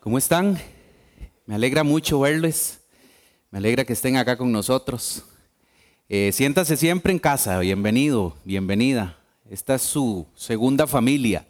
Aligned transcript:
¿Cómo 0.00 0.16
están? 0.16 0.58
Me 1.44 1.56
alegra 1.56 1.84
mucho 1.84 2.20
verles. 2.20 2.80
Me 3.50 3.58
alegra 3.58 3.84
que 3.84 3.92
estén 3.92 4.16
acá 4.16 4.38
con 4.38 4.50
nosotros. 4.50 5.26
Eh, 6.08 6.30
siéntase 6.32 6.78
siempre 6.78 7.12
en 7.12 7.18
casa. 7.18 7.58
Bienvenido, 7.58 8.34
bienvenida. 8.42 9.18
Esta 9.50 9.74
es 9.74 9.82
su 9.82 10.26
segunda 10.34 10.86
familia. 10.86 11.46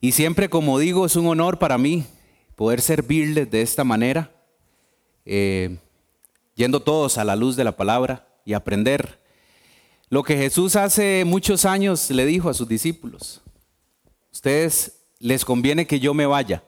Y 0.00 0.12
siempre, 0.12 0.48
como 0.48 0.78
digo, 0.78 1.04
es 1.04 1.14
un 1.14 1.26
honor 1.26 1.58
para 1.58 1.76
mí 1.76 2.06
poder 2.56 2.80
servirles 2.80 3.50
de 3.50 3.60
esta 3.60 3.84
manera, 3.84 4.32
eh, 5.26 5.76
yendo 6.54 6.80
todos 6.80 7.18
a 7.18 7.24
la 7.24 7.36
luz 7.36 7.56
de 7.56 7.64
la 7.64 7.76
palabra 7.76 8.26
y 8.46 8.54
aprender 8.54 9.20
lo 10.08 10.22
que 10.22 10.38
Jesús 10.38 10.76
hace 10.76 11.26
muchos 11.26 11.66
años 11.66 12.10
le 12.10 12.24
dijo 12.24 12.48
a 12.48 12.54
sus 12.54 12.66
discípulos. 12.66 13.42
Ustedes 14.32 15.02
les 15.18 15.44
conviene 15.44 15.86
que 15.86 16.00
yo 16.00 16.14
me 16.14 16.24
vaya 16.24 16.64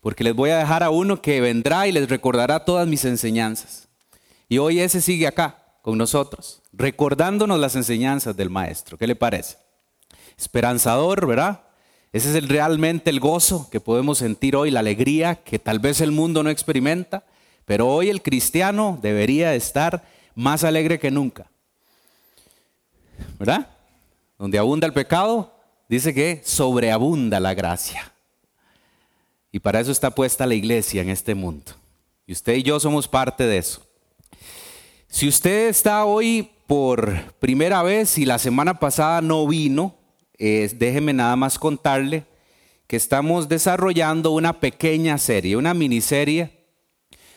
porque 0.00 0.24
les 0.24 0.34
voy 0.34 0.50
a 0.50 0.58
dejar 0.58 0.82
a 0.82 0.90
uno 0.90 1.20
que 1.20 1.40
vendrá 1.40 1.86
y 1.86 1.92
les 1.92 2.08
recordará 2.08 2.64
todas 2.64 2.86
mis 2.86 3.04
enseñanzas. 3.04 3.88
Y 4.48 4.58
hoy 4.58 4.80
ese 4.80 5.00
sigue 5.00 5.26
acá 5.26 5.62
con 5.82 5.98
nosotros, 5.98 6.62
recordándonos 6.72 7.58
las 7.58 7.76
enseñanzas 7.76 8.36
del 8.36 8.50
Maestro. 8.50 8.98
¿Qué 8.98 9.06
le 9.06 9.16
parece? 9.16 9.56
Esperanzador, 10.36 11.26
¿verdad? 11.26 11.62
Ese 12.12 12.30
es 12.30 12.34
el, 12.34 12.48
realmente 12.48 13.10
el 13.10 13.20
gozo 13.20 13.68
que 13.70 13.80
podemos 13.80 14.18
sentir 14.18 14.56
hoy, 14.56 14.70
la 14.70 14.80
alegría 14.80 15.36
que 15.36 15.58
tal 15.58 15.78
vez 15.78 16.00
el 16.00 16.10
mundo 16.10 16.42
no 16.42 16.50
experimenta, 16.50 17.24
pero 17.64 17.86
hoy 17.88 18.10
el 18.10 18.22
cristiano 18.22 18.98
debería 19.00 19.54
estar 19.54 20.02
más 20.34 20.64
alegre 20.64 20.98
que 20.98 21.10
nunca. 21.10 21.46
¿Verdad? 23.38 23.68
Donde 24.38 24.58
abunda 24.58 24.86
el 24.86 24.92
pecado, 24.92 25.54
dice 25.88 26.12
que 26.12 26.40
sobreabunda 26.44 27.38
la 27.38 27.54
gracia. 27.54 28.12
Y 29.52 29.58
para 29.60 29.80
eso 29.80 29.92
está 29.92 30.10
puesta 30.10 30.46
la 30.46 30.54
iglesia 30.54 31.02
en 31.02 31.10
este 31.10 31.34
mundo. 31.34 31.72
Y 32.26 32.32
usted 32.32 32.54
y 32.54 32.62
yo 32.62 32.78
somos 32.78 33.08
parte 33.08 33.46
de 33.46 33.58
eso. 33.58 33.82
Si 35.08 35.26
usted 35.26 35.68
está 35.68 36.04
hoy 36.04 36.50
por 36.68 37.34
primera 37.40 37.82
vez 37.82 38.16
y 38.16 38.24
la 38.24 38.38
semana 38.38 38.78
pasada 38.78 39.20
no 39.20 39.46
vino, 39.46 39.96
déjeme 40.38 41.12
nada 41.12 41.34
más 41.34 41.58
contarle 41.58 42.24
que 42.86 42.96
estamos 42.96 43.48
desarrollando 43.48 44.30
una 44.30 44.60
pequeña 44.60 45.18
serie, 45.18 45.56
una 45.56 45.74
miniserie 45.74 46.66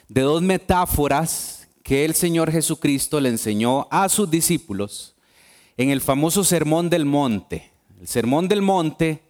de 0.07 0.21
dos 0.21 0.41
metáforas 0.41 1.67
que 1.83 2.05
el 2.05 2.13
Señor 2.13 2.51
Jesucristo 2.51 3.19
le 3.19 3.29
enseñó 3.29 3.87
a 3.91 4.07
sus 4.09 4.29
discípulos 4.29 5.15
en 5.77 5.89
el 5.89 6.01
famoso 6.01 6.43
Sermón 6.43 6.89
del 6.89 7.05
Monte. 7.05 7.71
El 7.99 8.07
Sermón 8.07 8.47
del 8.47 8.61
Monte 8.61 9.23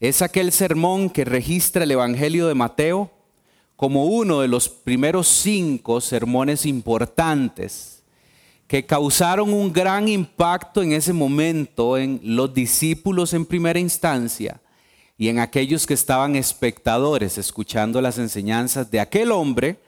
es 0.00 0.22
aquel 0.22 0.52
sermón 0.52 1.10
que 1.10 1.24
registra 1.24 1.84
el 1.84 1.90
Evangelio 1.90 2.46
de 2.46 2.54
Mateo 2.54 3.10
como 3.74 4.04
uno 4.06 4.40
de 4.40 4.48
los 4.48 4.68
primeros 4.68 5.28
cinco 5.28 6.00
sermones 6.00 6.66
importantes 6.66 8.02
que 8.66 8.84
causaron 8.84 9.52
un 9.52 9.72
gran 9.72 10.08
impacto 10.08 10.82
en 10.82 10.92
ese 10.92 11.12
momento 11.12 11.96
en 11.96 12.20
los 12.22 12.52
discípulos 12.52 13.32
en 13.32 13.46
primera 13.46 13.78
instancia 13.78 14.60
y 15.16 15.28
en 15.28 15.38
aquellos 15.38 15.86
que 15.86 15.94
estaban 15.94 16.36
espectadores 16.36 17.38
escuchando 17.38 18.00
las 18.00 18.18
enseñanzas 18.18 18.90
de 18.90 19.00
aquel 19.00 19.32
hombre 19.32 19.80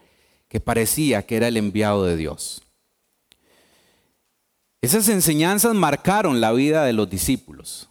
que 0.48 0.61
parecía 0.61 1.25
que 1.25 1.36
era 1.36 1.48
el 1.48 1.56
enviado 1.56 2.05
de 2.05 2.16
Dios. 2.16 2.62
Esas 4.81 5.08
enseñanzas 5.11 5.75
marcaron 5.75 6.41
la 6.41 6.53
vida 6.53 6.84
de 6.84 6.94
los 6.94 7.08
discípulos. 7.08 7.89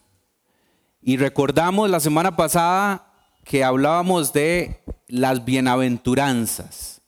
Y 1.02 1.17
recordamos 1.17 1.89
la 1.89 2.00
semana 2.00 2.36
pasada 2.36 3.05
que 3.45 3.64
hablábamos 3.64 4.33
de 4.33 4.81
las 5.08 5.45
bienaventuranzas. 5.45 7.02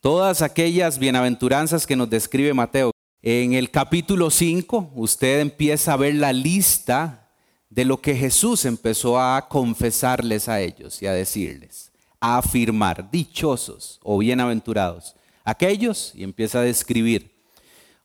Todas 0.00 0.40
aquellas 0.40 0.98
bienaventuranzas 0.98 1.86
que 1.86 1.96
nos 1.96 2.08
describe 2.08 2.54
Mateo. 2.54 2.92
En 3.20 3.52
el 3.52 3.70
capítulo 3.70 4.30
5 4.30 4.92
usted 4.94 5.40
empieza 5.40 5.92
a 5.92 5.96
ver 5.96 6.14
la 6.14 6.32
lista 6.32 7.28
de 7.68 7.84
lo 7.84 8.00
que 8.00 8.16
Jesús 8.16 8.64
empezó 8.64 9.20
a 9.20 9.48
confesarles 9.48 10.48
a 10.48 10.60
ellos 10.60 11.02
y 11.02 11.06
a 11.06 11.12
decirles, 11.12 11.92
a 12.20 12.38
afirmar, 12.38 13.10
dichosos 13.10 14.00
o 14.02 14.18
bienaventurados. 14.18 15.14
Aquellos, 15.44 16.12
y 16.14 16.24
empieza 16.24 16.60
a 16.60 16.62
describir 16.62 17.37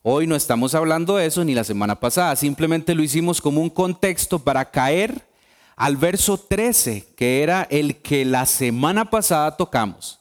Hoy 0.05 0.27
no 0.27 0.35
estamos 0.35 0.75
hablando 0.75 1.15
de 1.15 1.25
eso 1.25 1.45
ni 1.45 1.53
la 1.55 1.63
semana 1.63 1.97
pasada, 1.97 2.35
simplemente 2.35 2.93
lo 2.93 3.03
hicimos 3.03 3.39
como 3.39 3.61
un 3.61 3.69
contexto 3.69 4.37
para 4.37 4.69
caer 4.69 5.25
al 5.77 5.95
verso 5.95 6.37
13, 6.37 7.07
que 7.15 7.41
era 7.41 7.65
el 7.71 7.95
que 8.01 8.25
la 8.25 8.45
semana 8.45 9.09
pasada 9.09 9.55
tocamos. 9.55 10.19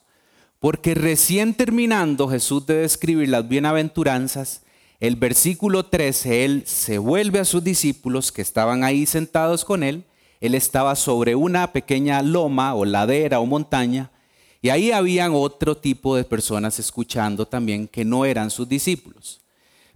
Porque 0.61 0.95
recién 0.95 1.53
terminando 1.55 2.29
Jesús 2.29 2.65
de 2.65 2.75
describir 2.77 3.29
las 3.29 3.49
bienaventuranzas, 3.49 4.63
el 5.01 5.17
versículo 5.17 5.87
13, 5.87 6.45
Él 6.45 6.63
se 6.65 6.99
vuelve 6.99 7.41
a 7.41 7.45
sus 7.45 7.65
discípulos 7.65 8.31
que 8.31 8.43
estaban 8.43 8.85
ahí 8.85 9.05
sentados 9.05 9.65
con 9.65 9.83
Él. 9.83 10.05
Él 10.41 10.55
estaba 10.55 10.95
sobre 10.95 11.35
una 11.35 11.73
pequeña 11.73 12.23
loma 12.23 12.77
o 12.77 12.85
ladera 12.85 13.41
o 13.41 13.47
montaña, 13.47 14.13
y 14.61 14.69
ahí 14.69 14.93
habían 14.93 15.33
otro 15.35 15.77
tipo 15.77 16.15
de 16.15 16.23
personas 16.23 16.79
escuchando 16.79 17.49
también 17.49 17.89
que 17.89 18.05
no 18.05 18.25
eran 18.25 18.49
sus 18.49 18.69
discípulos 18.69 19.42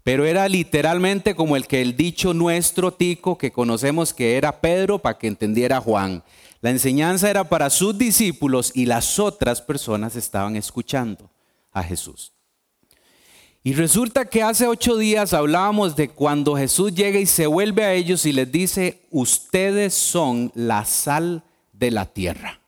pero 0.06 0.24
era 0.24 0.48
literalmente 0.48 1.34
como 1.34 1.56
el 1.56 1.66
que 1.66 1.82
el 1.82 1.96
dicho 1.96 2.32
nuestro 2.32 2.92
tico 2.92 3.36
que 3.36 3.50
conocemos 3.50 4.14
que 4.14 4.36
era 4.36 4.60
Pedro 4.60 5.00
para 5.00 5.18
que 5.18 5.26
entendiera 5.26 5.80
Juan. 5.80 6.22
La 6.60 6.70
enseñanza 6.70 7.28
era 7.28 7.48
para 7.48 7.70
sus 7.70 7.98
discípulos 7.98 8.70
y 8.72 8.86
las 8.86 9.18
otras 9.18 9.60
personas 9.60 10.14
estaban 10.14 10.54
escuchando 10.54 11.28
a 11.72 11.82
Jesús. 11.82 12.32
Y 13.64 13.72
resulta 13.72 14.26
que 14.26 14.44
hace 14.44 14.68
ocho 14.68 14.96
días 14.96 15.34
hablábamos 15.34 15.96
de 15.96 16.08
cuando 16.08 16.54
Jesús 16.54 16.94
llega 16.94 17.18
y 17.18 17.26
se 17.26 17.48
vuelve 17.48 17.84
a 17.84 17.92
ellos 17.92 18.26
y 18.26 18.32
les 18.32 18.52
dice, 18.52 19.00
ustedes 19.10 19.92
son 19.92 20.52
la 20.54 20.84
sal 20.84 21.42
de 21.72 21.90
la 21.90 22.06
tierra. 22.06 22.60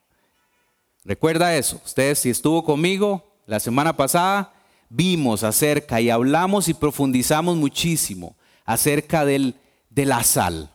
Recuerda 1.05 1.55
eso, 1.55 1.81
ustedes 1.85 2.19
si 2.19 2.31
estuvo 2.31 2.65
conmigo 2.65 3.33
la 3.47 3.61
semana 3.61 3.97
pasada, 3.97 4.58
vimos 4.89 5.45
acerca 5.45 6.01
y 6.01 6.11
hablamos 6.11 6.69
y 6.69 6.75
profundizamos 6.75 7.57
muchísimo 7.57 8.37
acerca 8.65 9.25
del, 9.25 9.55
de 9.91 10.07
la 10.07 10.23
sal. 10.23 10.71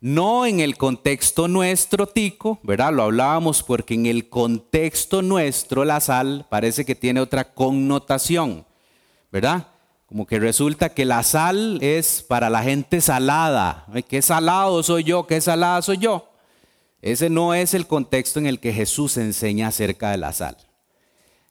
No 0.00 0.46
en 0.46 0.60
el 0.60 0.76
contexto 0.76 1.48
nuestro, 1.48 2.06
Tico, 2.06 2.60
¿verdad? 2.62 2.92
Lo 2.92 3.04
hablábamos 3.04 3.62
porque 3.62 3.94
en 3.94 4.06
el 4.06 4.28
contexto 4.28 5.22
nuestro 5.22 5.84
la 5.84 6.00
sal 6.00 6.46
parece 6.50 6.84
que 6.84 6.94
tiene 6.94 7.20
otra 7.20 7.52
connotación, 7.54 8.66
¿verdad? 9.32 9.68
Como 10.06 10.26
que 10.26 10.38
resulta 10.38 10.90
que 10.90 11.04
la 11.04 11.22
sal 11.22 11.78
es 11.82 12.22
para 12.22 12.50
la 12.50 12.62
gente 12.62 13.00
salada. 13.00 13.86
¿Qué 14.08 14.22
salado 14.22 14.82
soy 14.82 15.02
yo? 15.02 15.26
¿Qué 15.26 15.40
salada 15.40 15.82
soy 15.82 15.98
yo? 15.98 16.30
Ese 17.02 17.28
no 17.28 17.54
es 17.54 17.74
el 17.74 17.86
contexto 17.86 18.38
en 18.38 18.46
el 18.46 18.60
que 18.60 18.72
Jesús 18.72 19.16
enseña 19.16 19.68
acerca 19.68 20.10
de 20.10 20.18
la 20.18 20.32
sal. 20.32 20.56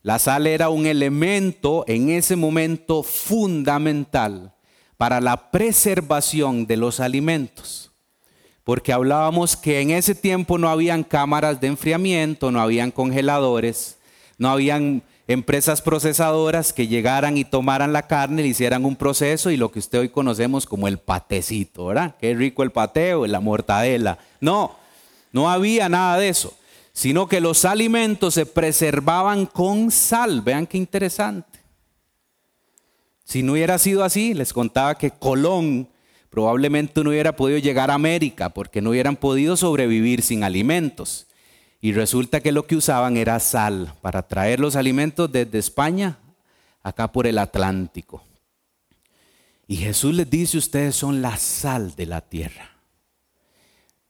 La 0.05 0.19
sal 0.19 0.45
era 0.45 0.69
un 0.69 0.85
elemento 0.85 1.83
en 1.87 2.09
ese 2.09 2.35
momento 2.35 3.01
fundamental 3.01 4.53
para 4.97 5.19
la 5.19 5.49
preservación 5.49 6.67
de 6.67 6.77
los 6.77 6.99
alimentos. 6.99 7.91
Porque 8.63 8.93
hablábamos 8.93 9.57
que 9.57 9.81
en 9.81 9.89
ese 9.89 10.13
tiempo 10.13 10.59
no 10.59 10.69
habían 10.69 11.03
cámaras 11.03 11.59
de 11.59 11.69
enfriamiento, 11.69 12.51
no 12.51 12.61
habían 12.61 12.91
congeladores, 12.91 13.97
no 14.37 14.51
habían 14.51 15.01
empresas 15.27 15.81
procesadoras 15.81 16.71
que 16.71 16.85
llegaran 16.85 17.35
y 17.35 17.43
tomaran 17.43 17.91
la 17.91 18.05
carne, 18.05 18.43
le 18.43 18.49
hicieran 18.49 18.85
un 18.85 18.97
proceso 18.97 19.49
y 19.49 19.57
lo 19.57 19.71
que 19.71 19.79
usted 19.79 20.01
hoy 20.01 20.09
conocemos 20.09 20.67
como 20.67 20.87
el 20.87 20.99
patecito, 20.99 21.87
¿verdad? 21.87 22.15
Qué 22.21 22.35
rico 22.35 22.61
el 22.61 22.71
pateo, 22.71 23.25
la 23.25 23.39
mortadela. 23.39 24.19
No, 24.39 24.75
no 25.31 25.49
había 25.49 25.89
nada 25.89 26.19
de 26.19 26.29
eso 26.29 26.55
sino 26.95 27.27
que 27.27 27.41
los 27.41 27.65
alimentos 27.65 28.35
se 28.35 28.45
preservaban 28.45 29.47
con 29.47 29.91
sal. 29.91 30.41
Vean 30.41 30.65
qué 30.65 30.77
interesante. 30.77 31.59
Si 33.25 33.43
no 33.43 33.51
hubiera 33.51 33.77
sido 33.77 34.05
así, 34.05 34.33
les 34.33 34.53
contaba 34.53 34.97
que 34.97 35.11
Colón 35.11 35.89
probablemente 36.29 37.03
no 37.03 37.09
hubiera 37.09 37.35
podido 37.35 37.59
llegar 37.59 37.91
a 37.91 37.95
América 37.95 38.47
porque 38.49 38.81
no 38.81 38.91
hubieran 38.91 39.17
podido 39.17 39.57
sobrevivir 39.57 40.21
sin 40.21 40.45
alimentos. 40.45 41.27
Y 41.81 41.91
resulta 41.91 42.39
que 42.39 42.53
lo 42.53 42.65
que 42.65 42.77
usaban 42.77 43.17
era 43.17 43.41
sal 43.41 43.93
para 44.01 44.25
traer 44.25 44.61
los 44.61 44.77
alimentos 44.77 45.29
desde 45.29 45.59
España 45.59 46.17
acá 46.81 47.11
por 47.11 47.27
el 47.27 47.39
Atlántico. 47.39 48.23
Y 49.67 49.75
Jesús 49.75 50.15
les 50.15 50.29
dice, 50.29 50.57
ustedes 50.57 50.95
son 50.95 51.21
la 51.21 51.35
sal 51.35 51.93
de 51.97 52.05
la 52.05 52.21
tierra. 52.21 52.74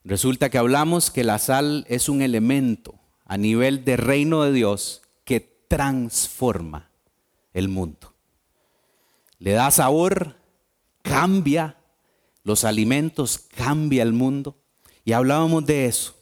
Resulta 0.06 0.52
que 0.52 0.60
hablamos 0.60 1.10
que 1.10 1.24
la 1.24 1.40
sal 1.40 1.84
es 1.90 2.10
un 2.10 2.22
elemento 2.22 2.94
a 3.26 3.38
nivel 3.38 3.84
de 3.84 3.98
reino 3.98 4.44
de 4.44 4.54
Dios 4.54 5.02
que 5.24 5.40
transforma 5.68 6.92
el 7.54 7.70
mundo. 7.70 8.14
Le 9.40 9.54
da 9.54 9.72
sabor, 9.72 10.36
cambia 11.02 11.78
los 12.44 12.66
alimentos, 12.66 13.40
cambia 13.40 14.04
el 14.04 14.14
mundo. 14.14 14.56
Y 15.04 15.14
hablábamos 15.14 15.66
de 15.66 15.88
eso. 15.88 16.14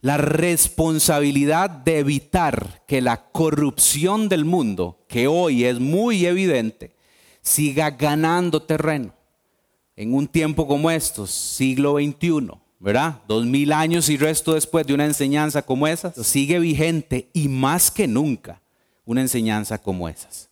la 0.00 0.16
responsabilidad 0.16 1.68
de 1.68 1.98
evitar 1.98 2.84
que 2.86 3.02
la 3.02 3.30
corrupción 3.32 4.28
del 4.28 4.44
mundo, 4.44 5.04
que 5.08 5.26
hoy 5.26 5.64
es 5.64 5.78
muy 5.80 6.24
evidente, 6.24 6.94
siga 7.42 7.90
ganando 7.90 8.62
terreno 8.62 9.12
en 9.96 10.14
un 10.14 10.28
tiempo 10.28 10.68
como 10.68 10.88
estos, 10.90 11.32
siglo 11.32 11.96
XXI, 11.96 12.52
¿verdad? 12.78 13.22
Dos 13.26 13.44
mil 13.44 13.72
años 13.72 14.08
y 14.08 14.16
resto 14.16 14.54
después 14.54 14.86
de 14.86 14.94
una 14.94 15.04
enseñanza 15.04 15.62
como 15.62 15.86
esa, 15.86 16.12
sigue 16.12 16.58
vigente 16.58 17.28
y 17.32 17.48
más 17.48 17.90
que 17.90 18.06
nunca 18.06 18.60
una 19.04 19.20
enseñanza 19.20 19.78
como 19.78 20.08
esas. 20.08 20.48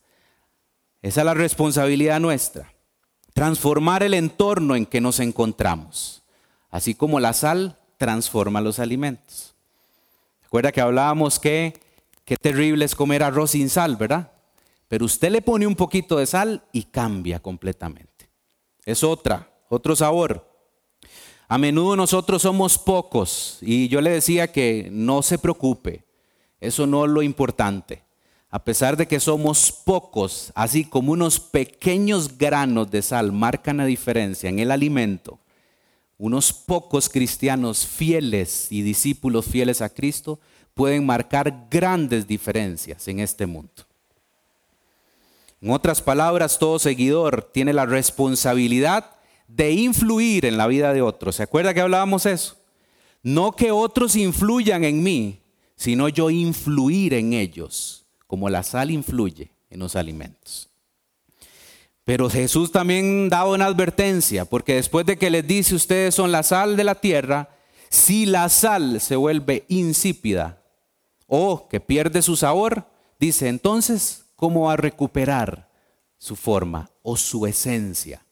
Esa 1.02 1.20
es 1.20 1.24
la 1.24 1.34
responsabilidad 1.34 2.18
nuestra, 2.18 2.72
transformar 3.32 4.02
el 4.02 4.14
entorno 4.14 4.74
en 4.74 4.86
que 4.86 5.00
nos 5.00 5.20
encontramos, 5.20 6.22
así 6.70 6.94
como 6.94 7.20
la 7.20 7.32
sal 7.32 7.76
transforma 7.96 8.60
los 8.60 8.78
alimentos. 8.78 9.54
Recuerda 10.42 10.72
que 10.72 10.80
hablábamos 10.80 11.38
que 11.38 11.78
qué 12.24 12.36
terrible 12.36 12.84
es 12.84 12.94
comer 12.94 13.22
arroz 13.22 13.52
sin 13.52 13.68
sal, 13.68 13.96
¿verdad? 13.96 14.32
Pero 14.88 15.04
usted 15.04 15.30
le 15.30 15.42
pone 15.42 15.66
un 15.66 15.76
poquito 15.76 16.16
de 16.16 16.26
sal 16.26 16.62
y 16.72 16.84
cambia 16.84 17.40
completamente. 17.40 18.28
Es 18.84 19.02
otra, 19.04 19.50
otro 19.68 19.96
sabor. 19.96 20.55
A 21.48 21.58
menudo 21.58 21.94
nosotros 21.94 22.42
somos 22.42 22.76
pocos 22.76 23.58
y 23.60 23.88
yo 23.88 24.00
le 24.00 24.10
decía 24.10 24.50
que 24.50 24.88
no 24.90 25.22
se 25.22 25.38
preocupe, 25.38 26.04
eso 26.60 26.86
no 26.86 27.04
es 27.04 27.10
lo 27.10 27.22
importante. 27.22 28.02
A 28.50 28.64
pesar 28.64 28.96
de 28.96 29.06
que 29.06 29.20
somos 29.20 29.70
pocos, 29.70 30.50
así 30.54 30.84
como 30.84 31.12
unos 31.12 31.38
pequeños 31.38 32.38
granos 32.38 32.90
de 32.90 33.02
sal 33.02 33.30
marcan 33.30 33.76
la 33.76 33.84
diferencia 33.84 34.48
en 34.48 34.58
el 34.58 34.70
alimento, 34.70 35.38
unos 36.18 36.52
pocos 36.52 37.08
cristianos 37.08 37.86
fieles 37.86 38.68
y 38.70 38.82
discípulos 38.82 39.46
fieles 39.46 39.82
a 39.82 39.90
Cristo 39.90 40.40
pueden 40.74 41.06
marcar 41.06 41.66
grandes 41.70 42.26
diferencias 42.26 43.06
en 43.08 43.20
este 43.20 43.46
mundo. 43.46 43.84
En 45.60 45.70
otras 45.70 46.02
palabras, 46.02 46.58
todo 46.58 46.78
seguidor 46.78 47.50
tiene 47.52 47.72
la 47.72 47.86
responsabilidad 47.86 49.15
de 49.48 49.72
influir 49.72 50.44
en 50.44 50.56
la 50.56 50.66
vida 50.66 50.92
de 50.92 51.02
otros. 51.02 51.36
¿Se 51.36 51.42
acuerda 51.42 51.74
que 51.74 51.80
hablábamos 51.80 52.26
eso? 52.26 52.56
No 53.22 53.52
que 53.52 53.70
otros 53.70 54.16
influyan 54.16 54.84
en 54.84 55.02
mí, 55.02 55.40
sino 55.76 56.08
yo 56.08 56.30
influir 56.30 57.14
en 57.14 57.32
ellos, 57.32 58.06
como 58.26 58.48
la 58.48 58.62
sal 58.62 58.90
influye 58.90 59.50
en 59.70 59.80
los 59.80 59.96
alimentos. 59.96 60.70
Pero 62.04 62.30
Jesús 62.30 62.70
también 62.70 63.28
daba 63.28 63.50
una 63.50 63.66
advertencia, 63.66 64.44
porque 64.44 64.74
después 64.74 65.06
de 65.06 65.18
que 65.18 65.28
les 65.28 65.46
dice 65.46 65.74
ustedes 65.74 66.14
son 66.14 66.30
la 66.30 66.42
sal 66.42 66.76
de 66.76 66.84
la 66.84 66.94
tierra, 66.94 67.50
si 67.88 68.26
la 68.26 68.48
sal 68.48 69.00
se 69.00 69.16
vuelve 69.16 69.64
insípida 69.68 70.62
o 71.26 71.68
que 71.68 71.80
pierde 71.80 72.22
su 72.22 72.36
sabor, 72.36 72.86
dice 73.18 73.48
entonces, 73.48 74.26
¿cómo 74.36 74.66
va 74.66 74.74
a 74.74 74.76
recuperar 74.76 75.68
su 76.16 76.36
forma 76.36 76.90
o 77.02 77.16
su 77.16 77.46
esencia? 77.46 78.25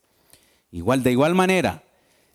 Igual, 0.75 1.05
de 1.05 1.13
igual 1.13 1.37
manera, 1.37 1.85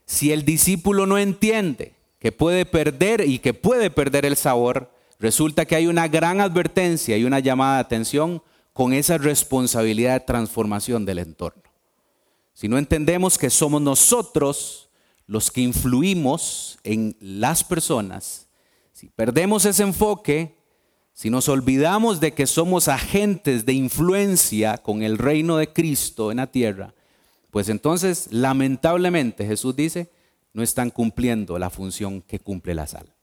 si 0.06 0.32
el 0.32 0.46
discípulo 0.46 1.06
no 1.06 1.18
entiende 1.18 1.96
que 2.20 2.32
puede 2.32 2.66
perder 2.66 3.28
y 3.28 3.40
que 3.40 3.54
puede 3.54 3.90
perder 3.90 4.26
el 4.26 4.38
sabor, 4.38 4.94
resulta 5.20 5.66
que 5.66 5.76
hay 5.76 5.88
una 5.88 6.08
gran 6.08 6.40
advertencia 6.40 7.18
y 7.18 7.26
una 7.26 7.40
llamada 7.40 7.76
de 7.76 7.82
atención 7.82 8.42
con 8.72 8.94
esa 8.94 9.18
responsabilidad 9.18 10.14
de 10.14 10.26
transformación 10.26 11.04
del 11.04 11.20
entorno. 11.20 11.64
Si 12.54 12.70
no 12.70 12.78
entendemos 12.78 13.38
que 13.38 13.50
somos 13.50 13.82
nosotros 13.82 14.90
los 15.28 15.52
que 15.52 15.60
influimos 15.60 16.80
en 16.86 17.18
las 17.20 17.66
personas, 17.66 18.48
si 18.94 19.10
perdemos 19.10 19.66
ese 19.66 19.84
enfoque, 19.84 20.56
si 21.12 21.30
nos 21.30 21.50
olvidamos 21.50 22.22
de 22.22 22.34
que 22.34 22.48
somos 22.48 22.88
agentes 22.88 23.66
de 23.66 23.74
influencia 23.74 24.78
con 24.78 25.04
el 25.04 25.18
reino 25.18 25.58
de 25.58 25.74
Cristo 25.74 26.32
en 26.32 26.38
la 26.38 26.48
tierra, 26.48 26.94
pues 27.52 27.70
entonces 27.70 28.28
lamentablemente 28.32 29.46
Jesús 29.46 29.76
dice, 29.76 30.12
no 30.54 30.64
están 30.64 30.90
cumpliendo 30.90 31.58
la 31.60 31.70
función 31.70 32.22
que 32.22 32.40
cumple 32.40 32.74
la 32.76 32.88
sal. 32.88 33.14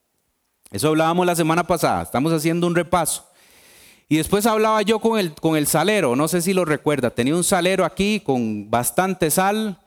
Eso 0.71 0.89
hablábamos 0.89 1.27
la 1.27 1.37
semana 1.37 1.67
pasada, 1.67 2.03
estamos 2.03 2.33
haciendo 2.33 2.67
un 2.67 2.75
repaso. 2.75 3.27
Y 4.09 4.17
después 4.19 4.47
hablaba 4.47 4.83
yo 4.83 5.01
con 5.01 5.19
el, 5.19 5.35
con 5.35 5.57
el 5.57 5.67
salero, 5.67 6.15
no 6.15 6.29
sé 6.29 6.41
si 6.41 6.53
lo 6.53 6.65
recuerda, 6.65 7.11
tenía 7.11 7.35
un 7.35 7.45
salero 7.45 7.85
aquí 7.85 8.21
con 8.21 8.71
bastante 8.71 9.31
sal 9.31 9.81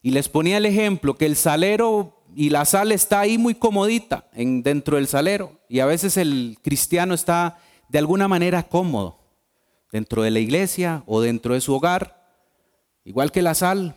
y 0.00 0.10
les 0.10 0.28
ponía 0.28 0.58
el 0.58 0.66
ejemplo 0.66 1.14
que 1.14 1.26
el 1.26 1.34
salero 1.34 2.22
y 2.36 2.50
la 2.50 2.64
sal 2.64 2.92
está 2.92 3.20
ahí 3.20 3.38
muy 3.38 3.54
comodita 3.54 4.28
en, 4.32 4.62
dentro 4.62 4.96
del 4.96 5.08
salero 5.08 5.58
y 5.68 5.80
a 5.80 5.86
veces 5.86 6.16
el 6.16 6.58
cristiano 6.62 7.14
está 7.14 7.58
de 7.88 7.98
alguna 7.98 8.28
manera 8.28 8.64
cómodo 8.64 9.18
dentro 9.90 10.22
de 10.22 10.30
la 10.30 10.40
iglesia 10.40 11.02
o 11.06 11.20
dentro 11.20 11.54
de 11.54 11.60
su 11.60 11.74
hogar, 11.74 12.23
igual 13.04 13.32
que 13.32 13.42
la 13.42 13.54
sal, 13.54 13.96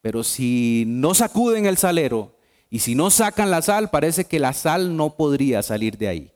pero 0.00 0.22
si 0.24 0.84
no 0.86 1.14
sacuden 1.14 1.66
el 1.66 1.76
salero 1.76 2.36
y 2.70 2.80
si 2.80 2.94
no 2.94 3.10
sacan 3.10 3.50
la 3.50 3.62
sal, 3.62 3.90
parece 3.90 4.24
que 4.24 4.38
la 4.38 4.52
sal 4.52 4.96
no 4.96 5.16
podría 5.16 5.62
salir 5.62 5.98
de 5.98 6.08
ahí. 6.08 6.32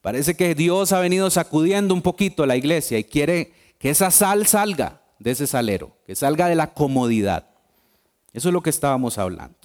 Parece 0.00 0.34
que 0.34 0.54
Dios 0.54 0.92
ha 0.92 1.00
venido 1.00 1.30
sacudiendo 1.30 1.94
un 1.94 2.02
poquito 2.02 2.44
la 2.44 2.56
iglesia 2.56 2.98
y 2.98 3.04
quiere 3.04 3.52
que 3.78 3.90
esa 3.90 4.10
sal 4.10 4.46
salga 4.46 5.00
de 5.18 5.30
ese 5.30 5.46
salero, 5.46 5.96
que 6.06 6.16
salga 6.16 6.48
de 6.48 6.54
la 6.54 6.74
comodidad. 6.74 7.48
Eso 8.32 8.48
es 8.48 8.52
lo 8.52 8.62
que 8.62 8.70
estábamos 8.70 9.18
hablando. 9.18 9.56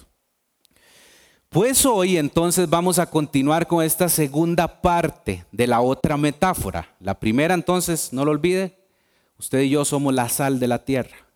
Pues 1.48 1.86
hoy 1.86 2.18
entonces 2.18 2.68
vamos 2.68 2.98
a 2.98 3.06
continuar 3.06 3.66
con 3.66 3.82
esta 3.82 4.08
segunda 4.08 4.82
parte 4.82 5.46
de 5.50 5.66
la 5.66 5.80
otra 5.80 6.16
metáfora. 6.16 6.94
La 7.00 7.18
primera 7.18 7.54
entonces, 7.54 8.12
no 8.12 8.24
lo 8.24 8.32
olvide, 8.32 8.78
usted 9.38 9.60
y 9.62 9.70
yo 9.70 9.84
somos 9.84 10.12
la 10.12 10.28
sal 10.28 10.60
de 10.60 10.68
la 10.68 10.84
tierra. 10.84 11.27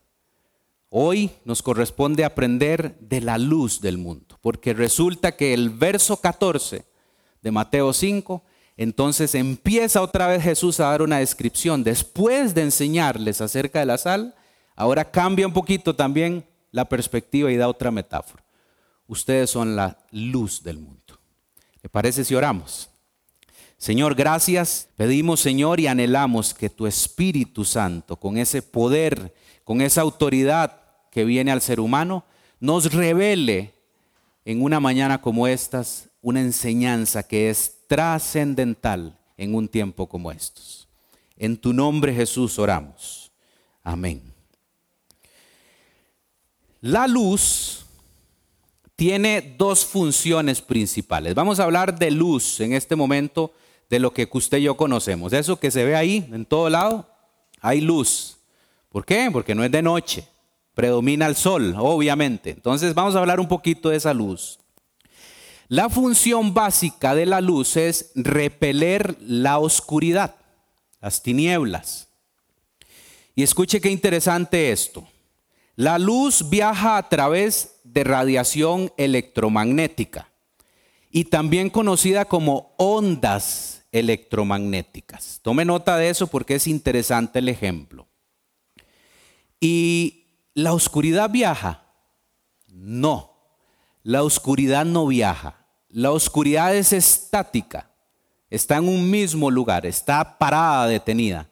Hoy 0.94 1.30
nos 1.46 1.62
corresponde 1.62 2.22
aprender 2.22 2.98
de 3.00 3.22
la 3.22 3.38
luz 3.38 3.80
del 3.80 3.96
mundo, 3.96 4.38
porque 4.42 4.74
resulta 4.74 5.34
que 5.34 5.54
el 5.54 5.70
verso 5.70 6.18
14 6.18 6.84
de 7.40 7.50
Mateo 7.50 7.94
5 7.94 8.42
entonces 8.76 9.34
empieza 9.34 10.02
otra 10.02 10.26
vez 10.26 10.42
Jesús 10.42 10.80
a 10.80 10.90
dar 10.90 11.00
una 11.00 11.16
descripción. 11.16 11.82
Después 11.82 12.54
de 12.54 12.64
enseñarles 12.64 13.40
acerca 13.40 13.78
de 13.78 13.86
la 13.86 13.96
sal, 13.96 14.34
ahora 14.76 15.10
cambia 15.10 15.46
un 15.46 15.54
poquito 15.54 15.96
también 15.96 16.44
la 16.72 16.84
perspectiva 16.84 17.50
y 17.50 17.56
da 17.56 17.68
otra 17.68 17.90
metáfora. 17.90 18.44
Ustedes 19.06 19.48
son 19.48 19.74
la 19.74 19.96
luz 20.10 20.62
del 20.62 20.76
mundo. 20.76 21.18
¿Le 21.82 21.88
parece 21.88 22.22
si 22.22 22.34
oramos? 22.34 22.90
Señor, 23.78 24.14
gracias. 24.14 24.90
Pedimos, 24.98 25.40
Señor, 25.40 25.80
y 25.80 25.86
anhelamos 25.86 26.52
que 26.52 26.68
tu 26.68 26.86
Espíritu 26.86 27.64
Santo, 27.64 28.16
con 28.16 28.36
ese 28.36 28.60
poder, 28.60 29.34
con 29.64 29.80
esa 29.80 30.02
autoridad 30.02 30.81
que 31.12 31.24
viene 31.24 31.52
al 31.52 31.60
ser 31.60 31.78
humano, 31.78 32.24
nos 32.58 32.92
revele 32.92 33.74
en 34.44 34.62
una 34.62 34.80
mañana 34.80 35.20
como 35.20 35.46
estas 35.46 36.08
una 36.22 36.40
enseñanza 36.40 37.22
que 37.22 37.50
es 37.50 37.86
trascendental 37.86 39.18
en 39.36 39.54
un 39.54 39.68
tiempo 39.68 40.08
como 40.08 40.32
estos. 40.32 40.88
En 41.36 41.56
tu 41.56 41.72
nombre 41.72 42.14
Jesús 42.14 42.58
oramos. 42.58 43.30
Amén. 43.82 44.22
La 46.80 47.06
luz 47.06 47.84
tiene 48.96 49.54
dos 49.58 49.84
funciones 49.84 50.62
principales. 50.62 51.34
Vamos 51.34 51.60
a 51.60 51.64
hablar 51.64 51.98
de 51.98 52.10
luz 52.10 52.60
en 52.60 52.72
este 52.72 52.96
momento, 52.96 53.52
de 53.90 53.98
lo 53.98 54.14
que 54.14 54.28
usted 54.32 54.58
y 54.58 54.62
yo 54.62 54.76
conocemos. 54.76 55.34
Eso 55.34 55.60
que 55.60 55.70
se 55.70 55.84
ve 55.84 55.94
ahí, 55.94 56.26
en 56.32 56.46
todo 56.46 56.70
lado, 56.70 57.06
hay 57.60 57.82
luz. 57.82 58.38
¿Por 58.88 59.04
qué? 59.04 59.28
Porque 59.30 59.54
no 59.54 59.62
es 59.62 59.70
de 59.70 59.82
noche. 59.82 60.26
Predomina 60.74 61.26
el 61.26 61.36
sol, 61.36 61.74
obviamente. 61.78 62.50
Entonces 62.50 62.94
vamos 62.94 63.14
a 63.14 63.18
hablar 63.18 63.40
un 63.40 63.48
poquito 63.48 63.90
de 63.90 63.96
esa 63.96 64.14
luz. 64.14 64.58
La 65.68 65.88
función 65.88 66.52
básica 66.52 67.14
de 67.14 67.26
la 67.26 67.40
luz 67.40 67.76
es 67.76 68.12
repeler 68.14 69.16
la 69.20 69.58
oscuridad, 69.58 70.34
las 71.00 71.22
tinieblas. 71.22 72.08
Y 73.34 73.42
escuche 73.42 73.80
qué 73.80 73.90
interesante 73.90 74.70
esto. 74.70 75.08
La 75.76 75.98
luz 75.98 76.50
viaja 76.50 76.98
a 76.98 77.08
través 77.08 77.76
de 77.84 78.04
radiación 78.04 78.92
electromagnética 78.98 80.28
y 81.10 81.24
también 81.24 81.70
conocida 81.70 82.26
como 82.26 82.74
ondas 82.76 83.84
electromagnéticas. 83.92 85.40
Tome 85.42 85.64
nota 85.64 85.96
de 85.96 86.10
eso 86.10 86.26
porque 86.26 86.56
es 86.56 86.66
interesante 86.66 87.38
el 87.38 87.48
ejemplo. 87.48 88.06
¿Y 89.60 90.21
la 90.54 90.72
oscuridad 90.72 91.30
viaja? 91.30 91.84
No, 92.68 93.32
la 94.02 94.22
oscuridad 94.22 94.84
no 94.84 95.06
viaja. 95.06 95.56
La 95.88 96.10
oscuridad 96.10 96.74
es 96.74 96.92
estática, 96.92 97.90
está 98.48 98.76
en 98.76 98.88
un 98.88 99.10
mismo 99.10 99.50
lugar, 99.50 99.84
está 99.84 100.38
parada, 100.38 100.86
detenida. 100.86 101.48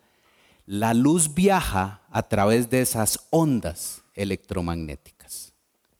La 0.65 0.95
luz 0.95 1.35
viaja 1.35 2.01
a 2.11 2.23
través 2.23 2.71
de 2.71 2.81
esas 2.81 3.27
ondas 3.31 4.03
electromagnéticas. 4.15 5.53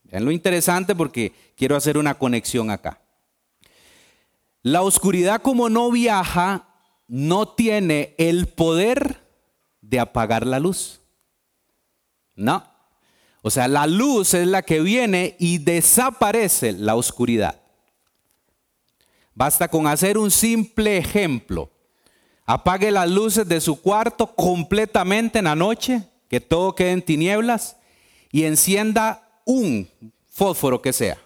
Vean 0.05 0.25
lo 0.25 0.31
interesante 0.31 0.95
porque 0.95 1.35
quiero 1.57 1.77
hacer 1.77 1.99
una 1.99 2.15
conexión 2.15 2.71
acá. 2.71 3.01
La 4.63 4.83
oscuridad 4.83 5.43
como 5.43 5.69
no 5.69 5.91
viaja, 5.91 6.67
no 7.09 7.49
tiene 7.49 8.15
el 8.19 8.47
poder 8.47 9.21
de 9.81 10.01
apagar 10.01 10.47
la 10.47 10.61
luz. 10.61 11.01
No. 12.35 12.70
O 13.43 13.51
sea, 13.51 13.69
la 13.69 13.87
luz 13.87 14.35
es 14.35 14.47
la 14.47 14.63
que 14.63 14.81
viene 14.81 15.37
y 15.39 15.59
desaparece 15.59 16.73
la 16.73 16.95
oscuridad. 16.95 17.61
Basta 19.35 19.69
con 19.69 19.87
hacer 19.87 20.19
un 20.19 20.31
simple 20.31 20.99
ejemplo. 20.99 21.71
Apague 22.45 22.91
las 22.91 23.09
luces 23.09 23.49
de 23.49 23.61
su 23.61 23.81
cuarto 23.81 24.35
completamente 24.35 25.39
en 25.39 25.47
la 25.47 25.55
noche, 25.55 26.03
que 26.29 26.41
todo 26.41 26.75
quede 26.75 26.93
en 26.93 27.03
tinieblas, 27.03 27.77
y 28.33 28.45
encienda 28.45 29.29
un 29.45 29.89
fósforo 30.29 30.83
que 30.83 30.93
sea. 30.93 31.19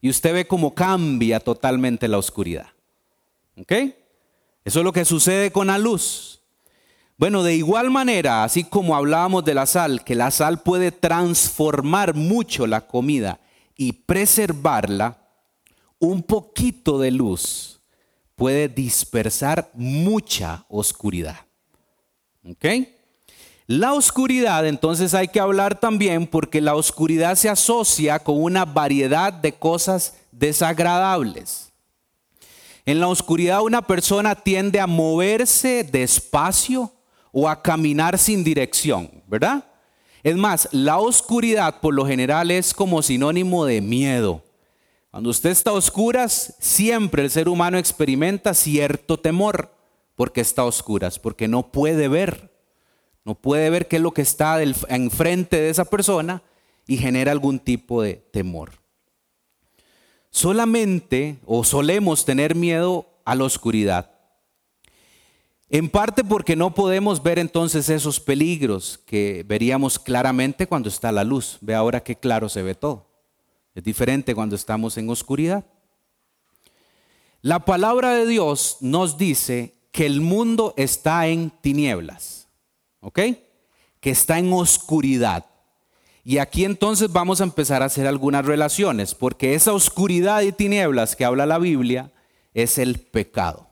Y 0.00 0.08
usted 0.10 0.32
ve 0.32 0.46
cómo 0.46 0.74
cambia 0.74 1.40
totalmente 1.40 2.08
la 2.08 2.18
oscuridad. 2.18 2.68
¿Ok? 3.58 3.72
Eso 4.64 4.78
es 4.80 4.84
lo 4.84 4.92
que 4.92 5.04
sucede 5.04 5.50
con 5.50 5.66
la 5.66 5.78
luz. 5.78 6.39
Bueno, 7.20 7.42
de 7.42 7.54
igual 7.54 7.90
manera, 7.90 8.44
así 8.44 8.64
como 8.64 8.96
hablábamos 8.96 9.44
de 9.44 9.52
la 9.52 9.66
sal, 9.66 10.04
que 10.04 10.14
la 10.14 10.30
sal 10.30 10.62
puede 10.62 10.90
transformar 10.90 12.14
mucho 12.14 12.66
la 12.66 12.86
comida 12.86 13.40
y 13.76 13.92
preservarla, 13.92 15.18
un 15.98 16.22
poquito 16.22 16.98
de 16.98 17.10
luz 17.10 17.82
puede 18.36 18.68
dispersar 18.68 19.70
mucha 19.74 20.64
oscuridad. 20.70 21.36
¿Ok? 22.48 22.64
La 23.66 23.92
oscuridad, 23.92 24.66
entonces 24.66 25.12
hay 25.12 25.28
que 25.28 25.40
hablar 25.40 25.78
también 25.78 26.26
porque 26.26 26.62
la 26.62 26.74
oscuridad 26.74 27.36
se 27.36 27.50
asocia 27.50 28.18
con 28.20 28.42
una 28.42 28.64
variedad 28.64 29.30
de 29.30 29.52
cosas 29.52 30.14
desagradables. 30.32 31.70
En 32.86 32.98
la 32.98 33.08
oscuridad 33.08 33.60
una 33.60 33.82
persona 33.82 34.34
tiende 34.34 34.80
a 34.80 34.86
moverse 34.86 35.84
despacio 35.84 36.94
o 37.32 37.48
a 37.48 37.62
caminar 37.62 38.18
sin 38.18 38.44
dirección, 38.44 39.22
¿verdad? 39.26 39.64
Es 40.22 40.36
más, 40.36 40.68
la 40.72 40.98
oscuridad 40.98 41.80
por 41.80 41.94
lo 41.94 42.06
general 42.06 42.50
es 42.50 42.74
como 42.74 43.02
sinónimo 43.02 43.64
de 43.64 43.80
miedo. 43.80 44.42
Cuando 45.10 45.30
usted 45.30 45.50
está 45.50 45.70
a 45.70 45.74
oscuras, 45.74 46.54
siempre 46.60 47.22
el 47.22 47.30
ser 47.30 47.48
humano 47.48 47.78
experimenta 47.78 48.54
cierto 48.54 49.18
temor 49.18 49.74
porque 50.14 50.40
está 50.40 50.62
a 50.62 50.66
oscuras, 50.66 51.18
porque 51.18 51.48
no 51.48 51.72
puede 51.72 52.08
ver. 52.08 52.50
No 53.24 53.34
puede 53.34 53.70
ver 53.70 53.88
qué 53.88 53.96
es 53.96 54.02
lo 54.02 54.12
que 54.12 54.22
está 54.22 54.62
enfrente 54.62 55.60
de 55.60 55.70
esa 55.70 55.84
persona 55.84 56.42
y 56.86 56.96
genera 56.96 57.32
algún 57.32 57.58
tipo 57.58 58.02
de 58.02 58.14
temor. 58.14 58.72
Solamente 60.30 61.38
o 61.44 61.64
solemos 61.64 62.24
tener 62.24 62.54
miedo 62.54 63.06
a 63.24 63.34
la 63.34 63.44
oscuridad. 63.44 64.10
En 65.70 65.88
parte 65.88 66.24
porque 66.24 66.56
no 66.56 66.74
podemos 66.74 67.22
ver 67.22 67.38
entonces 67.38 67.88
esos 67.88 68.18
peligros 68.18 69.00
que 69.06 69.44
veríamos 69.46 69.98
claramente 69.98 70.66
cuando 70.66 70.88
está 70.88 71.12
la 71.12 71.22
luz. 71.22 71.58
Ve 71.60 71.74
ahora 71.74 72.02
qué 72.02 72.16
claro 72.16 72.48
se 72.48 72.62
ve 72.62 72.74
todo. 72.74 73.06
Es 73.74 73.84
diferente 73.84 74.34
cuando 74.34 74.56
estamos 74.56 74.98
en 74.98 75.08
oscuridad. 75.08 75.64
La 77.40 77.64
palabra 77.64 78.14
de 78.14 78.26
Dios 78.26 78.78
nos 78.80 79.16
dice 79.16 79.76
que 79.92 80.06
el 80.06 80.20
mundo 80.20 80.74
está 80.76 81.28
en 81.28 81.50
tinieblas. 81.62 82.40
¿ok? 83.00 83.20
Que 84.00 84.10
está 84.10 84.38
en 84.38 84.52
oscuridad. 84.52 85.46
Y 86.24 86.38
aquí 86.38 86.64
entonces 86.64 87.12
vamos 87.12 87.40
a 87.40 87.44
empezar 87.44 87.82
a 87.82 87.86
hacer 87.86 88.06
algunas 88.06 88.44
relaciones, 88.44 89.14
porque 89.14 89.54
esa 89.54 89.72
oscuridad 89.72 90.42
y 90.42 90.52
tinieblas 90.52 91.16
que 91.16 91.24
habla 91.24 91.46
la 91.46 91.58
Biblia 91.58 92.12
es 92.52 92.78
el 92.78 93.00
pecado. 93.00 93.69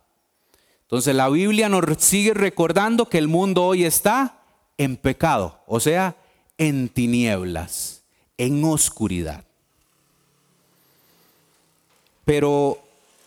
Entonces 0.88 1.14
la 1.14 1.28
Biblia 1.28 1.68
nos 1.68 1.84
sigue 1.98 2.32
recordando 2.32 3.10
que 3.10 3.18
el 3.18 3.28
mundo 3.28 3.62
hoy 3.62 3.84
está 3.84 4.38
en 4.78 4.96
pecado, 4.96 5.60
o 5.66 5.80
sea, 5.80 6.16
en 6.56 6.88
tinieblas, 6.88 8.00
en 8.38 8.64
oscuridad. 8.64 9.44
Pero 12.24 12.78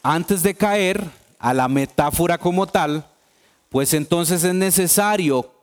antes 0.02 0.42
de 0.42 0.56
caer 0.56 1.06
a 1.38 1.54
la 1.54 1.68
metáfora 1.68 2.40
como 2.40 2.66
tal, 2.66 3.06
pues 3.70 3.94
entonces 3.94 4.44
es 4.44 4.56
necesario 4.56 5.54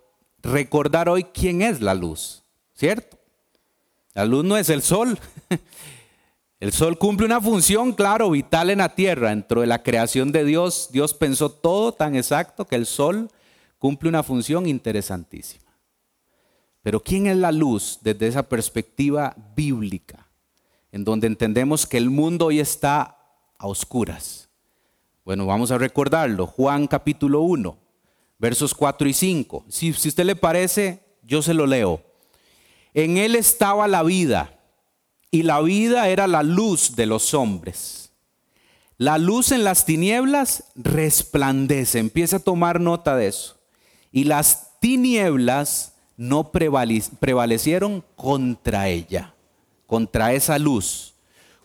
recordar 0.40 1.08
hoy 1.08 1.24
quién 1.24 1.62
es 1.62 1.80
la 1.80 1.94
luz, 1.94 2.44
¿cierto? 2.76 3.18
La 4.14 4.24
luz 4.24 4.44
no 4.44 4.56
es 4.56 4.70
el 4.70 4.82
sol. 4.82 5.18
El 6.60 6.72
sol 6.72 6.98
cumple 6.98 7.26
una 7.26 7.40
función, 7.40 7.92
claro, 7.92 8.30
vital 8.30 8.70
en 8.70 8.78
la 8.78 8.94
tierra. 8.94 9.30
Dentro 9.30 9.60
de 9.60 9.68
la 9.68 9.82
creación 9.82 10.32
de 10.32 10.44
Dios, 10.44 10.88
Dios 10.90 11.14
pensó 11.14 11.50
todo 11.50 11.92
tan 11.92 12.16
exacto 12.16 12.66
que 12.66 12.74
el 12.74 12.86
sol 12.86 13.30
cumple 13.78 14.08
una 14.08 14.24
función 14.24 14.66
interesantísima. 14.66 15.72
Pero 16.82 17.00
¿quién 17.00 17.26
es 17.28 17.36
la 17.36 17.52
luz 17.52 17.98
desde 18.02 18.26
esa 18.26 18.42
perspectiva 18.48 19.36
bíblica? 19.54 20.26
En 20.90 21.04
donde 21.04 21.28
entendemos 21.28 21.86
que 21.86 21.96
el 21.96 22.10
mundo 22.10 22.46
hoy 22.46 22.58
está 22.58 23.18
a 23.56 23.66
oscuras. 23.68 24.48
Bueno, 25.24 25.46
vamos 25.46 25.70
a 25.70 25.78
recordarlo. 25.78 26.46
Juan 26.46 26.88
capítulo 26.88 27.42
1 27.42 27.78
versos 28.38 28.74
4 28.74 29.08
y 29.08 29.12
5. 29.12 29.64
Si, 29.68 29.92
si 29.92 30.08
usted 30.08 30.24
le 30.24 30.36
parece, 30.36 31.02
yo 31.22 31.42
se 31.42 31.54
lo 31.54 31.66
leo. 31.66 32.02
En 32.94 33.16
él 33.16 33.34
estaba 33.34 33.86
la 33.86 34.02
vida 34.02 34.57
y 35.30 35.42
la 35.42 35.60
vida 35.60 36.08
era 36.08 36.26
la 36.26 36.42
luz 36.42 36.96
de 36.96 37.06
los 37.06 37.34
hombres. 37.34 38.12
La 38.96 39.18
luz 39.18 39.52
en 39.52 39.62
las 39.62 39.84
tinieblas 39.84 40.64
resplandece, 40.74 41.98
empieza 41.98 42.36
a 42.36 42.40
tomar 42.40 42.80
nota 42.80 43.16
de 43.16 43.28
eso. 43.28 43.56
Y 44.10 44.24
las 44.24 44.80
tinieblas 44.80 45.94
no 46.16 46.50
prevalecieron 46.50 48.04
contra 48.16 48.88
ella, 48.88 49.34
contra 49.86 50.32
esa 50.32 50.58
luz. 50.58 51.14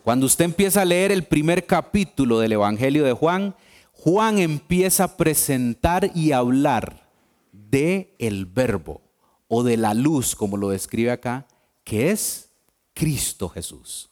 Cuando 0.04 0.26
usted 0.26 0.44
empieza 0.44 0.82
a 0.82 0.84
leer 0.84 1.10
el 1.10 1.24
primer 1.24 1.66
capítulo 1.66 2.38
del 2.38 2.52
Evangelio 2.52 3.04
de 3.04 3.14
Juan, 3.14 3.56
Juan 3.92 4.38
empieza 4.38 5.04
a 5.04 5.16
presentar 5.16 6.10
y 6.14 6.32
hablar 6.32 7.08
de 7.52 8.14
el 8.18 8.46
verbo 8.46 9.00
o 9.48 9.62
de 9.62 9.76
la 9.76 9.94
luz, 9.94 10.36
como 10.36 10.56
lo 10.56 10.68
describe 10.68 11.10
acá, 11.10 11.46
que 11.84 12.10
es 12.10 12.43
Cristo 12.94 13.48
Jesús. 13.48 14.08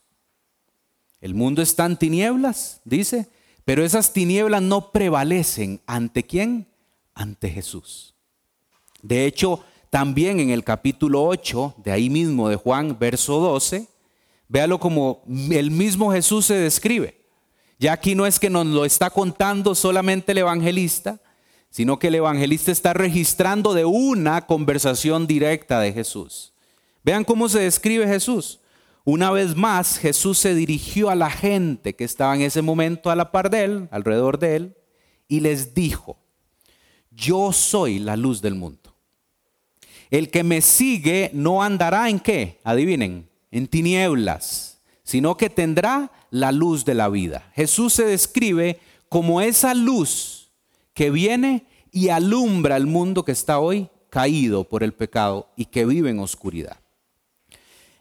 El 1.21 1.35
mundo 1.35 1.62
está 1.62 1.87
en 1.87 1.97
tinieblas, 1.97 2.81
dice, 2.85 3.29
pero 3.65 3.85
esas 3.85 4.12
tinieblas 4.12 4.61
no 4.61 4.91
prevalecen 4.91 5.81
ante 5.87 6.25
quién? 6.25 6.67
Ante 7.15 7.49
Jesús. 7.49 8.15
De 9.03 9.25
hecho, 9.25 9.65
también 9.89 10.41
en 10.41 10.51
el 10.51 10.65
capítulo 10.65 11.25
8, 11.25 11.77
de 11.79 11.93
ahí 11.93 12.11
mismo 12.11 12.49
de 12.49 12.57
Juan, 12.57 12.99
verso 12.99 13.39
12, 13.39 13.87
véalo 14.49 14.81
como 14.81 15.23
el 15.51 15.71
mismo 15.71 16.11
Jesús 16.12 16.47
se 16.47 16.55
describe. 16.55 17.23
Ya 17.79 17.93
aquí 17.93 18.15
no 18.15 18.27
es 18.27 18.39
que 18.39 18.51
nos 18.51 18.67
lo 18.67 18.85
está 18.85 19.11
contando 19.11 19.75
solamente 19.75 20.33
el 20.33 20.39
evangelista, 20.39 21.21
sino 21.71 21.99
que 21.99 22.09
el 22.09 22.17
evangelista 22.17 22.73
está 22.73 22.93
registrando 22.95 23.75
de 23.75 23.85
una 23.85 24.47
conversación 24.47 25.27
directa 25.27 25.81
de 25.81 25.93
Jesús. 25.93 26.53
Vean 27.05 27.25
cómo 27.25 27.49
se 27.49 27.61
describe 27.61 28.07
Jesús. 28.07 28.61
Una 29.05 29.33
vez 29.33 29.57
más, 29.57 29.99
Jesús 29.99 30.39
se 30.39 30.55
dirigió 30.55 31.11
a 31.11 31.17
la 31.17 31.31
gente 31.31 31.95
que 31.95 32.05
estaba 32.05 32.37
en 32.37 32.43
ese 32.43 32.63
momento 32.63 33.11
a 33.11 33.17
la 33.17 33.33
par 33.33 33.51
de 33.51 33.65
él, 33.65 33.89
alrededor 33.91 34.39
de 34.39 34.57
él, 34.57 34.77
y 35.27 35.41
les 35.41 35.75
dijo, 35.75 36.19
yo 37.11 37.53
soy 37.53 37.99
la 37.99 38.17
luz 38.17 38.41
del 38.41 38.55
mundo. 38.55 38.95
El 40.11 40.31
que 40.31 40.45
me 40.45 40.61
sigue 40.61 41.31
no 41.33 41.63
andará 41.63 42.09
en 42.09 42.21
qué, 42.21 42.61
adivinen, 42.63 43.29
en 43.51 43.67
tinieblas, 43.67 44.81
sino 45.03 45.37
que 45.37 45.51
tendrá 45.51 46.13
la 46.31 46.53
luz 46.53 46.85
de 46.85 46.95
la 46.95 47.09
vida. 47.09 47.51
Jesús 47.55 47.95
se 47.95 48.05
describe 48.05 48.79
como 49.09 49.41
esa 49.41 49.75
luz 49.75 50.51
que 50.95 51.11
viene 51.11 51.67
y 51.91 52.09
alumbra 52.09 52.77
el 52.77 52.87
mundo 52.87 53.25
que 53.25 53.33
está 53.33 53.59
hoy 53.59 53.89
caído 54.11 54.65
por 54.65 54.83
el 54.83 54.93
pecado 54.93 55.49
y 55.57 55.65
que 55.65 55.87
vive 55.87 56.11
en 56.11 56.21
oscuridad. 56.21 56.82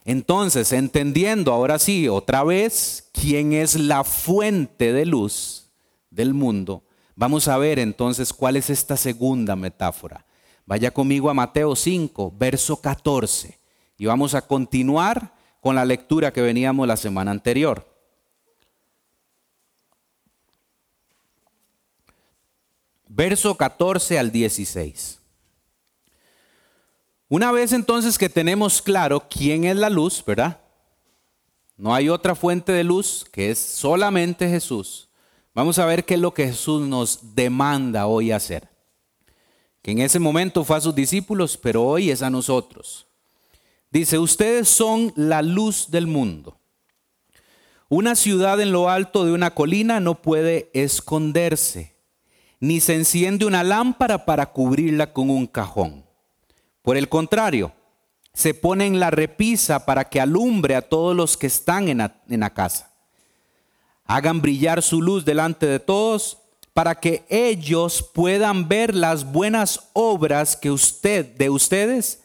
Entonces, 0.03 0.71
entendiendo 0.71 1.53
ahora 1.53 1.79
sí 1.79 2.07
otra 2.07 2.43
vez 2.43 3.09
quién 3.13 3.53
es 3.53 3.75
la 3.75 4.03
fuente 4.03 4.93
de 4.93 5.05
luz 5.05 5.69
del 6.09 6.33
mundo, 6.33 6.83
vamos 7.15 7.47
a 7.47 7.57
ver 7.57 7.77
entonces 7.79 8.33
cuál 8.33 8.55
es 8.55 8.69
esta 8.69 8.97
segunda 8.97 9.55
metáfora. 9.55 10.25
Vaya 10.65 10.91
conmigo 10.91 11.29
a 11.29 11.33
Mateo 11.33 11.75
5, 11.75 12.33
verso 12.37 12.81
14, 12.81 13.59
y 13.97 14.05
vamos 14.05 14.33
a 14.33 14.41
continuar 14.41 15.33
con 15.59 15.75
la 15.75 15.85
lectura 15.85 16.33
que 16.33 16.41
veníamos 16.41 16.87
la 16.87 16.97
semana 16.97 17.31
anterior. 17.31 17.91
verso 23.13 23.55
14 23.55 24.17
al 24.17 24.31
16. 24.31 25.20
Una 27.31 27.53
vez 27.53 27.71
entonces 27.71 28.17
que 28.17 28.27
tenemos 28.27 28.81
claro 28.81 29.25
quién 29.29 29.63
es 29.63 29.77
la 29.77 29.89
luz, 29.89 30.21
¿verdad? 30.27 30.59
No 31.77 31.95
hay 31.95 32.09
otra 32.09 32.35
fuente 32.35 32.73
de 32.73 32.83
luz 32.83 33.25
que 33.31 33.51
es 33.51 33.57
solamente 33.57 34.49
Jesús. 34.49 35.07
Vamos 35.55 35.79
a 35.79 35.85
ver 35.85 36.03
qué 36.03 36.15
es 36.15 36.19
lo 36.19 36.33
que 36.33 36.47
Jesús 36.47 36.85
nos 36.85 37.33
demanda 37.33 38.05
hoy 38.07 38.33
hacer. 38.33 38.67
Que 39.81 39.91
en 39.91 39.99
ese 39.99 40.19
momento 40.19 40.65
fue 40.65 40.75
a 40.75 40.81
sus 40.81 40.93
discípulos, 40.93 41.55
pero 41.55 41.85
hoy 41.85 42.11
es 42.11 42.21
a 42.21 42.29
nosotros. 42.29 43.07
Dice, 43.91 44.19
ustedes 44.19 44.67
son 44.67 45.13
la 45.15 45.41
luz 45.41 45.89
del 45.89 46.07
mundo. 46.07 46.59
Una 47.87 48.17
ciudad 48.17 48.59
en 48.59 48.73
lo 48.73 48.89
alto 48.89 49.23
de 49.23 49.31
una 49.31 49.55
colina 49.55 50.01
no 50.01 50.21
puede 50.21 50.69
esconderse, 50.73 51.95
ni 52.59 52.81
se 52.81 52.95
enciende 52.95 53.45
una 53.45 53.63
lámpara 53.63 54.25
para 54.25 54.51
cubrirla 54.51 55.13
con 55.13 55.29
un 55.29 55.47
cajón. 55.47 56.10
Por 56.81 56.97
el 56.97 57.09
contrario, 57.09 57.73
se 58.33 58.53
pone 58.53 58.85
en 58.85 58.99
la 58.99 59.11
repisa 59.11 59.85
para 59.85 60.05
que 60.09 60.21
alumbre 60.21 60.75
a 60.75 60.81
todos 60.81 61.15
los 61.15 61.37
que 61.37 61.47
están 61.47 61.89
en 61.89 61.97
la, 62.39 62.53
casa. 62.53 62.91
Hagan 64.05 64.41
brillar 64.41 64.81
su 64.81 65.01
luz 65.01 65.25
delante 65.25 65.65
de 65.65 65.79
todos 65.79 66.37
para 66.73 66.95
que 66.95 67.25
ellos 67.29 68.09
puedan 68.13 68.67
ver 68.67 68.95
las 68.95 69.29
buenas 69.29 69.89
obras 69.93 70.55
que 70.55 70.71
usted 70.71 71.25
de 71.35 71.49
ustedes 71.49 72.23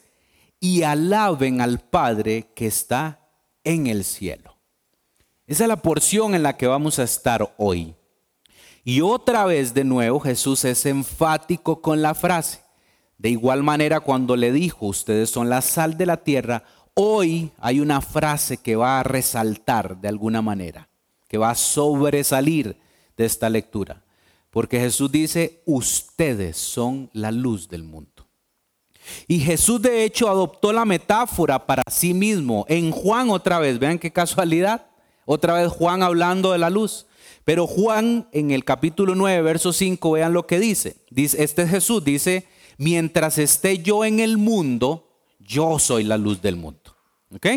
y 0.59 0.83
alaben 0.83 1.61
al 1.61 1.79
Padre 1.79 2.51
que 2.55 2.67
está 2.67 3.19
en 3.63 3.87
el 3.87 4.05
cielo. 4.05 4.55
Esa 5.45 5.63
es 5.65 5.67
la 5.67 5.81
porción 5.81 6.33
en 6.33 6.43
la 6.43 6.57
que 6.57 6.67
vamos 6.67 6.99
a 6.99 7.03
estar 7.03 7.53
hoy. 7.57 7.95
Y 8.83 9.01
otra 9.01 9.45
vez 9.45 9.73
de 9.73 9.83
nuevo 9.83 10.19
Jesús 10.21 10.63
es 10.63 10.85
enfático 10.85 11.81
con 11.81 12.01
la 12.01 12.15
frase. 12.15 12.61
De 13.17 13.29
igual 13.29 13.63
manera 13.63 13.99
cuando 13.99 14.35
le 14.35 14.51
dijo, 14.51 14.85
ustedes 14.85 15.29
son 15.29 15.49
la 15.49 15.61
sal 15.61 15.97
de 15.97 16.05
la 16.05 16.17
tierra, 16.17 16.63
hoy 16.93 17.51
hay 17.59 17.79
una 17.79 18.01
frase 18.01 18.57
que 18.57 18.75
va 18.75 18.99
a 18.99 19.03
resaltar 19.03 19.97
de 19.99 20.07
alguna 20.07 20.41
manera, 20.41 20.87
que 21.27 21.37
va 21.37 21.51
a 21.51 21.55
sobresalir 21.55 22.77
de 23.17 23.25
esta 23.25 23.49
lectura. 23.49 24.03
Porque 24.51 24.79
Jesús 24.79 25.11
dice, 25.11 25.61
ustedes 25.65 26.57
son 26.57 27.09
la 27.13 27.31
luz 27.31 27.69
del 27.69 27.83
mundo. 27.83 28.27
Y 29.27 29.39
Jesús 29.39 29.81
de 29.81 30.03
hecho 30.03 30.29
adoptó 30.29 30.73
la 30.73 30.85
metáfora 30.85 31.65
para 31.65 31.83
sí 31.89 32.13
mismo. 32.13 32.65
En 32.67 32.91
Juan 32.91 33.29
otra 33.29 33.59
vez, 33.59 33.79
vean 33.79 33.99
qué 33.99 34.11
casualidad. 34.11 34.87
Otra 35.25 35.53
vez 35.53 35.71
Juan 35.71 36.03
hablando 36.03 36.51
de 36.51 36.57
la 36.57 36.69
luz. 36.69 37.05
Pero 37.43 37.67
Juan 37.67 38.27
en 38.31 38.51
el 38.51 38.65
capítulo 38.65 39.15
9, 39.15 39.41
verso 39.41 39.73
5, 39.73 40.11
vean 40.11 40.33
lo 40.33 40.47
que 40.47 40.59
dice. 40.59 40.97
dice 41.09 41.43
este 41.43 41.67
Jesús 41.67 42.03
dice, 42.03 42.45
mientras 42.77 43.37
esté 43.37 43.79
yo 43.79 44.05
en 44.05 44.19
el 44.19 44.37
mundo, 44.37 45.07
yo 45.39 45.79
soy 45.79 46.03
la 46.03 46.17
luz 46.17 46.41
del 46.41 46.55
mundo. 46.55 46.95
¿Ok? 47.33 47.47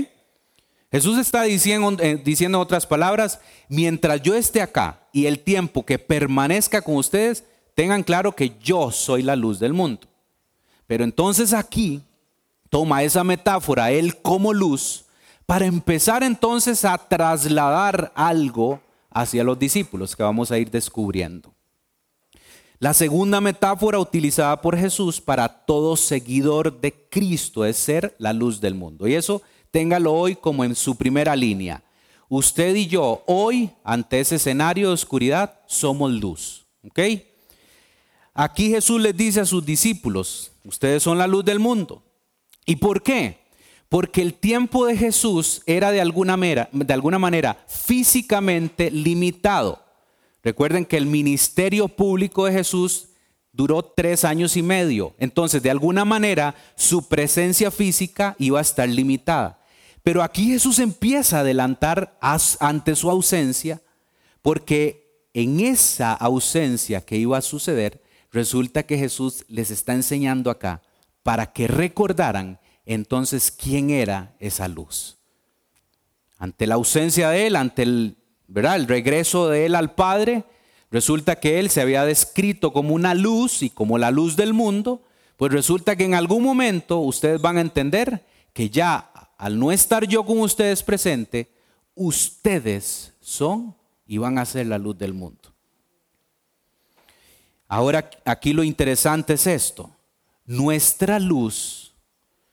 Jesús 0.90 1.18
está 1.18 1.42
diciendo, 1.42 1.96
eh, 2.02 2.20
diciendo 2.22 2.58
en 2.58 2.62
otras 2.62 2.86
palabras, 2.86 3.40
mientras 3.68 4.22
yo 4.22 4.34
esté 4.34 4.60
acá 4.60 5.06
y 5.12 5.26
el 5.26 5.38
tiempo 5.38 5.86
que 5.86 5.98
permanezca 5.98 6.82
con 6.82 6.96
ustedes, 6.96 7.44
tengan 7.74 8.02
claro 8.02 8.34
que 8.34 8.56
yo 8.60 8.90
soy 8.90 9.22
la 9.22 9.36
luz 9.36 9.60
del 9.60 9.72
mundo. 9.72 10.08
Pero 10.88 11.04
entonces 11.04 11.52
aquí 11.52 12.02
toma 12.68 13.04
esa 13.04 13.22
metáfora, 13.22 13.92
Él 13.92 14.20
como 14.20 14.52
luz, 14.52 15.04
para 15.46 15.66
empezar 15.66 16.22
entonces 16.24 16.84
a 16.84 16.98
trasladar 16.98 18.12
algo 18.16 18.80
hacia 19.10 19.44
los 19.44 19.58
discípulos 19.58 20.16
que 20.16 20.22
vamos 20.22 20.50
a 20.50 20.58
ir 20.58 20.70
descubriendo. 20.70 21.54
La 22.82 22.94
segunda 22.94 23.42
metáfora 23.42 23.98
utilizada 23.98 24.62
por 24.62 24.74
Jesús 24.74 25.20
para 25.20 25.66
todo 25.66 25.96
seguidor 25.96 26.80
de 26.80 26.94
Cristo 27.10 27.66
es 27.66 27.76
ser 27.76 28.16
la 28.18 28.32
luz 28.32 28.58
del 28.58 28.74
mundo. 28.74 29.06
Y 29.06 29.12
eso 29.12 29.42
téngalo 29.70 30.14
hoy 30.14 30.34
como 30.34 30.64
en 30.64 30.74
su 30.74 30.96
primera 30.96 31.36
línea. 31.36 31.84
Usted 32.30 32.74
y 32.74 32.86
yo 32.86 33.22
hoy, 33.26 33.70
ante 33.84 34.20
ese 34.20 34.36
escenario 34.36 34.88
de 34.88 34.94
oscuridad, 34.94 35.60
somos 35.66 36.10
luz. 36.10 36.64
¿Ok? 36.82 37.00
Aquí 38.32 38.70
Jesús 38.70 38.98
les 38.98 39.14
dice 39.14 39.40
a 39.40 39.44
sus 39.44 39.62
discípulos, 39.62 40.52
ustedes 40.64 41.02
son 41.02 41.18
la 41.18 41.26
luz 41.26 41.44
del 41.44 41.58
mundo. 41.58 42.02
¿Y 42.64 42.76
por 42.76 43.02
qué? 43.02 43.40
Porque 43.90 44.22
el 44.22 44.32
tiempo 44.32 44.86
de 44.86 44.96
Jesús 44.96 45.60
era 45.66 45.90
de 45.90 46.00
alguna 46.00 46.38
manera, 46.38 46.70
de 46.72 46.94
alguna 46.94 47.18
manera 47.18 47.62
físicamente 47.68 48.90
limitado. 48.90 49.89
Recuerden 50.42 50.84
que 50.84 50.96
el 50.96 51.06
ministerio 51.06 51.88
público 51.88 52.46
de 52.46 52.52
Jesús 52.52 53.08
duró 53.52 53.82
tres 53.82 54.24
años 54.24 54.56
y 54.56 54.62
medio. 54.62 55.14
Entonces, 55.18 55.62
de 55.62 55.70
alguna 55.70 56.04
manera, 56.04 56.54
su 56.76 57.08
presencia 57.08 57.70
física 57.70 58.36
iba 58.38 58.58
a 58.58 58.62
estar 58.62 58.88
limitada. 58.88 59.60
Pero 60.02 60.22
aquí 60.22 60.46
Jesús 60.46 60.78
empieza 60.78 61.38
a 61.38 61.40
adelantar 61.40 62.16
ante 62.20 62.96
su 62.96 63.10
ausencia, 63.10 63.82
porque 64.40 65.28
en 65.34 65.60
esa 65.60 66.14
ausencia 66.14 67.02
que 67.02 67.16
iba 67.16 67.36
a 67.36 67.42
suceder, 67.42 68.02
resulta 68.32 68.84
que 68.84 68.96
Jesús 68.96 69.44
les 69.48 69.70
está 69.70 69.92
enseñando 69.92 70.50
acá 70.50 70.82
para 71.22 71.52
que 71.52 71.68
recordaran 71.68 72.58
entonces 72.86 73.50
quién 73.50 73.90
era 73.90 74.34
esa 74.38 74.68
luz. 74.68 75.18
Ante 76.38 76.66
la 76.66 76.76
ausencia 76.76 77.28
de 77.28 77.46
él, 77.46 77.56
ante 77.56 77.82
el, 77.82 78.16
¿verdad? 78.50 78.76
el 78.76 78.88
regreso 78.88 79.48
de 79.48 79.66
él 79.66 79.74
al 79.76 79.94
Padre, 79.94 80.44
resulta 80.90 81.36
que 81.36 81.60
él 81.60 81.70
se 81.70 81.80
había 81.80 82.04
descrito 82.04 82.72
como 82.72 82.94
una 82.94 83.14
luz 83.14 83.62
y 83.62 83.70
como 83.70 83.96
la 83.96 84.10
luz 84.10 84.34
del 84.36 84.52
mundo, 84.52 85.02
pues 85.36 85.52
resulta 85.52 85.96
que 85.96 86.04
en 86.04 86.14
algún 86.14 86.42
momento 86.42 86.98
ustedes 86.98 87.40
van 87.40 87.56
a 87.56 87.62
entender 87.62 88.26
que 88.52 88.68
ya 88.68 89.10
al 89.38 89.58
no 89.58 89.70
estar 89.70 90.06
yo 90.06 90.26
con 90.26 90.40
ustedes 90.40 90.82
presente, 90.82 91.50
ustedes 91.94 93.14
son 93.20 93.74
y 94.06 94.18
van 94.18 94.36
a 94.36 94.44
ser 94.44 94.66
la 94.66 94.78
luz 94.78 94.98
del 94.98 95.14
mundo. 95.14 95.54
Ahora 97.68 98.10
aquí 98.24 98.52
lo 98.52 98.64
interesante 98.64 99.34
es 99.34 99.46
esto. 99.46 99.96
Nuestra 100.44 101.20
luz 101.20 101.94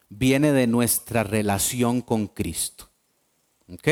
viene 0.10 0.52
de 0.52 0.68
nuestra 0.68 1.24
relación 1.24 2.02
con 2.02 2.28
Cristo. 2.28 2.88
¿Ok? 3.68 3.88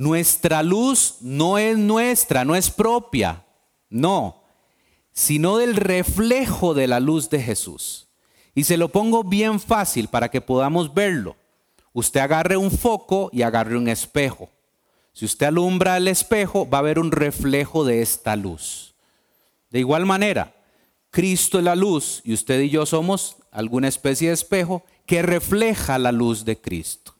Nuestra 0.00 0.62
luz 0.62 1.16
no 1.20 1.58
es 1.58 1.76
nuestra, 1.76 2.46
no 2.46 2.56
es 2.56 2.70
propia, 2.70 3.44
no, 3.90 4.44
sino 5.12 5.58
del 5.58 5.76
reflejo 5.76 6.72
de 6.72 6.86
la 6.86 7.00
luz 7.00 7.28
de 7.28 7.42
Jesús. 7.42 8.08
Y 8.54 8.64
se 8.64 8.78
lo 8.78 8.88
pongo 8.88 9.24
bien 9.24 9.60
fácil 9.60 10.08
para 10.08 10.30
que 10.30 10.40
podamos 10.40 10.94
verlo. 10.94 11.36
Usted 11.92 12.20
agarre 12.20 12.56
un 12.56 12.70
foco 12.70 13.28
y 13.30 13.42
agarre 13.42 13.76
un 13.76 13.88
espejo. 13.88 14.48
Si 15.12 15.26
usted 15.26 15.44
alumbra 15.44 15.98
el 15.98 16.08
espejo, 16.08 16.66
va 16.66 16.78
a 16.78 16.80
haber 16.80 16.98
un 16.98 17.12
reflejo 17.12 17.84
de 17.84 18.00
esta 18.00 18.36
luz. 18.36 18.94
De 19.68 19.80
igual 19.80 20.06
manera, 20.06 20.54
Cristo 21.10 21.58
es 21.58 21.64
la 21.64 21.76
luz 21.76 22.22
y 22.24 22.32
usted 22.32 22.58
y 22.62 22.70
yo 22.70 22.86
somos 22.86 23.36
alguna 23.50 23.88
especie 23.88 24.28
de 24.28 24.34
espejo 24.34 24.82
que 25.04 25.20
refleja 25.20 25.98
la 25.98 26.10
luz 26.10 26.46
de 26.46 26.58
Cristo. 26.58 27.19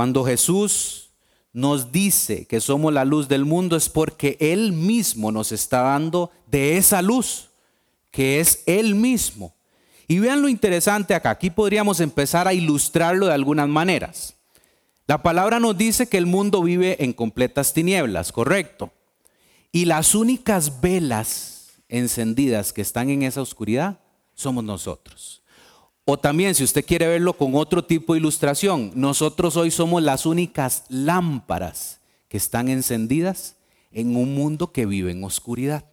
Cuando 0.00 0.24
Jesús 0.24 1.10
nos 1.52 1.92
dice 1.92 2.46
que 2.46 2.62
somos 2.62 2.90
la 2.90 3.04
luz 3.04 3.28
del 3.28 3.44
mundo 3.44 3.76
es 3.76 3.90
porque 3.90 4.38
Él 4.40 4.72
mismo 4.72 5.30
nos 5.30 5.52
está 5.52 5.82
dando 5.82 6.30
de 6.46 6.78
esa 6.78 7.02
luz, 7.02 7.50
que 8.10 8.40
es 8.40 8.62
Él 8.64 8.94
mismo. 8.94 9.54
Y 10.08 10.18
vean 10.18 10.40
lo 10.40 10.48
interesante 10.48 11.12
acá, 11.12 11.28
aquí 11.28 11.50
podríamos 11.50 12.00
empezar 12.00 12.48
a 12.48 12.54
ilustrarlo 12.54 13.26
de 13.26 13.34
algunas 13.34 13.68
maneras. 13.68 14.36
La 15.06 15.22
palabra 15.22 15.60
nos 15.60 15.76
dice 15.76 16.08
que 16.08 16.16
el 16.16 16.24
mundo 16.24 16.62
vive 16.62 16.96
en 17.04 17.12
completas 17.12 17.74
tinieblas, 17.74 18.32
correcto. 18.32 18.90
Y 19.70 19.84
las 19.84 20.14
únicas 20.14 20.80
velas 20.80 21.72
encendidas 21.90 22.72
que 22.72 22.80
están 22.80 23.10
en 23.10 23.22
esa 23.22 23.42
oscuridad 23.42 24.00
somos 24.32 24.64
nosotros. 24.64 25.42
O 26.12 26.18
también, 26.18 26.56
si 26.56 26.64
usted 26.64 26.84
quiere 26.84 27.06
verlo 27.06 27.34
con 27.34 27.54
otro 27.54 27.84
tipo 27.84 28.14
de 28.14 28.18
ilustración, 28.18 28.90
nosotros 28.96 29.56
hoy 29.56 29.70
somos 29.70 30.02
las 30.02 30.26
únicas 30.26 30.82
lámparas 30.88 32.00
que 32.26 32.36
están 32.36 32.68
encendidas 32.68 33.54
en 33.92 34.16
un 34.16 34.34
mundo 34.34 34.72
que 34.72 34.86
vive 34.86 35.12
en 35.12 35.22
oscuridad. 35.22 35.84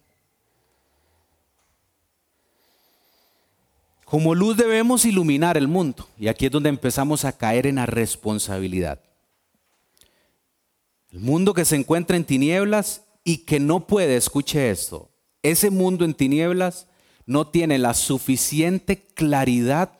Como 4.04 4.34
luz 4.34 4.56
debemos 4.56 5.04
iluminar 5.04 5.56
el 5.56 5.68
mundo. 5.68 6.08
Y 6.18 6.26
aquí 6.26 6.46
es 6.46 6.50
donde 6.50 6.70
empezamos 6.70 7.24
a 7.24 7.30
caer 7.30 7.68
en 7.68 7.76
la 7.76 7.86
responsabilidad. 7.86 9.00
El 11.12 11.20
mundo 11.20 11.54
que 11.54 11.64
se 11.64 11.76
encuentra 11.76 12.16
en 12.16 12.24
tinieblas 12.24 13.04
y 13.22 13.44
que 13.44 13.60
no 13.60 13.86
puede, 13.86 14.16
escuche 14.16 14.68
esto, 14.68 15.10
ese 15.44 15.70
mundo 15.70 16.04
en 16.04 16.14
tinieblas 16.14 16.88
no 17.24 17.46
tiene 17.46 17.78
la 17.78 17.94
suficiente 17.94 19.06
claridad 19.14 19.92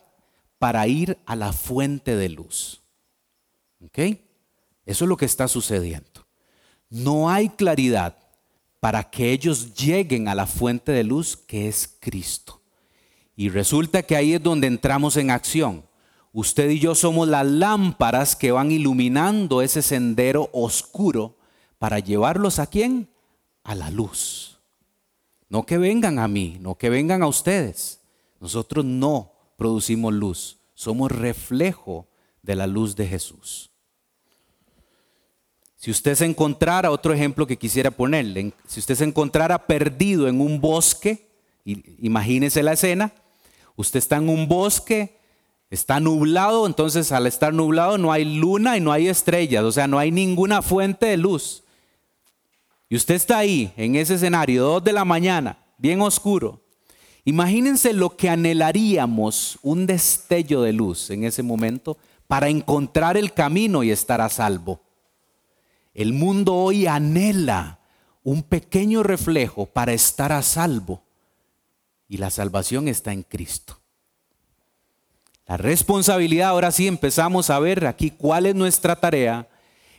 para 0.59 0.87
ir 0.87 1.17
a 1.25 1.35
la 1.35 1.53
fuente 1.53 2.15
de 2.15 2.29
luz. 2.29 2.83
¿Ok? 3.83 3.97
Eso 4.85 5.05
es 5.05 5.09
lo 5.09 5.17
que 5.17 5.25
está 5.25 5.47
sucediendo. 5.47 6.27
No 6.89 7.29
hay 7.29 7.49
claridad 7.49 8.17
para 8.79 9.09
que 9.09 9.31
ellos 9.31 9.73
lleguen 9.73 10.27
a 10.27 10.35
la 10.35 10.45
fuente 10.45 10.91
de 10.91 11.03
luz 11.03 11.35
que 11.35 11.67
es 11.67 11.97
Cristo. 11.99 12.61
Y 13.35 13.49
resulta 13.49 14.03
que 14.03 14.15
ahí 14.15 14.33
es 14.33 14.43
donde 14.43 14.67
entramos 14.67 15.17
en 15.17 15.31
acción. 15.31 15.85
Usted 16.33 16.69
y 16.69 16.79
yo 16.79 16.93
somos 16.93 17.27
las 17.27 17.45
lámparas 17.45 18.35
que 18.35 18.51
van 18.51 18.71
iluminando 18.71 19.61
ese 19.61 19.81
sendero 19.81 20.49
oscuro 20.53 21.37
para 21.79 21.99
llevarlos 21.99 22.59
a 22.59 22.67
quién? 22.67 23.09
a 23.63 23.75
la 23.75 23.91
luz. 23.91 24.59
No 25.47 25.65
que 25.65 25.77
vengan 25.77 26.17
a 26.17 26.27
mí, 26.27 26.57
no 26.59 26.75
que 26.75 26.89
vengan 26.89 27.21
a 27.21 27.27
ustedes. 27.27 28.01
Nosotros 28.39 28.83
no 28.83 29.31
producimos 29.59 30.11
luz, 30.11 30.57
somos 30.73 31.11
reflejo 31.11 32.07
de 32.41 32.55
la 32.55 32.65
luz 32.65 32.95
de 32.95 33.05
Jesús. 33.05 33.69
Si 35.75 35.91
usted 35.91 36.15
se 36.15 36.25
encontrara, 36.25 36.89
otro 36.89 37.13
ejemplo 37.13 37.45
que 37.45 37.57
quisiera 37.57 37.91
ponerle, 37.91 38.53
si 38.65 38.79
usted 38.79 38.95
se 38.95 39.03
encontrara 39.03 39.67
perdido 39.67 40.27
en 40.27 40.41
un 40.41 40.59
bosque, 40.59 41.29
imagínese 41.63 42.63
la 42.63 42.73
escena, 42.73 43.13
usted 43.75 43.99
está 43.99 44.17
en 44.17 44.29
un 44.29 44.47
bosque, 44.47 45.19
está 45.69 45.99
nublado, 45.99 46.65
entonces 46.65 47.11
al 47.11 47.27
estar 47.27 47.53
nublado 47.53 47.97
no 47.97 48.11
hay 48.11 48.25
luna 48.25 48.75
y 48.75 48.81
no 48.81 48.91
hay 48.91 49.07
estrellas, 49.07 49.63
o 49.63 49.71
sea, 49.71 49.87
no 49.87 49.99
hay 49.99 50.11
ninguna 50.11 50.61
fuente 50.61 51.05
de 51.05 51.17
luz. 51.17 51.63
Y 52.89 52.95
usted 52.95 53.15
está 53.15 53.37
ahí, 53.37 53.71
en 53.77 53.95
ese 53.95 54.15
escenario, 54.15 54.63
dos 54.63 54.83
de 54.83 54.93
la 54.93 55.05
mañana, 55.05 55.59
bien 55.77 56.01
oscuro. 56.01 56.61
Imagínense 57.25 57.93
lo 57.93 58.15
que 58.15 58.29
anhelaríamos, 58.29 59.59
un 59.61 59.85
destello 59.85 60.61
de 60.61 60.73
luz 60.73 61.09
en 61.09 61.23
ese 61.23 61.43
momento, 61.43 61.97
para 62.27 62.49
encontrar 62.49 63.17
el 63.17 63.33
camino 63.33 63.83
y 63.83 63.91
estar 63.91 64.21
a 64.21 64.29
salvo. 64.29 64.81
El 65.93 66.13
mundo 66.13 66.55
hoy 66.55 66.87
anhela 66.87 67.79
un 68.23 68.43
pequeño 68.43 69.03
reflejo 69.03 69.65
para 69.65 69.93
estar 69.93 70.31
a 70.31 70.41
salvo. 70.41 71.03
Y 72.07 72.17
la 72.17 72.29
salvación 72.29 72.87
está 72.87 73.11
en 73.11 73.23
Cristo. 73.23 73.79
La 75.45 75.57
responsabilidad, 75.57 76.49
ahora 76.49 76.71
sí 76.71 76.87
empezamos 76.87 77.49
a 77.49 77.59
ver 77.59 77.87
aquí 77.87 78.11
cuál 78.11 78.45
es 78.45 78.55
nuestra 78.55 78.95
tarea, 78.95 79.49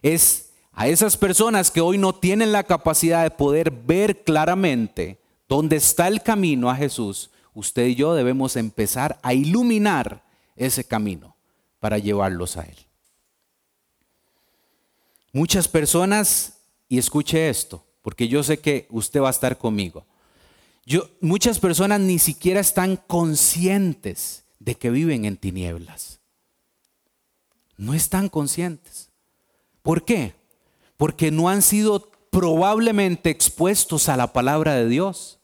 es 0.01 0.51
a 0.73 0.87
esas 0.87 1.17
personas 1.17 1.71
que 1.71 1.81
hoy 1.81 1.99
no 1.99 2.15
tienen 2.15 2.53
la 2.53 2.63
capacidad 2.63 3.25
de 3.25 3.31
poder 3.31 3.71
ver 3.71 4.23
claramente 4.23 5.20
dónde 5.51 5.75
está 5.75 6.07
el 6.07 6.23
camino 6.23 6.71
a 6.71 6.77
Jesús, 6.77 7.29
usted 7.55 7.89
y 7.89 7.97
yo 7.97 8.15
debemos 8.15 8.55
empezar 8.55 9.19
a 9.21 9.35
iluminar 9.35 10.23
ese 10.55 10.85
camino 10.85 11.35
para 11.81 11.99
llevarlos 11.99 12.57
a 12.57 12.63
Él. 12.63 12.77
Muchas 15.33 15.67
personas, 15.67 16.55
y 16.89 16.99
escuche 16.99 17.49
esto, 17.49 17.85
porque 18.01 18.29
yo 18.29 18.45
sé 18.45 18.61
que 18.61 18.87
usted 18.91 19.21
va 19.21 19.27
a 19.27 19.33
estar 19.33 19.59
conmigo. 19.59 20.07
Yo, 20.87 21.11
muchas 21.21 21.59
personas 21.59 21.99
ni 21.99 22.21
siquiera 22.21 22.61
están 22.61 22.97
conscientes 22.97 24.45
de 24.61 24.77
que 24.77 24.91
viven 24.91 25.25
en 25.25 25.37
tinieblas. 25.37 26.21
No 27.77 27.93
están 27.93 28.29
conscientes. 28.29 29.11
¿Por 29.83 30.05
qué? 30.05 30.35
Porque 30.97 31.33
no 31.33 31.49
han 31.49 31.63
sido 31.63 32.09
probablemente 32.31 33.31
expuestos 33.31 34.09
a 34.09 34.17
la 34.17 34.33
palabra 34.33 34.75
de 34.75 34.87
Dios. 34.87 35.40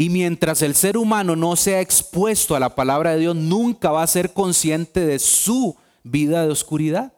Y 0.00 0.10
mientras 0.10 0.62
el 0.62 0.76
ser 0.76 0.96
humano 0.96 1.34
no 1.34 1.56
sea 1.56 1.80
expuesto 1.80 2.54
a 2.54 2.60
la 2.60 2.76
palabra 2.76 3.10
de 3.10 3.18
Dios, 3.18 3.36
nunca 3.36 3.90
va 3.90 4.04
a 4.04 4.06
ser 4.06 4.32
consciente 4.32 5.04
de 5.04 5.18
su 5.18 5.76
vida 6.04 6.44
de 6.44 6.52
oscuridad 6.52 7.12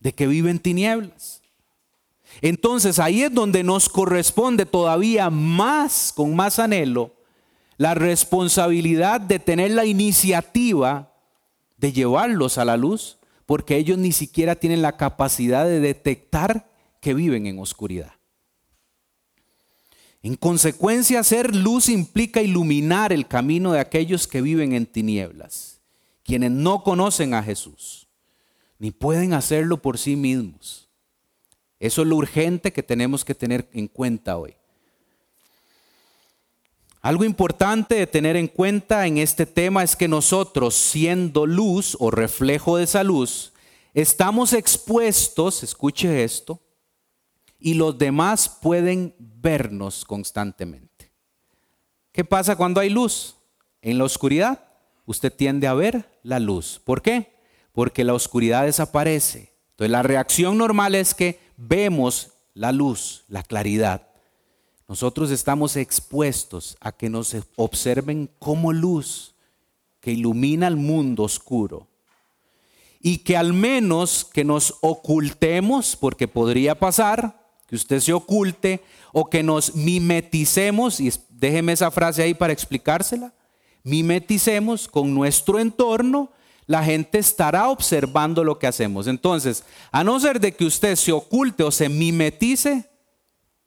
de 0.00 0.12
que 0.12 0.26
vive 0.26 0.50
en 0.50 0.58
tinieblas. 0.58 1.40
Entonces 2.40 2.98
ahí 2.98 3.22
es 3.22 3.32
donde 3.32 3.62
nos 3.62 3.88
corresponde 3.88 4.66
todavía 4.66 5.30
más, 5.30 6.12
con 6.14 6.34
más 6.34 6.58
anhelo, 6.58 7.14
la 7.76 7.94
responsabilidad 7.94 9.20
de 9.20 9.38
tener 9.38 9.70
la 9.70 9.84
iniciativa 9.84 11.12
de 11.76 11.92
llevarlos 11.92 12.58
a 12.58 12.64
la 12.64 12.76
luz, 12.76 13.18
porque 13.46 13.76
ellos 13.76 13.98
ni 13.98 14.10
siquiera 14.10 14.56
tienen 14.56 14.82
la 14.82 14.96
capacidad 14.96 15.64
de 15.64 15.78
detectar 15.78 16.68
que 17.00 17.14
viven 17.14 17.46
en 17.46 17.60
oscuridad. 17.60 18.12
En 20.22 20.36
consecuencia, 20.36 21.22
ser 21.24 21.54
luz 21.54 21.88
implica 21.88 22.42
iluminar 22.42 23.12
el 23.12 23.26
camino 23.26 23.72
de 23.72 23.80
aquellos 23.80 24.28
que 24.28 24.40
viven 24.40 24.72
en 24.72 24.86
tinieblas, 24.86 25.80
quienes 26.22 26.50
no 26.50 26.84
conocen 26.84 27.34
a 27.34 27.42
Jesús 27.42 28.02
ni 28.82 28.90
pueden 28.90 29.32
hacerlo 29.32 29.80
por 29.80 29.96
sí 29.96 30.16
mismos. 30.16 30.88
Eso 31.78 32.02
es 32.02 32.08
lo 32.08 32.16
urgente 32.16 32.72
que 32.72 32.82
tenemos 32.82 33.24
que 33.24 33.32
tener 33.32 33.68
en 33.72 33.86
cuenta 33.86 34.36
hoy. 34.36 34.56
Algo 37.00 37.22
importante 37.22 37.94
de 37.94 38.08
tener 38.08 38.34
en 38.36 38.48
cuenta 38.48 39.06
en 39.06 39.18
este 39.18 39.46
tema 39.46 39.84
es 39.84 39.94
que 39.94 40.08
nosotros, 40.08 40.74
siendo 40.74 41.46
luz 41.46 41.96
o 42.00 42.10
reflejo 42.10 42.76
de 42.76 42.82
esa 42.82 43.04
luz, 43.04 43.52
estamos 43.94 44.52
expuestos, 44.52 45.62
escuche 45.62 46.24
esto, 46.24 46.58
y 47.62 47.74
los 47.74 47.96
demás 47.96 48.48
pueden 48.48 49.14
vernos 49.18 50.04
constantemente. 50.04 51.12
¿Qué 52.12 52.24
pasa 52.24 52.56
cuando 52.56 52.80
hay 52.80 52.90
luz? 52.90 53.36
En 53.80 53.98
la 53.98 54.04
oscuridad, 54.04 54.64
usted 55.06 55.32
tiende 55.32 55.66
a 55.66 55.74
ver 55.74 56.20
la 56.22 56.38
luz. 56.38 56.80
¿Por 56.84 57.02
qué? 57.02 57.32
porque 57.72 58.04
la 58.04 58.14
oscuridad 58.14 58.64
desaparece. 58.64 59.52
Entonces 59.70 59.90
la 59.90 60.02
reacción 60.02 60.58
normal 60.58 60.94
es 60.94 61.14
que 61.14 61.40
vemos 61.56 62.32
la 62.54 62.70
luz, 62.70 63.24
la 63.28 63.42
claridad. 63.42 64.08
Nosotros 64.86 65.30
estamos 65.30 65.76
expuestos 65.76 66.76
a 66.80 66.92
que 66.92 67.08
nos 67.08 67.34
observen 67.56 68.30
como 68.38 68.72
luz 68.72 69.34
que 70.00 70.12
ilumina 70.12 70.68
el 70.68 70.76
mundo 70.76 71.22
oscuro. 71.22 71.88
Y 73.00 73.18
que 73.18 73.36
al 73.36 73.52
menos 73.52 74.24
que 74.24 74.44
nos 74.44 74.76
ocultemos, 74.80 75.96
porque 75.96 76.28
podría 76.28 76.78
pasar 76.78 77.41
que 77.72 77.76
usted 77.76 78.00
se 78.00 78.12
oculte, 78.12 78.82
o 79.14 79.30
que 79.30 79.42
nos 79.42 79.74
mimeticemos, 79.74 81.00
y 81.00 81.10
déjeme 81.30 81.72
esa 81.72 81.90
frase 81.90 82.22
ahí 82.22 82.34
para 82.34 82.52
explicársela, 82.52 83.32
mimeticemos 83.82 84.86
con 84.86 85.14
nuestro 85.14 85.58
entorno 85.58 86.30
la 86.66 86.84
gente 86.84 87.18
estará 87.18 87.70
observando 87.70 88.44
lo 88.44 88.58
que 88.58 88.66
hacemos. 88.66 89.06
Entonces, 89.06 89.64
a 89.90 90.04
no 90.04 90.20
ser 90.20 90.38
de 90.38 90.52
que 90.52 90.66
usted 90.66 90.96
se 90.96 91.12
oculte 91.12 91.62
o 91.62 91.70
se 91.70 91.88
mimetice, 91.88 92.90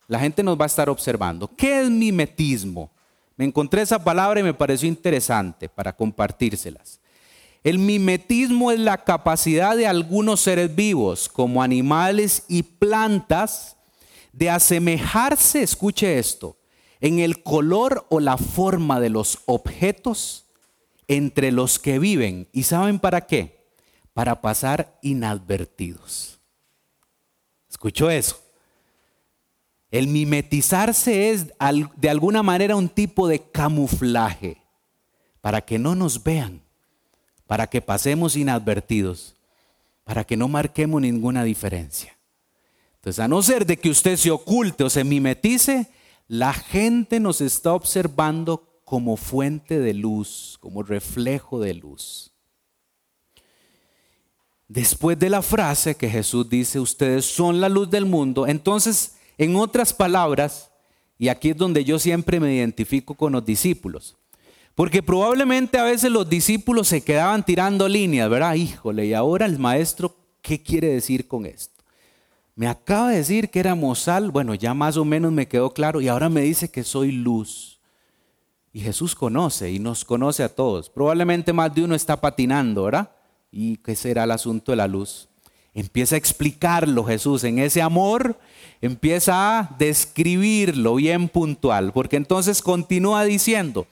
la 0.07 0.19
gente 0.19 0.43
nos 0.43 0.55
va 0.55 0.65
a 0.65 0.67
estar 0.67 0.87
observando. 0.87 1.47
¿Qué 1.47 1.81
es 1.81 1.89
mimetismo? 1.89 2.91
Me 3.35 3.45
encontré 3.45 3.81
esa 3.81 4.03
palabra 4.03 4.39
y 4.39 4.43
me 4.43 4.53
pareció 4.53 4.87
interesante 4.87 5.67
para 5.67 5.95
compartírselas. 5.95 6.99
El 7.63 7.79
mimetismo 7.79 8.71
es 8.71 8.79
la 8.79 9.03
capacidad 9.03 9.75
de 9.75 9.87
algunos 9.87 10.41
seres 10.41 10.75
vivos, 10.75 11.27
como 11.27 11.63
animales 11.63 12.43
y 12.47 12.61
plantas, 12.61 13.75
de 14.35 14.49
asemejarse, 14.49 15.61
escuche 15.61 16.19
esto, 16.19 16.57
en 16.99 17.19
el 17.19 17.41
color 17.41 18.05
o 18.09 18.19
la 18.19 18.37
forma 18.37 18.99
de 18.99 19.09
los 19.09 19.39
objetos 19.45 20.45
entre 21.07 21.51
los 21.51 21.79
que 21.79 21.99
viven. 21.99 22.47
¿Y 22.51 22.63
saben 22.63 22.99
para 22.99 23.27
qué? 23.27 23.65
Para 24.13 24.41
pasar 24.41 24.97
inadvertidos. 25.01 26.39
¿Escuchó 27.69 28.09
eso? 28.09 28.41
El 29.89 30.07
mimetizarse 30.07 31.31
es 31.31 31.47
de 31.95 32.09
alguna 32.09 32.43
manera 32.43 32.75
un 32.75 32.89
tipo 32.89 33.29
de 33.29 33.39
camuflaje 33.39 34.57
para 35.39 35.61
que 35.61 35.79
no 35.79 35.95
nos 35.95 36.21
vean, 36.21 36.61
para 37.47 37.67
que 37.67 37.81
pasemos 37.81 38.35
inadvertidos, 38.35 39.35
para 40.03 40.25
que 40.25 40.35
no 40.35 40.49
marquemos 40.49 41.01
ninguna 41.01 41.43
diferencia. 41.45 42.14
Entonces, 43.05 43.23
a 43.23 43.27
no 43.27 43.43
ser 43.43 43.67
de 43.67 43.77
que 43.77 43.91
usted 43.91 44.17
se 44.17 44.31
oculte 44.31 44.83
o 44.83 44.89
se 44.89 45.03
mimetice, 45.03 45.91
la 46.27 46.53
gente 46.53 47.19
nos 47.19 47.39
está 47.39 47.71
observando 47.73 48.81
como 48.83 49.15
fuente 49.15 49.77
de 49.77 49.93
luz, 49.93 50.57
como 50.59 50.81
reflejo 50.81 51.59
de 51.59 51.75
luz. 51.75 52.31
Después 54.67 55.19
de 55.19 55.29
la 55.29 55.43
frase 55.43 55.93
que 55.93 56.09
Jesús 56.09 56.49
dice, 56.49 56.79
ustedes 56.79 57.25
son 57.25 57.61
la 57.61 57.69
luz 57.69 57.91
del 57.91 58.07
mundo, 58.07 58.47
entonces, 58.47 59.17
en 59.37 59.55
otras 59.55 59.93
palabras, 59.93 60.71
y 61.19 61.27
aquí 61.27 61.51
es 61.51 61.57
donde 61.57 61.83
yo 61.83 61.99
siempre 61.99 62.39
me 62.39 62.55
identifico 62.55 63.13
con 63.13 63.33
los 63.33 63.45
discípulos, 63.45 64.17
porque 64.73 65.03
probablemente 65.03 65.77
a 65.77 65.83
veces 65.83 66.09
los 66.09 66.27
discípulos 66.27 66.87
se 66.87 67.03
quedaban 67.03 67.45
tirando 67.45 67.87
líneas, 67.87 68.31
¿verdad? 68.31 68.55
Híjole, 68.55 69.05
y 69.05 69.13
ahora 69.13 69.45
el 69.45 69.59
maestro, 69.59 70.15
¿qué 70.41 70.63
quiere 70.63 70.87
decir 70.87 71.27
con 71.27 71.45
esto? 71.45 71.74
Me 72.55 72.67
acaba 72.67 73.09
de 73.09 73.17
decir 73.17 73.49
que 73.49 73.59
éramos 73.59 73.99
sal, 73.99 74.31
bueno, 74.31 74.55
ya 74.55 74.73
más 74.73 74.95
o 74.95 75.03
menos 75.03 75.33
me 75.33 75.47
quedó 75.47 75.71
claro, 75.73 75.99
y 75.99 76.07
ahora 76.07 76.29
me 76.29 76.41
dice 76.41 76.71
que 76.71 76.83
soy 76.83 77.11
luz. 77.11 77.81
Y 78.71 78.79
Jesús 78.79 79.13
conoce 79.13 79.71
y 79.71 79.79
nos 79.79 80.05
conoce 80.05 80.41
a 80.41 80.53
todos. 80.53 80.89
Probablemente 80.89 81.51
más 81.51 81.75
de 81.75 81.83
uno 81.83 81.95
está 81.95 82.19
patinando, 82.19 82.83
¿verdad? 82.83 83.11
¿Y 83.51 83.77
qué 83.77 83.95
será 83.95 84.23
el 84.23 84.31
asunto 84.31 84.71
de 84.71 84.77
la 84.77 84.87
luz? 84.87 85.27
Empieza 85.73 86.15
a 86.15 86.17
explicarlo 86.17 87.03
Jesús 87.03 87.43
en 87.43 87.59
ese 87.59 87.81
amor, 87.81 88.39
empieza 88.79 89.59
a 89.59 89.75
describirlo 89.77 90.95
bien 90.95 91.27
puntual, 91.27 91.91
porque 91.91 92.15
entonces 92.15 92.61
continúa 92.61 93.25
diciendo, 93.25 93.85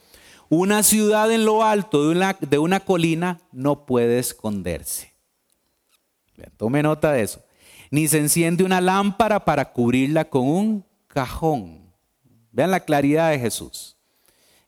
una 0.47 0.83
ciudad 0.83 1.29
en 1.31 1.43
lo 1.43 1.65
alto 1.65 2.03
de 2.03 2.11
una, 2.15 2.37
de 2.39 2.59
una 2.59 2.79
colina 2.79 3.41
no 3.51 3.85
puede 3.85 4.19
esconderse. 4.19 5.13
Tome 6.57 6.81
nota 6.81 7.11
de 7.11 7.23
eso. 7.23 7.41
Ni 7.93 8.07
se 8.07 8.17
enciende 8.17 8.63
una 8.63 8.81
lámpara 8.81 9.45
para 9.45 9.71
cubrirla 9.71 10.25
con 10.25 10.47
un 10.47 10.85
cajón. 11.05 11.93
Vean 12.51 12.71
la 12.71 12.79
claridad 12.79 13.29
de 13.29 13.37
Jesús. 13.37 13.95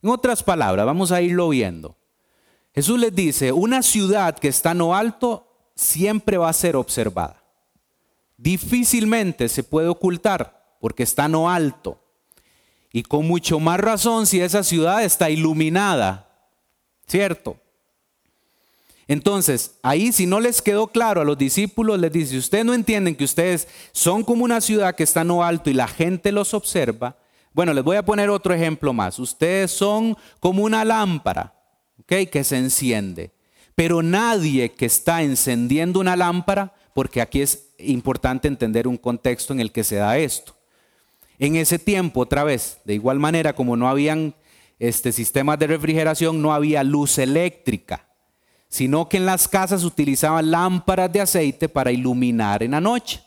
En 0.04 0.12
otras 0.12 0.44
palabras, 0.44 0.86
vamos 0.86 1.12
a 1.12 1.24
irlo 1.24 1.50
viendo. 1.50 1.98
Jesús 2.76 3.00
les 3.00 3.16
dice, 3.16 3.52
una 3.52 3.82
ciudad 3.82 4.38
que 4.38 4.48
está 4.48 4.74
en 4.74 4.78
lo 4.78 4.94
alto 4.94 5.52
siempre 5.74 6.38
va 6.38 6.50
a 6.50 6.54
ser 6.54 6.76
observada. 6.76 7.42
Difícilmente 8.38 9.50
se 9.50 9.64
puede 9.64 9.88
ocultar 9.88 10.78
porque 10.80 11.02
está 11.02 11.26
en 11.26 11.32
lo 11.32 11.50
alto. 11.50 12.00
Y 12.94 13.02
con 13.02 13.28
mucho 13.28 13.60
más 13.60 13.80
razón 13.80 14.28
si 14.28 14.40
esa 14.40 14.62
ciudad 14.64 15.04
está 15.04 15.32
iluminada. 15.32 16.30
¿Cierto? 17.08 17.58
Entonces, 19.08 19.78
ahí 19.84 20.12
si 20.12 20.26
no 20.26 20.40
les 20.40 20.62
quedó 20.62 20.88
claro 20.88 21.22
a 21.22 21.26
los 21.26 21.38
discípulos, 21.38 22.00
les 22.00 22.12
dice, 22.12 22.32
si 22.32 22.38
ustedes 22.38 22.66
no 22.66 22.74
entienden 22.74 23.16
que 23.16 23.24
ustedes 23.24 23.68
son 23.92 24.24
como 24.24 24.44
una 24.44 24.62
ciudad 24.62 24.96
que 24.96 25.04
está 25.04 25.22
en 25.22 25.28
lo 25.28 25.44
alto 25.44 25.70
y 25.70 25.74
la 25.74 25.88
gente 25.88 26.32
los 26.32 26.54
observa, 26.54 27.18
bueno, 27.54 27.74
les 27.74 27.84
voy 27.84 27.98
a 27.98 28.06
poner 28.06 28.30
otro 28.30 28.54
ejemplo 28.54 28.94
más. 28.94 29.20
Ustedes 29.20 29.72
son 29.72 30.18
como 30.40 30.64
una 30.64 30.84
lámpara, 30.84 31.54
¿ok? 32.00 32.30
Que 32.32 32.44
se 32.44 32.58
enciende. 32.58 33.32
Pero 33.76 34.02
nadie 34.02 34.72
que 34.72 34.88
está 34.88 35.22
encendiendo 35.22 36.00
una 36.00 36.16
lámpara, 36.16 36.74
porque 36.94 37.22
aquí 37.22 37.42
es 37.42 37.70
importante 37.78 38.48
entender 38.48 38.88
un 38.88 38.98
contexto 38.98 39.54
en 39.54 39.60
el 39.60 39.72
que 39.72 39.84
se 39.84 39.98
da 39.98 40.18
esto. 40.18 40.56
En 41.38 41.56
ese 41.56 41.78
tiempo, 41.78 42.22
otra 42.22 42.44
vez, 42.44 42.80
de 42.86 42.96
igual 42.96 43.20
manera 43.20 43.54
como 43.54 43.78
no 43.78 43.88
habían 43.88 44.34
este, 44.80 45.12
sistemas 45.12 45.60
de 45.60 45.68
refrigeración, 45.68 46.42
no 46.42 46.54
había 46.54 46.84
luz 46.84 47.18
eléctrica 47.20 48.06
sino 48.68 49.08
que 49.08 49.18
en 49.18 49.26
las 49.26 49.48
casas 49.48 49.84
utilizaban 49.84 50.52
lámparas 50.52 51.12
de 51.12 51.22
aceite 51.22 51.70
para 51.70 51.92
iluminar 51.92 52.64
en 52.64 52.72
la 52.72 52.82
noche. 52.82 53.22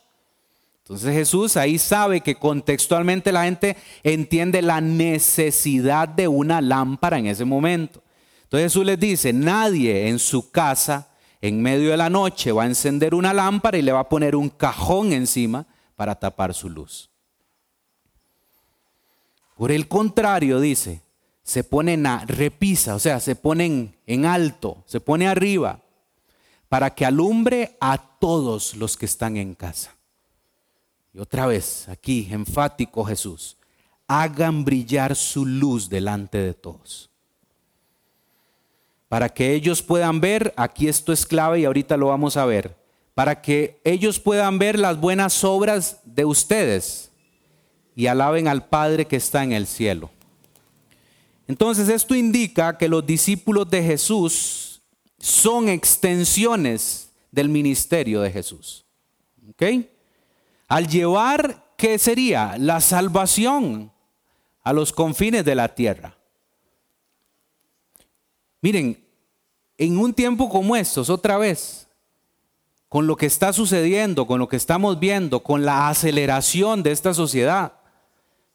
Entonces 0.83 1.13
Jesús 1.15 1.57
ahí 1.57 1.79
sabe 1.79 2.23
que 2.23 2.37
contextualmente 2.37 3.31
la 3.31 3.45
gente 3.45 3.77
entiende 4.03 4.63
la 4.63 4.81
necesidad 4.81 6.09
de 6.09 6.29
una 6.29 6.63
lámpara 6.63 7.19
en 7.19 7.27
ese 7.27 7.45
momento. 7.45 8.03
Entonces 8.45 8.73
Jesús 8.73 8.87
les 8.87 8.99
dice, 8.99 9.33
nadie 9.35 10.09
en 10.09 10.19
su 10.19 10.51
casa 10.51 11.11
en 11.41 11.61
medio 11.61 11.91
de 11.91 11.97
la 11.99 12.09
noche 12.09 12.53
va 12.53 12.63
a 12.63 12.67
encender 12.67 13.15
una 13.15 13.35
lámpara 13.35 13.77
y 13.79 13.83
le 13.83 13.93
va 13.93 14.01
a 14.01 14.09
poner 14.09 14.35
un 14.35 14.49
cajón 14.49 15.13
encima 15.13 15.67
para 15.95 16.15
tapar 16.15 16.55
su 16.55 16.71
luz. 16.71 17.11
Por 19.57 19.73
el 19.73 19.89
contrario, 19.89 20.61
dice, 20.61 21.03
se 21.49 21.65
ponen 21.65 22.07
a 22.07 22.27
repisa, 22.27 22.95
o 22.95 22.99
sea, 22.99 23.21
se 23.21 23.35
ponen 23.35 23.97
en 24.07 24.27
alto, 24.27 24.85
se 24.85 25.01
pone 25.01 25.27
arriba, 25.27 25.81
para 26.69 26.95
que 26.95 27.07
alumbre 27.07 27.79
a 27.81 27.97
todos 28.19 28.77
los 28.77 28.99
que 28.99 29.07
están 29.07 29.39
en 29.39 29.55
casa. 29.55 29.97
Y 31.15 31.21
otra 31.21 31.47
vez, 31.47 31.89
aquí, 31.89 32.29
enfático 32.31 33.03
Jesús, 33.03 33.57
hagan 34.07 34.63
brillar 34.63 35.17
su 35.17 35.47
luz 35.47 35.89
delante 35.89 36.37
de 36.37 36.53
todos. 36.53 37.09
Para 39.09 39.31
que 39.31 39.55
ellos 39.55 39.81
puedan 39.81 40.21
ver, 40.21 40.53
aquí 40.55 40.87
esto 40.87 41.15
es 41.15 41.25
clave 41.25 41.61
y 41.61 41.65
ahorita 41.65 41.97
lo 41.97 42.09
vamos 42.09 42.37
a 42.37 42.45
ver, 42.45 42.77
para 43.15 43.41
que 43.41 43.81
ellos 43.85 44.21
puedan 44.21 44.59
ver 44.59 44.79
las 44.79 45.01
buenas 45.01 45.43
obras 45.45 46.01
de 46.05 46.27
ustedes 46.27 47.11
y 47.97 48.07
alaben 48.07 48.49
al 48.49 48.67
Padre 48.67 49.07
que 49.07 49.17
está 49.17 49.43
en 49.43 49.53
el 49.53 49.67
cielo. 49.67 50.11
Entonces 51.49 51.89
esto 51.89 52.15
indica 52.15 52.77
que 52.77 52.89
los 52.89 53.05
discípulos 53.05 53.69
de 53.71 53.83
Jesús 53.83 54.83
son 55.19 55.69
extensiones 55.71 57.11
del 57.33 57.49
ministerio 57.49 58.21
de 58.21 58.31
Jesús. 58.31 58.85
¿Ok? 59.51 59.87
Al 60.69 60.87
llevar, 60.87 61.73
¿qué 61.79 61.99
sería? 61.99 62.57
La 62.59 62.83
salvación 62.83 63.91
a 64.63 64.75
los 64.75 64.93
confines 64.93 65.45
de 65.47 65.55
la 65.55 65.75
tierra. 65.75 66.19
Miren, 68.61 69.03
en 69.79 69.97
un 69.97 70.13
tiempo 70.13 70.51
como 70.51 70.77
estos, 70.77 71.09
otra 71.09 71.39
vez, 71.39 71.89
con 72.91 73.07
lo 73.07 73.17
que 73.17 73.27
está 73.27 73.55
sucediendo, 73.55 74.27
con 74.27 74.39
lo 74.39 74.49
que 74.49 74.57
estamos 74.57 75.01
viendo, 75.01 75.43
con 75.43 75.65
la 75.65 75.89
aceleración 75.89 76.83
de 76.83 76.93
esta 76.93 77.15
sociedad, 77.15 77.78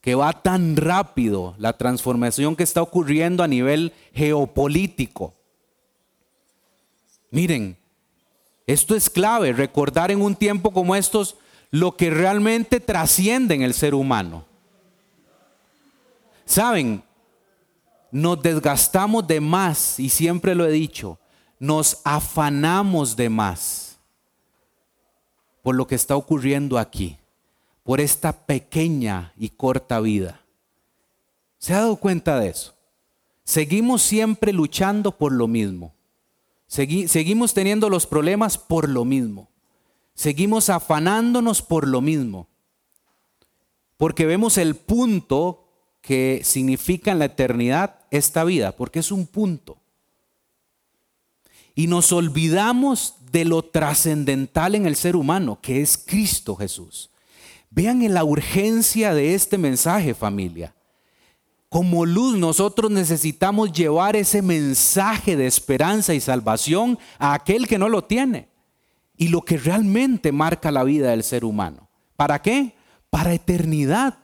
que 0.03 0.15
va 0.15 0.33
tan 0.33 0.75
rápido, 0.75 1.55
la 1.57 1.77
transformación 1.77 2.57
que 2.57 2.63
está 2.63 2.81
ocurriendo 2.81 3.41
a 3.41 3.47
nivel 3.47 3.93
geopolítico. 4.13 5.33
Miren, 7.31 7.77
esto 8.67 8.95
es 8.95 9.09
clave, 9.09 9.53
recordar 9.53 10.11
en 10.11 10.21
un 10.21 10.35
tiempo 10.35 10.73
como 10.73 10.97
estos 10.97 11.37
lo 11.71 11.95
que 11.95 12.09
realmente 12.09 12.81
trasciende 12.81 13.55
en 13.55 13.61
el 13.61 13.73
ser 13.73 13.95
humano. 13.95 14.43
Saben, 16.43 17.01
nos 18.11 18.41
desgastamos 18.41 19.25
de 19.25 19.39
más, 19.39 20.01
y 20.01 20.09
siempre 20.09 20.53
lo 20.53 20.65
he 20.65 20.71
dicho, 20.71 21.17
nos 21.59 22.01
afanamos 22.03 23.15
de 23.15 23.29
más 23.29 23.97
por 25.61 25.75
lo 25.75 25.87
que 25.87 25.95
está 25.95 26.17
ocurriendo 26.17 26.77
aquí 26.77 27.17
por 27.83 27.99
esta 27.99 28.45
pequeña 28.45 29.33
y 29.37 29.49
corta 29.49 29.99
vida. 29.99 30.41
¿Se 31.59 31.73
ha 31.73 31.79
dado 31.79 31.97
cuenta 31.97 32.39
de 32.39 32.49
eso? 32.49 32.73
Seguimos 33.43 34.01
siempre 34.01 34.53
luchando 34.53 35.17
por 35.17 35.31
lo 35.31 35.47
mismo. 35.47 35.93
seguimos 36.67 37.53
teniendo 37.53 37.89
los 37.89 38.07
problemas 38.07 38.57
por 38.57 38.89
lo 38.89 39.05
mismo. 39.05 39.49
Seguimos 40.15 40.69
afanándonos 40.69 41.61
por 41.61 41.87
lo 41.87 42.01
mismo. 42.01 42.47
Porque 43.97 44.25
vemos 44.25 44.57
el 44.57 44.75
punto 44.75 45.67
que 46.01 46.41
significa 46.43 47.11
en 47.11 47.19
la 47.19 47.25
eternidad 47.25 48.01
esta 48.11 48.43
vida, 48.43 48.75
porque 48.75 48.99
es 48.99 49.11
un 49.11 49.25
punto. 49.25 49.77
Y 51.75 51.87
nos 51.87 52.11
olvidamos 52.11 53.15
de 53.31 53.45
lo 53.45 53.63
trascendental 53.63 54.75
en 54.75 54.85
el 54.85 54.95
ser 54.95 55.15
humano, 55.15 55.59
que 55.61 55.81
es 55.81 55.97
Cristo 55.97 56.55
Jesús. 56.55 57.09
Vean 57.75 58.03
en 58.03 58.13
la 58.13 58.23
urgencia 58.23 59.15
de 59.15 59.33
este 59.33 59.57
mensaje, 59.57 60.13
familia. 60.13 60.75
Como 61.69 62.05
luz 62.05 62.37
nosotros 62.37 62.91
necesitamos 62.91 63.71
llevar 63.71 64.15
ese 64.15 64.43
mensaje 64.43 65.35
de 65.35 65.47
esperanza 65.47 66.13
y 66.13 66.19
salvación 66.19 66.99
a 67.17 67.33
aquel 67.33 67.67
que 67.67 67.79
no 67.79 67.89
lo 67.89 68.03
tiene. 68.03 68.47
Y 69.17 69.29
lo 69.29 69.41
que 69.41 69.57
realmente 69.57 70.31
marca 70.31 70.69
la 70.69 70.83
vida 70.83 71.09
del 71.09 71.23
ser 71.23 71.43
humano. 71.43 71.89
¿Para 72.15 72.43
qué? 72.43 72.75
Para 73.09 73.33
eternidad. 73.33 74.19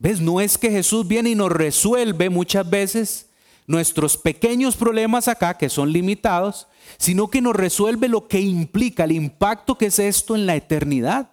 ¿Ves? 0.00 0.20
No 0.20 0.40
es 0.40 0.58
que 0.58 0.70
Jesús 0.70 1.06
viene 1.06 1.30
y 1.30 1.34
nos 1.36 1.52
resuelve 1.52 2.28
muchas 2.28 2.68
veces 2.68 3.28
nuestros 3.68 4.16
pequeños 4.16 4.74
problemas 4.74 5.28
acá, 5.28 5.56
que 5.56 5.68
son 5.68 5.92
limitados, 5.92 6.66
sino 6.98 7.28
que 7.28 7.40
nos 7.40 7.54
resuelve 7.54 8.08
lo 8.08 8.26
que 8.26 8.40
implica, 8.40 9.04
el 9.04 9.12
impacto 9.12 9.78
que 9.78 9.86
es 9.86 10.00
esto 10.00 10.34
en 10.34 10.46
la 10.46 10.56
eternidad. 10.56 11.30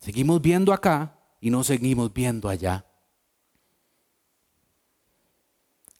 Seguimos 0.00 0.40
viendo 0.40 0.72
acá 0.72 1.18
y 1.40 1.50
no 1.50 1.64
seguimos 1.64 2.12
viendo 2.12 2.48
allá. 2.48 2.84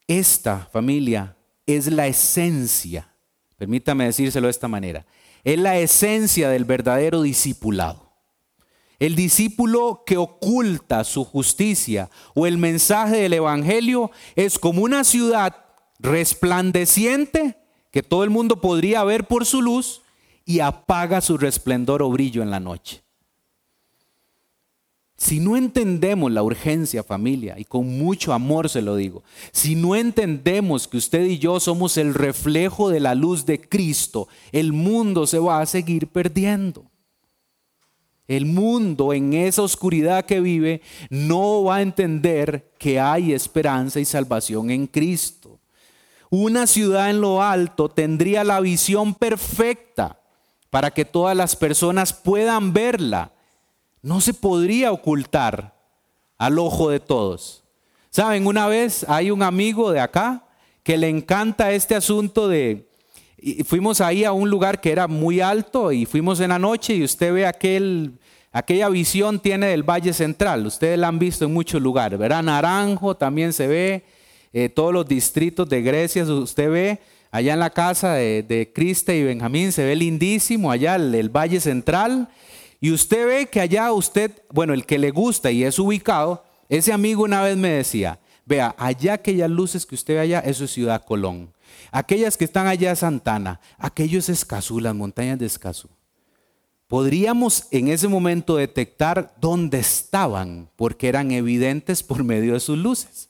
Esta 0.07 0.67
familia 0.71 1.37
es 1.65 1.87
la 1.87 2.07
esencia, 2.07 3.13
permítame 3.57 4.05
decírselo 4.05 4.47
de 4.47 4.51
esta 4.51 4.67
manera, 4.67 5.05
es 5.43 5.59
la 5.59 5.77
esencia 5.77 6.49
del 6.49 6.65
verdadero 6.65 7.21
discipulado. 7.21 8.09
El 8.97 9.15
discípulo 9.15 10.03
que 10.05 10.17
oculta 10.17 11.03
su 11.03 11.23
justicia 11.23 12.09
o 12.33 12.47
el 12.47 12.57
mensaje 12.57 13.17
del 13.17 13.33
Evangelio 13.33 14.11
es 14.35 14.59
como 14.59 14.81
una 14.81 15.03
ciudad 15.03 15.55
resplandeciente 15.99 17.57
que 17.91 18.03
todo 18.03 18.23
el 18.23 18.29
mundo 18.29 18.61
podría 18.61 19.03
ver 19.03 19.25
por 19.25 19.45
su 19.45 19.61
luz 19.61 20.01
y 20.43 20.59
apaga 20.59 21.21
su 21.21 21.37
resplendor 21.37 22.01
o 22.01 22.09
brillo 22.09 22.41
en 22.41 22.49
la 22.49 22.59
noche. 22.59 23.03
Si 25.19 25.41
no 25.41 25.57
entendemos 25.57 26.31
la 26.31 26.41
urgencia 26.41 27.03
familia, 27.03 27.59
y 27.59 27.65
con 27.65 27.99
mucho 27.99 28.31
amor 28.31 28.69
se 28.69 28.81
lo 28.81 28.95
digo, 28.95 29.21
si 29.51 29.75
no 29.75 29.97
entendemos 29.97 30.87
que 30.87 30.95
usted 30.95 31.25
y 31.25 31.37
yo 31.37 31.59
somos 31.59 31.97
el 31.97 32.13
reflejo 32.13 32.89
de 32.89 33.01
la 33.01 33.15
luz 33.15 33.45
de 33.45 33.59
Cristo, 33.59 34.29
el 34.53 34.71
mundo 34.71 35.27
se 35.27 35.37
va 35.37 35.59
a 35.59 35.65
seguir 35.65 36.07
perdiendo. 36.07 36.85
El 38.29 38.45
mundo 38.45 39.11
en 39.11 39.33
esa 39.33 39.61
oscuridad 39.61 40.23
que 40.23 40.39
vive 40.39 40.81
no 41.09 41.65
va 41.65 41.75
a 41.75 41.81
entender 41.81 42.71
que 42.79 42.97
hay 42.97 43.33
esperanza 43.33 43.99
y 43.99 44.05
salvación 44.05 44.71
en 44.71 44.87
Cristo. 44.87 45.59
Una 46.29 46.65
ciudad 46.65 47.09
en 47.09 47.19
lo 47.19 47.43
alto 47.43 47.89
tendría 47.89 48.45
la 48.45 48.61
visión 48.61 49.13
perfecta 49.13 50.21
para 50.69 50.91
que 50.91 51.03
todas 51.03 51.35
las 51.35 51.57
personas 51.57 52.13
puedan 52.13 52.71
verla 52.71 53.33
no 54.01 54.21
se 54.21 54.33
podría 54.33 54.91
ocultar 54.91 55.75
al 56.37 56.59
ojo 56.59 56.89
de 56.89 56.99
todos. 56.99 57.63
Saben, 58.09 58.47
una 58.47 58.67
vez 58.67 59.05
hay 59.07 59.31
un 59.31 59.43
amigo 59.43 59.91
de 59.91 59.99
acá 59.99 60.45
que 60.83 60.97
le 60.97 61.09
encanta 61.09 61.71
este 61.71 61.95
asunto 61.95 62.47
de, 62.47 62.89
fuimos 63.65 64.01
ahí 64.01 64.23
a 64.23 64.31
un 64.31 64.49
lugar 64.49 64.81
que 64.81 64.91
era 64.91 65.07
muy 65.07 65.41
alto 65.41 65.91
y 65.91 66.05
fuimos 66.05 66.39
en 66.39 66.49
la 66.49 66.59
noche 66.59 66.95
y 66.95 67.03
usted 67.03 67.33
ve 67.33 67.45
aquel 67.45 68.19
aquella 68.51 68.89
visión 68.89 69.39
tiene 69.39 69.67
del 69.67 69.83
Valle 69.83 70.13
Central. 70.13 70.65
Ustedes 70.65 70.97
la 70.97 71.07
han 71.07 71.19
visto 71.19 71.45
en 71.45 71.53
muchos 71.53 71.81
lugares, 71.81 72.17
¿verdad? 72.17 72.43
Naranjo 72.43 73.15
también 73.15 73.53
se 73.53 73.67
ve, 73.67 74.03
eh, 74.53 74.69
todos 74.69 74.93
los 74.93 75.07
distritos 75.07 75.69
de 75.69 75.81
Grecia, 75.81 76.23
usted 76.23 76.69
ve 76.69 76.99
allá 77.31 77.53
en 77.53 77.59
la 77.59 77.69
casa 77.69 78.13
de, 78.13 78.43
de 78.43 78.71
Crista 78.73 79.13
y 79.13 79.23
Benjamín, 79.23 79.71
se 79.71 79.85
ve 79.85 79.95
lindísimo, 79.95 80.71
allá 80.71 80.95
el, 80.95 81.29
Valle 81.29 81.59
Central. 81.59 82.29
Y 82.81 82.91
usted 82.91 83.27
ve 83.27 83.45
que 83.47 83.59
allá 83.59 83.91
usted, 83.91 84.41
bueno, 84.51 84.73
el 84.73 84.85
que 84.85 84.97
le 84.97 85.11
gusta 85.11 85.51
y 85.51 85.63
es 85.63 85.79
ubicado, 85.79 86.43
ese 86.69 86.93
amigo 86.93 87.23
una 87.23 87.41
vez 87.41 87.57
me 87.57 87.69
decía, 87.69 88.19
vea, 88.45 88.73
allá 88.77 89.13
aquellas 89.13 89.49
luces 89.49 89.85
que 89.85 89.95
usted 89.95 90.15
ve 90.15 90.19
allá, 90.21 90.39
eso 90.39 90.63
es 90.63 90.71
Ciudad 90.71 91.03
Colón. 91.03 91.53
Aquellas 91.91 92.37
que 92.37 92.45
están 92.45 92.67
allá 92.67 92.95
Santana, 92.95 93.59
aquello 93.77 94.19
es 94.19 94.29
Escazú, 94.29 94.79
las 94.79 94.95
montañas 94.95 95.39
de 95.39 95.45
Escazú. 95.45 95.89
Podríamos 96.87 97.67
en 97.69 97.89
ese 97.89 98.07
momento 98.07 98.55
detectar 98.55 99.35
dónde 99.39 99.79
estaban, 99.79 100.69
porque 100.75 101.07
eran 101.07 101.31
evidentes 101.31 102.01
por 102.01 102.23
medio 102.23 102.53
de 102.53 102.59
sus 102.59 102.77
luces. 102.77 103.29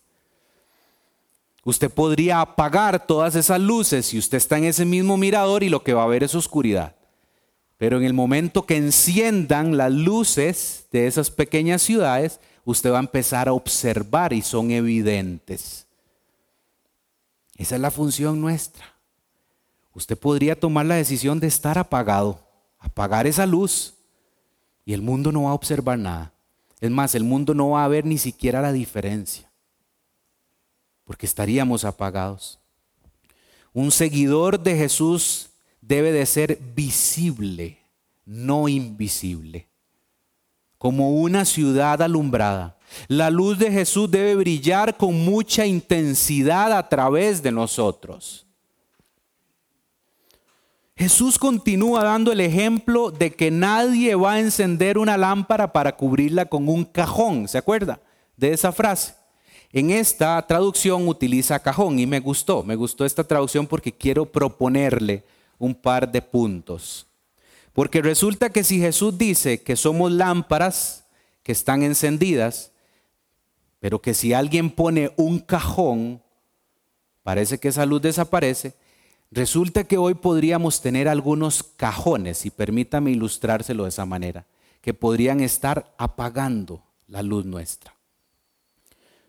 Usted 1.64 1.90
podría 1.90 2.40
apagar 2.40 3.06
todas 3.06 3.34
esas 3.34 3.60
luces 3.60 4.06
si 4.06 4.18
usted 4.18 4.38
está 4.38 4.56
en 4.56 4.64
ese 4.64 4.86
mismo 4.86 5.16
mirador 5.18 5.62
y 5.62 5.68
lo 5.68 5.82
que 5.82 5.92
va 5.92 6.04
a 6.04 6.08
ver 6.08 6.22
es 6.22 6.34
oscuridad. 6.34 6.96
Pero 7.80 7.96
en 7.96 8.04
el 8.04 8.12
momento 8.12 8.66
que 8.66 8.76
enciendan 8.76 9.78
las 9.78 9.90
luces 9.90 10.86
de 10.92 11.06
esas 11.06 11.30
pequeñas 11.30 11.80
ciudades, 11.80 12.38
usted 12.62 12.92
va 12.92 12.98
a 12.98 13.00
empezar 13.00 13.48
a 13.48 13.54
observar 13.54 14.34
y 14.34 14.42
son 14.42 14.70
evidentes. 14.70 15.86
Esa 17.56 17.76
es 17.76 17.80
la 17.80 17.90
función 17.90 18.38
nuestra. 18.38 18.84
Usted 19.94 20.18
podría 20.18 20.60
tomar 20.60 20.84
la 20.84 20.96
decisión 20.96 21.40
de 21.40 21.46
estar 21.46 21.78
apagado, 21.78 22.46
apagar 22.78 23.26
esa 23.26 23.46
luz 23.46 23.94
y 24.84 24.92
el 24.92 25.00
mundo 25.00 25.32
no 25.32 25.44
va 25.44 25.52
a 25.52 25.54
observar 25.54 25.98
nada. 25.98 26.34
Es 26.82 26.90
más, 26.90 27.14
el 27.14 27.24
mundo 27.24 27.54
no 27.54 27.70
va 27.70 27.86
a 27.86 27.88
ver 27.88 28.04
ni 28.04 28.18
siquiera 28.18 28.60
la 28.60 28.72
diferencia, 28.72 29.50
porque 31.04 31.24
estaríamos 31.24 31.86
apagados. 31.86 32.58
Un 33.72 33.90
seguidor 33.90 34.60
de 34.60 34.76
Jesús 34.76 35.49
debe 35.80 36.12
de 36.12 36.26
ser 36.26 36.58
visible, 36.74 37.78
no 38.24 38.68
invisible, 38.68 39.68
como 40.78 41.10
una 41.20 41.44
ciudad 41.44 42.00
alumbrada. 42.02 42.78
La 43.08 43.30
luz 43.30 43.58
de 43.58 43.70
Jesús 43.70 44.10
debe 44.10 44.34
brillar 44.34 44.96
con 44.96 45.24
mucha 45.24 45.66
intensidad 45.66 46.72
a 46.72 46.88
través 46.88 47.42
de 47.42 47.52
nosotros. 47.52 48.46
Jesús 51.00 51.38
continúa 51.38 52.04
dando 52.04 52.30
el 52.30 52.42
ejemplo 52.42 53.10
de 53.10 53.32
que 53.32 53.50
nadie 53.50 54.14
va 54.14 54.34
a 54.34 54.40
encender 54.40 54.98
una 54.98 55.16
lámpara 55.16 55.72
para 55.72 55.96
cubrirla 55.96 56.44
con 56.44 56.68
un 56.68 56.84
cajón. 56.84 57.48
¿Se 57.48 57.56
acuerda 57.56 58.00
de 58.36 58.52
esa 58.52 58.70
frase? 58.70 59.14
En 59.72 59.90
esta 59.90 60.44
traducción 60.46 61.08
utiliza 61.08 61.58
cajón 61.58 61.98
y 61.98 62.06
me 62.06 62.20
gustó, 62.20 62.62
me 62.64 62.76
gustó 62.76 63.06
esta 63.06 63.24
traducción 63.24 63.66
porque 63.66 63.92
quiero 63.92 64.26
proponerle 64.26 65.24
un 65.60 65.74
par 65.74 66.10
de 66.10 66.20
puntos. 66.20 67.06
Porque 67.72 68.02
resulta 68.02 68.50
que 68.50 68.64
si 68.64 68.80
Jesús 68.80 69.16
dice 69.16 69.62
que 69.62 69.76
somos 69.76 70.10
lámparas 70.10 71.04
que 71.44 71.52
están 71.52 71.84
encendidas, 71.84 72.72
pero 73.78 74.02
que 74.02 74.14
si 74.14 74.32
alguien 74.32 74.70
pone 74.70 75.12
un 75.16 75.38
cajón, 75.38 76.20
parece 77.22 77.58
que 77.58 77.68
esa 77.68 77.86
luz 77.86 78.02
desaparece. 78.02 78.74
Resulta 79.30 79.84
que 79.84 79.96
hoy 79.96 80.14
podríamos 80.14 80.80
tener 80.80 81.06
algunos 81.08 81.62
cajones, 81.62 82.44
y 82.44 82.50
permítame 82.50 83.12
ilustrárselo 83.12 83.84
de 83.84 83.90
esa 83.90 84.04
manera, 84.04 84.46
que 84.80 84.92
podrían 84.92 85.40
estar 85.40 85.94
apagando 85.98 86.82
la 87.06 87.22
luz 87.22 87.44
nuestra. 87.44 87.94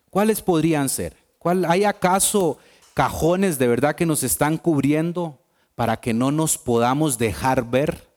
¿Cuáles 0.10 0.41
podrían 0.41 0.89
ser? 0.89 1.15
¿Cuál, 1.38 1.65
¿Hay 1.65 1.84
acaso 1.84 2.58
cajones 2.94 3.60
de 3.60 3.67
verdad 3.67 3.96
que 3.96 4.06
nos 4.06 4.24
están 4.24 4.58
cubriendo 4.58 5.40
para 5.82 6.00
que 6.00 6.13
no 6.13 6.32
nos 6.32 6.60
podamos 6.60 7.17
dejar 7.17 7.67
ver? 7.67 8.08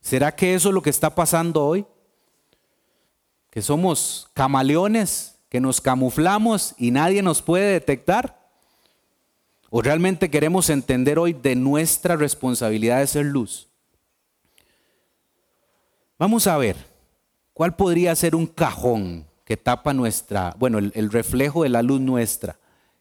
¿Será 0.00 0.34
que 0.34 0.54
eso 0.54 0.70
es 0.70 0.74
lo 0.74 0.80
que 0.80 0.88
está 0.88 1.14
pasando 1.14 1.62
hoy? 1.62 1.84
Que 3.50 3.60
somos 3.60 4.30
camaleones 4.32 5.38
que 5.50 5.60
nos 5.60 5.82
camuflamos 5.82 6.74
y 6.78 6.90
nadie 6.90 7.20
nos 7.20 7.42
puede 7.42 7.70
detectar? 7.70 8.48
¿O 9.68 9.82
realmente 9.82 10.30
queremos 10.30 10.70
entender 10.70 11.18
hoy 11.18 11.34
de 11.34 11.54
nuestra 11.54 12.16
responsabilidad 12.16 13.00
de 13.00 13.06
ser 13.06 13.26
luz? 13.26 13.68
Vamos 16.18 16.46
a 16.46 16.56
ver, 16.56 16.76
¿cuál 17.52 17.76
podría 17.76 18.16
ser 18.16 18.34
un 18.34 18.46
cajón 18.46 19.26
que 19.44 19.58
tapa 19.58 19.92
nuestra, 19.92 20.56
bueno, 20.58 20.78
el, 20.78 20.90
el 20.94 21.12
reflejo 21.12 21.62
de 21.62 21.68
la 21.68 21.82
luz 21.82 22.00
nuestra, 22.00 22.58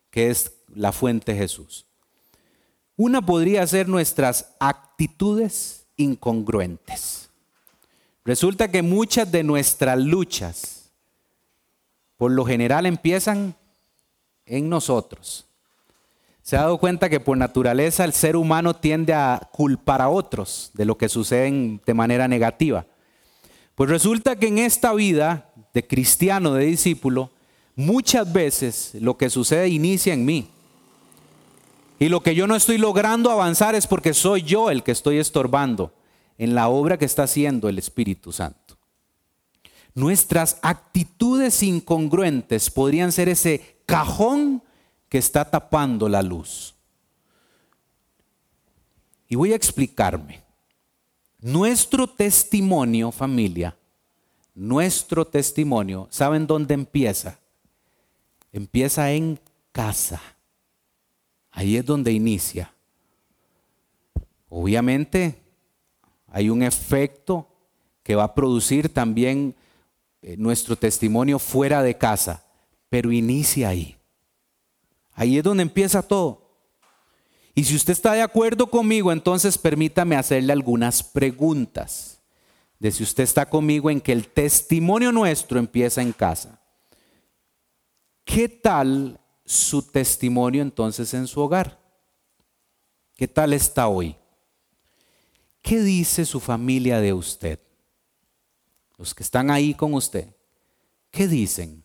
que 0.10 0.30
es 0.30 0.52
la 0.68 0.92
fuente 0.92 1.34
Jesús? 1.34 1.88
Una 3.04 3.26
podría 3.26 3.66
ser 3.66 3.90
nuestras 3.90 4.54
actitudes 4.60 5.88
incongruentes. 5.98 7.32
Resulta 8.24 8.70
que 8.70 8.84
muchas 8.84 9.32
de 9.32 9.42
nuestras 9.42 9.98
luchas, 9.98 10.92
por 12.16 12.30
lo 12.30 12.46
general 12.46 12.86
empiezan 12.86 13.56
en 14.46 14.70
nosotros. 14.70 15.48
Se 16.44 16.56
ha 16.56 16.62
dado 16.62 16.78
cuenta 16.78 17.10
que 17.10 17.20
por 17.20 17.36
naturaleza 17.40 18.06
el 18.06 18.14
ser 18.14 18.36
humano 18.36 18.76
tiende 18.76 19.16
a 19.16 19.50
culpar 19.52 20.00
a 20.00 20.10
otros 20.10 20.70
de 20.76 20.86
lo 20.86 20.96
que 20.96 21.10
sucede 21.10 21.80
de 21.84 21.94
manera 21.96 22.28
negativa. 22.28 22.86
Pues 23.74 23.90
resulta 23.90 24.36
que 24.36 24.46
en 24.46 24.60
esta 24.60 24.94
vida 24.94 25.52
de 25.74 25.88
cristiano, 25.88 26.54
de 26.54 26.66
discípulo, 26.66 27.32
muchas 27.76 28.32
veces 28.32 28.92
lo 28.94 29.18
que 29.18 29.32
sucede 29.32 29.70
inicia 29.70 30.14
en 30.14 30.24
mí. 30.24 30.52
Y 32.02 32.10
lo 32.10 32.24
que 32.24 32.34
yo 32.34 32.48
no 32.48 32.56
estoy 32.56 32.80
logrando 32.80 33.30
avanzar 33.30 33.76
es 33.76 33.86
porque 33.86 34.16
soy 34.16 34.42
yo 34.42 34.72
el 34.72 34.82
que 34.82 34.92
estoy 34.92 35.20
estorbando 35.20 35.94
en 36.40 36.56
la 36.56 36.68
obra 36.68 36.98
que 36.98 37.06
está 37.06 37.22
haciendo 37.22 37.70
el 37.70 37.78
Espíritu 37.78 38.32
Santo. 38.32 38.76
Nuestras 39.94 40.58
actitudes 40.64 41.62
incongruentes 41.62 42.72
podrían 42.72 43.12
ser 43.12 43.30
ese 43.30 43.84
cajón 43.86 44.64
que 45.10 45.20
está 45.20 45.46
tapando 45.46 46.10
la 46.10 46.24
luz. 46.24 46.74
Y 49.28 49.36
voy 49.36 49.54
a 49.54 49.56
explicarme. 49.56 50.42
Nuestro 51.40 52.08
testimonio, 52.08 53.12
familia, 53.12 53.78
nuestro 54.56 55.24
testimonio, 55.24 56.08
¿saben 56.10 56.48
dónde 56.48 56.74
empieza? 56.74 57.38
Empieza 58.52 59.12
en 59.12 59.40
casa. 59.72 60.20
Ahí 61.52 61.78
es 61.78 61.86
donde 61.86 62.12
inicia. 62.12 62.74
Obviamente 64.50 65.42
hay 66.28 66.50
un 66.50 66.64
efecto 66.64 67.48
que 68.04 68.16
va 68.16 68.24
a 68.24 68.34
producir 68.34 68.90
también 68.90 69.56
eh, 70.22 70.36
nuestro 70.38 70.76
testimonio 70.76 71.40
fuera 71.40 71.84
de 71.84 71.98
casa, 71.98 72.44
pero 72.90 73.12
inicia 73.12 73.70
ahí. 73.70 73.98
Ahí 75.14 75.38
es 75.38 75.44
donde 75.44 75.64
empieza 75.64 76.02
todo. 76.02 76.42
Y 77.54 77.64
si 77.64 77.76
usted 77.76 77.94
está 77.94 78.14
de 78.14 78.22
acuerdo 78.22 78.68
conmigo, 78.68 79.12
entonces 79.12 79.58
permítame 79.58 80.16
hacerle 80.16 80.54
algunas 80.54 81.04
preguntas 81.04 82.22
de 82.80 82.92
si 82.92 83.04
usted 83.04 83.24
está 83.24 83.48
conmigo 83.48 83.90
en 83.90 84.02
que 84.02 84.12
el 84.12 84.28
testimonio 84.28 85.12
nuestro 85.12 85.60
empieza 85.60 86.02
en 86.02 86.14
casa. 86.14 86.60
¿Qué 88.26 88.50
tal 88.50 89.21
su 89.52 89.82
testimonio 89.82 90.62
entonces 90.62 91.14
en 91.14 91.28
su 91.28 91.42
hogar? 91.42 91.80
¿Qué 93.16 93.28
tal 93.28 93.54
está 93.54 93.88
hoy? 93.88 94.16
¿Qué 95.62 95.80
dice 95.82 96.26
su 96.26 96.40
familia 96.40 97.00
de 97.00 97.14
usted? 97.14 97.60
los 99.02 99.16
que 99.16 99.24
están 99.24 99.50
ahí 99.50 99.74
con 99.74 99.96
usted, 99.96 100.28
¿qué 101.10 101.28
dicen? 101.28 101.84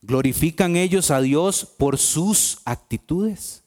¿Glorifican 0.00 0.74
ellos 0.74 1.10
a 1.10 1.20
Dios 1.20 1.66
por 1.66 1.98
sus 1.98 2.62
actitudes? 2.64 3.62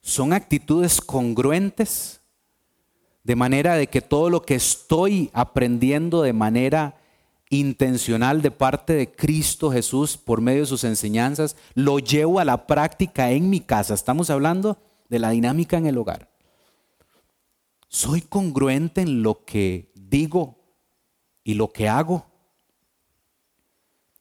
¿Son 0.00 0.32
actitudes 0.32 1.02
congruentes? 1.02 2.22
De 3.22 3.36
manera 3.36 3.74
de 3.74 3.86
que 3.86 4.00
todo 4.00 4.30
lo 4.30 4.40
que 4.40 4.54
estoy 4.54 5.28
aprendiendo 5.34 6.22
de 6.22 6.32
manera 6.32 6.96
intencional 7.50 8.42
de 8.42 8.50
parte 8.50 8.94
de 8.94 9.12
Cristo 9.12 9.70
Jesús 9.70 10.16
por 10.16 10.40
medio 10.40 10.60
de 10.60 10.66
sus 10.66 10.84
enseñanzas, 10.84 11.56
lo 11.74 11.98
llevo 11.98 12.40
a 12.40 12.44
la 12.44 12.66
práctica 12.66 13.30
en 13.30 13.50
mi 13.50 13.60
casa. 13.60 13.94
Estamos 13.94 14.30
hablando 14.30 14.78
de 15.08 15.18
la 15.18 15.30
dinámica 15.30 15.76
en 15.76 15.86
el 15.86 15.98
hogar. 15.98 16.30
¿Soy 17.88 18.22
congruente 18.22 19.02
en 19.02 19.22
lo 19.22 19.44
que 19.44 19.92
digo 19.94 20.64
y 21.42 21.54
lo 21.54 21.72
que 21.72 21.88
hago. 21.88 22.26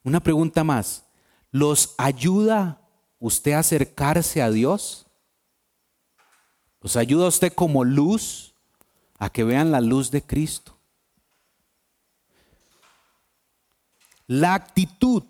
Una 0.04 0.20
pregunta 0.22 0.64
más. 0.64 1.06
¿Los 1.52 1.96
ayuda 1.98 2.82
usted 3.20 3.54
a 3.54 3.60
acercarse 3.60 4.42
a 4.42 4.50
Dios? 4.50 5.08
¿Los 6.82 6.98
ayuda 6.98 7.28
usted 7.28 7.54
como 7.54 7.84
luz 7.84 8.54
a 9.18 9.30
que 9.30 9.44
vean 9.44 9.72
la 9.72 9.80
luz 9.80 10.12
de 10.12 10.22
Cristo? 10.22 10.78
La 14.28 14.54
actitud. 14.54 15.24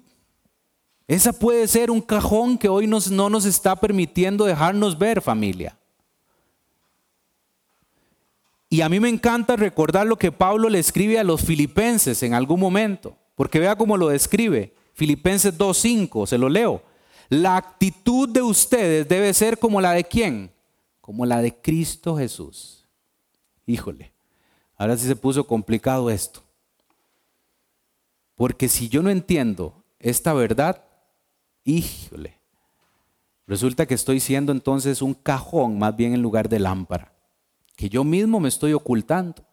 Esa 1.08 1.34
puede 1.34 1.68
ser 1.68 1.92
un 1.92 2.02
cajón 2.02 2.58
que 2.58 2.70
hoy 2.70 2.88
nos, 2.88 3.12
no 3.12 3.30
nos 3.30 3.46
está 3.46 3.76
permitiendo 3.76 4.46
dejarnos 4.46 4.98
ver 4.98 5.22
familia. 5.22 5.78
Y 8.70 8.82
a 8.82 8.90
mí 8.90 9.00
me 9.00 9.10
encanta 9.10 9.56
recordar 9.56 10.08
lo 10.08 10.18
que 10.18 10.32
Pablo 10.32 10.68
le 10.70 10.80
escribe 10.80 11.20
a 11.20 11.24
los 11.24 11.44
filipenses 11.44 12.24
en 12.24 12.34
algún 12.34 12.60
momento, 12.60 13.16
porque 13.36 13.60
vea 13.60 13.76
cómo 13.76 13.98
lo 13.98 14.08
describe. 14.08 14.74
Filipenses 14.94 15.56
2.5, 15.58 16.26
se 16.26 16.38
lo 16.40 16.50
leo. 16.50 16.82
La 17.30 17.58
actitud 17.58 18.28
de 18.28 18.42
ustedes 18.42 19.08
debe 19.08 19.34
ser 19.34 19.60
como 19.60 19.80
la 19.80 19.92
de 19.92 20.04
quién? 20.04 20.52
Como 21.02 21.26
la 21.26 21.42
de 21.42 21.54
Cristo 21.56 22.18
Jesús. 22.18 22.88
Híjole, 23.66 24.12
ahora 24.76 24.98
sí 24.98 25.06
se 25.06 25.16
puso 25.16 25.46
complicado 25.46 26.10
esto. 26.10 26.42
Porque 28.44 28.68
si 28.68 28.90
yo 28.90 29.02
no 29.02 29.10
entiendo 29.10 29.86
esta 30.00 30.34
verdad, 30.34 30.84
híjole, 31.64 32.42
resulta 33.48 33.86
que 33.86 33.94
estoy 33.94 34.20
siendo 34.20 34.52
entonces 34.52 35.02
un 35.02 35.14
cajón 35.14 35.80
más 35.80 35.96
bien 35.96 36.14
en 36.14 36.22
lugar 36.22 36.50
de 36.50 36.60
lámpara, 36.60 37.14
que 37.78 37.88
yo 37.88 38.04
mismo 38.04 38.42
me 38.42 38.50
estoy 38.50 38.74
ocultando. 38.74 39.46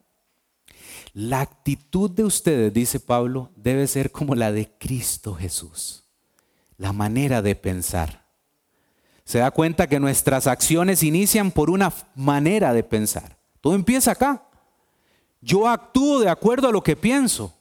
La 1.12 1.40
actitud 1.40 2.10
de 2.10 2.24
ustedes, 2.24 2.72
dice 2.72 2.98
Pablo, 2.98 3.52
debe 3.54 3.86
ser 3.86 4.10
como 4.10 4.34
la 4.34 4.50
de 4.50 4.72
Cristo 4.76 5.36
Jesús, 5.36 6.02
la 6.76 6.92
manera 6.92 7.42
de 7.42 7.54
pensar. 7.54 8.26
Se 9.22 9.38
da 9.38 9.52
cuenta 9.52 9.88
que 9.88 10.00
nuestras 10.00 10.48
acciones 10.48 11.04
inician 11.04 11.52
por 11.52 11.70
una 11.70 11.92
manera 12.16 12.72
de 12.72 12.82
pensar. 12.82 13.38
Todo 13.60 13.76
empieza 13.76 14.10
acá. 14.10 14.48
Yo 15.40 15.68
actúo 15.68 16.18
de 16.18 16.28
acuerdo 16.28 16.70
a 16.70 16.72
lo 16.72 16.82
que 16.82 16.96
pienso. 16.96 17.54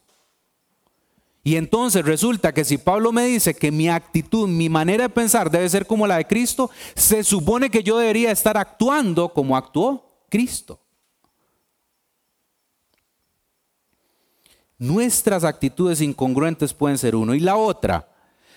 Y 1.50 1.56
entonces 1.56 2.06
resulta 2.06 2.54
que 2.54 2.64
si 2.64 2.78
Pablo 2.78 3.12
me 3.12 3.26
dice 3.26 3.56
que 3.56 3.72
mi 3.72 3.90
actitud, 3.90 4.48
mi 4.48 4.70
manera 4.70 5.06
de 5.06 5.10
pensar 5.10 5.50
debe 5.50 5.68
ser 5.68 5.88
como 5.88 6.06
la 6.06 6.18
de 6.18 6.28
Cristo, 6.28 6.70
se 6.94 7.24
supone 7.24 7.72
que 7.72 7.82
yo 7.82 7.98
debería 7.98 8.30
estar 8.30 8.56
actuando 8.56 9.34
como 9.34 9.58
actuó 9.58 10.28
Cristo. 10.30 10.80
Nuestras 14.78 15.44
actitudes 15.44 16.02
incongruentes 16.02 16.72
pueden 16.72 17.00
ser 17.00 17.16
uno. 17.16 17.34
Y 17.34 17.40
la 17.40 17.56
otra, 17.56 18.08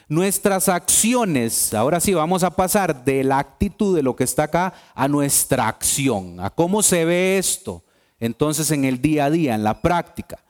nuestras 0.07 0.69
acciones, 0.69 1.73
ahora 1.73 1.99
sí 1.99 2.13
vamos 2.13 2.43
a 2.43 2.51
pasar 2.51 3.07
de 3.07 3.25
la 3.25 3.39
actitud 3.39 3.97
de 3.97 4.03
lo 4.03 4.15
que 4.15 4.25
está 4.25 4.43
acá 4.43 4.75
a 4.95 5.09
nuestra 5.09 5.67
acción, 5.67 6.41
a 6.41 6.51
cómo 6.51 6.83
se 6.83 7.07
ve 7.07 7.39
esto 7.39 7.83
entonces 8.21 8.71
en 8.71 8.85
el 8.85 9.01
día 9.01 9.25
a 9.25 9.31
día, 9.31 9.55
en 9.55 9.65
la 9.65 9.81
práctica. 9.81 10.42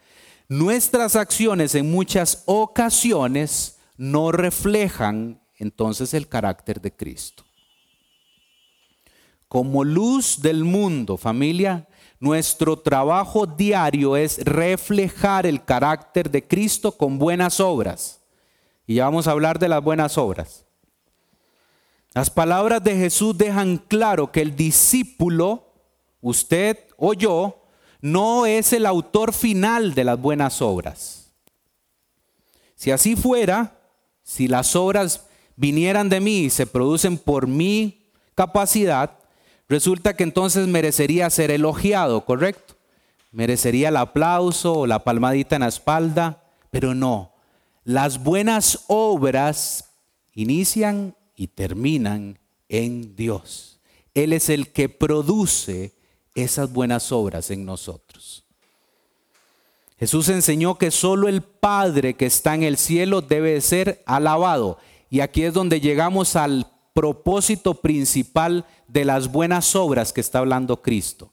Nuestras 0.53 1.17
acciones 1.17 1.75
en 1.75 1.91
muchas 1.91 2.43
ocasiones 2.45 3.79
no 3.97 4.33
reflejan 4.33 5.41
entonces 5.57 6.13
el 6.13 6.29
carácter 6.29 6.83
de 6.83 6.95
Cristo. 6.95 7.43
Como 9.49 9.83
luz 9.83 10.43
del 10.43 10.65
mundo, 10.65 11.17
familia, 11.17 11.89
nuestro 12.21 12.79
trabajo 12.79 13.47
diario 13.47 14.15
es 14.15 14.45
reflejar 14.45 15.47
el 15.47 15.65
carácter 15.65 16.31
de 16.31 16.47
Cristo 16.47 16.99
con 16.99 17.19
buenas 17.19 17.59
obras. 17.59 18.21
Y 18.87 18.97
ya 18.97 19.07
vamos 19.07 19.29
a 19.29 19.31
hablar 19.31 19.59
de 19.59 19.71
las 19.71 19.83
buenas 19.83 20.19
obras. 20.19 20.67
Las 22.13 22.29
palabras 22.29 22.85
de 22.85 22.95
Jesús 22.95 23.39
dejan 23.39 23.79
claro 23.79 24.31
que 24.31 24.43
el 24.43 24.55
discípulo, 24.55 25.73
usted 26.21 26.79
o 26.99 27.15
yo, 27.15 27.62
no 28.03 28.45
es 28.47 28.73
el 28.73 28.85
autor 28.85 29.33
final 29.33 29.95
de 29.95 30.05
las 30.05 30.21
buenas 30.21 30.61
obras. 30.61 31.33
Si 32.75 32.91
así 32.91 33.15
fuera, 33.15 33.79
si 34.25 34.49
las 34.49 34.75
obras 34.75 35.27
vinieran 35.57 36.09
de 36.09 36.21
mí 36.21 36.41
y 36.41 36.51
se 36.51 36.67
producen 36.67 37.17
por 37.17 37.47
mi 37.47 38.11
capacidad, 38.35 39.19
resulta 39.69 40.17
que 40.17 40.25
entonces 40.25 40.67
merecería 40.67 41.31
ser 41.31 41.53
elogiado, 41.53 42.25
¿correcto? 42.25 42.75
Merecería 43.31 43.89
el 43.89 43.97
aplauso 43.97 44.81
o 44.81 44.87
la 44.87 45.05
palmadita 45.05 45.57
en 45.57 45.61
la 45.61 45.69
espalda, 45.69 46.43
pero 46.73 46.95
no. 46.95 47.33
Las 47.85 48.23
buenas 48.23 48.81
obras 48.89 49.85
inician 50.35 51.15
y 51.37 51.49
terminan 51.49 52.41
en 52.69 53.15
Dios. 53.15 53.81
Él 54.13 54.33
es 54.33 54.49
el 54.49 54.73
que 54.73 54.89
produce 54.89 55.95
esas 56.35 56.73
buenas 56.73 57.13
obras 57.13 57.51
en 57.51 57.65
nosotros. 57.65 58.45
Jesús 59.99 60.29
enseñó 60.29 60.79
que 60.79 60.91
solo 60.91 61.29
el 61.29 61.43
Padre 61.43 62.15
que 62.15 62.27
está 62.27 62.55
en 62.55 62.65
el 62.65 62.77
cielo 62.77 63.21
debe 63.23 63.61
ser 63.61 64.03
alabado. 64.05 64.79
Y 65.11 65.21
aquí 65.21 65.45
es 65.45 65.55
donde 65.55 65.81
llegamos 65.81 66.35
al 66.35 66.67
propósito 66.93 67.75
principal 67.75 68.67
de 68.89 69.05
las 69.05 69.31
buenas 69.31 69.77
obras 69.77 70.13
que 70.13 70.21
está 70.21 70.41
hablando 70.41 70.83
Cristo. 70.83 71.33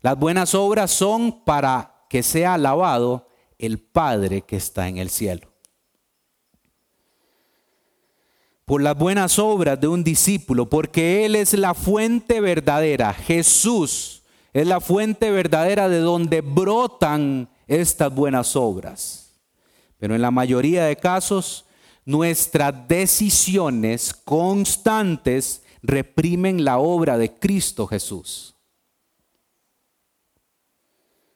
Las 0.00 0.18
buenas 0.18 0.54
obras 0.54 0.90
son 0.90 1.44
para 1.44 2.06
que 2.08 2.22
sea 2.22 2.54
alabado 2.54 3.28
el 3.58 3.78
Padre 3.78 4.42
que 4.42 4.56
está 4.56 4.88
en 4.88 4.98
el 4.98 5.10
cielo. 5.10 5.47
Por 8.68 8.82
las 8.82 8.98
buenas 8.98 9.38
obras 9.38 9.80
de 9.80 9.88
un 9.88 10.04
discípulo, 10.04 10.68
porque 10.68 11.24
Él 11.24 11.36
es 11.36 11.54
la 11.54 11.72
fuente 11.72 12.42
verdadera. 12.42 13.14
Jesús 13.14 14.22
es 14.52 14.66
la 14.66 14.82
fuente 14.82 15.30
verdadera 15.30 15.88
de 15.88 16.00
donde 16.00 16.42
brotan 16.42 17.48
estas 17.66 18.14
buenas 18.14 18.56
obras. 18.56 19.40
Pero 19.96 20.14
en 20.14 20.20
la 20.20 20.30
mayoría 20.30 20.84
de 20.84 20.96
casos, 20.96 21.64
nuestras 22.04 22.86
decisiones 22.86 24.12
constantes 24.12 25.62
reprimen 25.80 26.62
la 26.62 26.76
obra 26.76 27.16
de 27.16 27.32
Cristo 27.32 27.86
Jesús. 27.86 28.54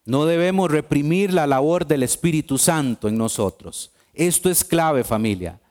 No 0.05 0.27
debemos 0.27 0.71
reprimir 0.71 1.33
la 1.33 1.47
labor 1.47 1.87
del 1.87 2.03
Espíritu 2.03 2.59
Santo 2.59 3.09
en 3.09 3.17
nosotros. 3.17 3.91
Esto 4.13 4.51
es 4.51 4.63
clave 4.63 5.03
familia. 5.03 5.62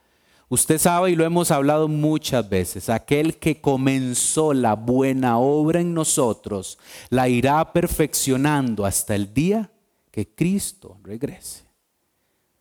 Usted 0.52 0.76
sabe 0.76 1.10
y 1.12 1.16
lo 1.16 1.24
hemos 1.24 1.50
hablado 1.50 1.88
muchas 1.88 2.46
veces, 2.46 2.90
aquel 2.90 3.38
que 3.38 3.62
comenzó 3.62 4.52
la 4.52 4.74
buena 4.74 5.38
obra 5.38 5.80
en 5.80 5.94
nosotros 5.94 6.78
la 7.08 7.26
irá 7.26 7.72
perfeccionando 7.72 8.84
hasta 8.84 9.14
el 9.14 9.32
día 9.32 9.72
que 10.10 10.28
Cristo 10.28 10.98
regrese. 11.04 11.64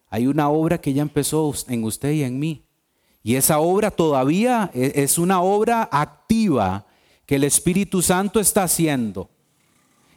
Hay 0.07 0.25
una 0.25 0.47
obra 0.47 0.79
que 0.79 0.93
ya 0.93 1.01
empezó 1.01 1.53
en 1.67 1.83
usted 1.83 2.11
y 2.11 2.23
en 2.23 2.39
mí. 2.39 2.63
Y 3.23 3.35
esa 3.35 3.59
obra 3.59 3.91
todavía 3.91 4.71
e, 4.73 4.93
es 4.95 5.17
una 5.17 5.41
obra 5.41 5.89
activa 5.91 6.85
que 7.25 7.35
el 7.35 7.43
Espíritu 7.43 8.01
Santo 8.01 8.39
está 8.39 8.63
haciendo. 8.63 9.29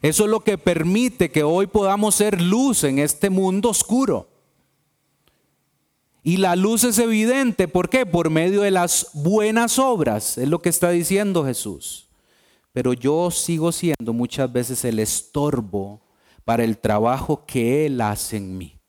Eso 0.01 0.27
es 0.27 0.31
lo 0.31 0.45
que 0.45 0.59
permite 0.59 1.33
que 1.33 1.43
hoy 1.43 1.67
podamos 1.67 2.15
ser 2.15 2.41
luz 2.41 2.85
en 2.85 3.01
este 3.01 3.31
mundo 3.31 3.71
oscuro. 3.71 4.29
Y 6.27 6.39
la 6.39 6.57
luz 6.57 6.85
es 6.85 6.99
evidente, 6.99 7.69
¿por 7.69 7.91
qué? 7.91 8.07
Por 8.07 8.31
medio 8.31 8.63
de 8.63 8.71
las 8.71 9.11
buenas 9.13 9.79
obras, 9.79 10.39
es 10.39 10.49
lo 10.49 10.59
que 10.61 10.71
está 10.71 10.89
diciendo 10.89 11.45
Jesús. 11.45 12.09
Pero 12.73 12.95
yo 12.95 13.31
sigo 13.31 13.71
siendo 13.73 14.15
muchas 14.15 14.51
veces 14.51 14.87
el 14.87 15.01
estorbo 15.01 16.01
para 16.47 16.65
el 16.65 16.79
trabajo 16.79 17.45
que 17.45 17.85
Él 17.85 18.01
hace 18.01 18.39
en 18.39 18.57
mí. 18.57 18.81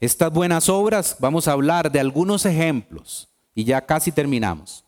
Estas 0.00 0.32
buenas 0.32 0.68
obras, 0.68 1.16
vamos 1.20 1.46
a 1.46 1.52
hablar 1.52 1.92
de 1.92 2.00
algunos 2.00 2.44
ejemplos 2.44 3.28
y 3.54 3.62
ya 3.62 3.86
casi 3.86 4.10
terminamos. 4.10 4.84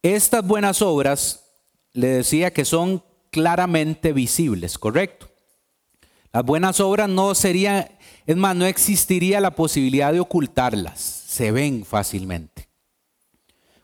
Estas 0.00 0.46
buenas 0.46 0.80
obras, 0.80 1.44
le 1.92 2.06
decía 2.06 2.54
que 2.54 2.64
son 2.64 3.02
claramente 3.30 4.14
visibles, 4.14 4.78
¿correcto? 4.78 5.35
Las 6.36 6.44
buenas 6.44 6.80
obras 6.80 7.08
no 7.08 7.34
serían, 7.34 7.88
es 8.26 8.36
más, 8.36 8.54
no 8.54 8.66
existiría 8.66 9.40
la 9.40 9.52
posibilidad 9.52 10.12
de 10.12 10.20
ocultarlas, 10.20 11.00
se 11.00 11.50
ven 11.50 11.82
fácilmente. 11.82 12.68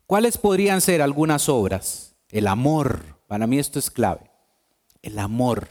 ¿Cuáles 0.07 0.37
podrían 0.37 0.83
ser 0.83 1.01
algunas 1.01 1.49
obras? 1.49 2.15
El 2.29 2.47
amor, 2.47 3.05
para 3.27 3.47
mí 3.47 3.59
esto 3.59 3.79
es 3.79 3.91
clave, 3.91 4.31
el 5.01 5.19
amor 5.19 5.67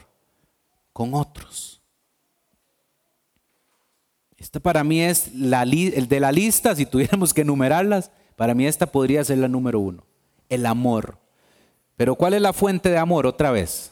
con 0.91 1.13
otros. 1.13 1.83
Esta 4.35 4.59
para 4.59 4.83
mí 4.83 5.01
es 5.01 5.27
el 5.35 6.07
de 6.07 6.19
la 6.19 6.31
lista, 6.31 6.75
si 6.75 6.87
tuviéramos 6.87 7.31
que 7.31 7.41
enumerarlas, 7.41 8.09
para 8.35 8.55
mí 8.55 8.65
esta 8.65 8.87
podría 8.87 9.23
ser 9.23 9.37
la 9.37 9.47
número 9.47 9.79
uno, 9.79 10.03
el 10.49 10.65
amor. 10.65 11.19
Pero 11.95 12.15
¿cuál 12.15 12.33
es 12.33 12.41
la 12.41 12.53
fuente 12.53 12.89
de 12.89 12.97
amor 12.97 13.27
otra 13.27 13.51
vez? 13.51 13.91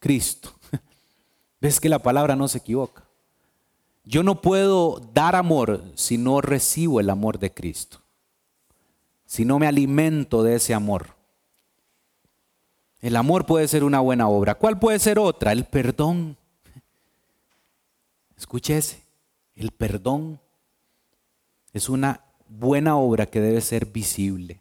Cristo. 0.00 0.50
¿Ves 1.60 1.78
que 1.78 1.88
la 1.88 1.98
palabra 1.98 2.36
no 2.36 2.48
se 2.48 2.58
equivoca? 2.58 3.04
Yo 4.04 4.22
no 4.22 4.40
puedo 4.40 5.00
dar 5.12 5.36
amor 5.36 5.84
si 5.94 6.16
no 6.16 6.40
recibo 6.40 7.00
el 7.00 7.10
amor 7.10 7.38
de 7.38 7.52
Cristo, 7.52 8.00
si 9.26 9.44
no 9.44 9.58
me 9.58 9.66
alimento 9.66 10.42
de 10.42 10.56
ese 10.56 10.72
amor. 10.74 11.14
El 13.00 13.16
amor 13.16 13.46
puede 13.46 13.68
ser 13.68 13.84
una 13.84 14.00
buena 14.00 14.28
obra. 14.28 14.54
¿Cuál 14.54 14.78
puede 14.78 14.98
ser 14.98 15.18
otra? 15.18 15.52
El 15.52 15.64
perdón. 15.64 16.36
Escúchese, 18.36 19.02
el 19.54 19.70
perdón 19.70 20.40
es 21.72 21.88
una 21.88 22.24
buena 22.48 22.96
obra 22.96 23.26
que 23.26 23.40
debe 23.40 23.60
ser 23.60 23.86
visible. 23.86 24.60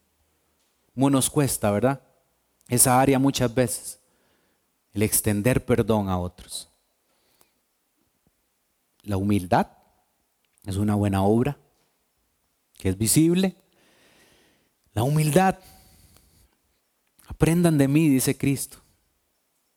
¿Cómo 0.93 1.09
nos 1.09 1.29
cuesta, 1.29 1.71
verdad? 1.71 2.01
Esa 2.67 2.99
área 2.99 3.17
muchas 3.19 3.53
veces, 3.53 3.99
el 4.93 5.01
extender 5.01 5.65
perdón 5.65 6.09
a 6.09 6.19
otros. 6.19 6.68
La 9.09 9.17
humildad 9.17 9.65
es 10.67 10.77
una 10.77 10.93
buena 10.93 11.23
obra 11.23 11.57
que 12.77 12.89
es 12.89 12.97
visible. 12.97 13.55
La 14.93 15.01
humildad. 15.01 15.57
Aprendan 17.25 17.79
de 17.79 17.87
mí, 17.87 18.07
dice 18.07 18.37
Cristo, 18.37 18.77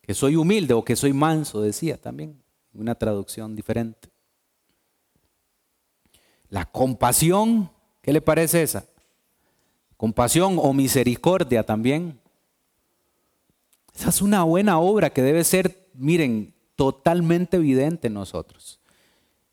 que 0.03 0.13
soy 0.13 0.37
humilde 0.37 0.75
o 0.75 0.85
que 0.85 0.97
soy 0.97 1.15
manso, 1.15 1.63
decía 1.63 1.97
también, 1.97 2.43
una 2.75 2.95
traducción 2.95 3.57
diferente. 3.57 4.11
La 6.51 6.67
compasión, 6.67 7.71
¿qué 8.03 8.13
le 8.13 8.21
parece 8.21 8.63
esa? 8.63 8.85
Compasión 9.97 10.59
o 10.59 10.75
misericordia 10.75 11.65
también. 11.65 12.21
Esa 13.95 14.11
es 14.11 14.21
una 14.21 14.43
buena 14.45 14.79
obra 14.79 15.09
que 15.09 15.23
debe 15.23 15.43
ser, 15.43 15.89
miren, 15.95 16.53
totalmente 16.77 17.57
evidente 17.57 18.09
en 18.09 18.15
nosotros. 18.15 18.82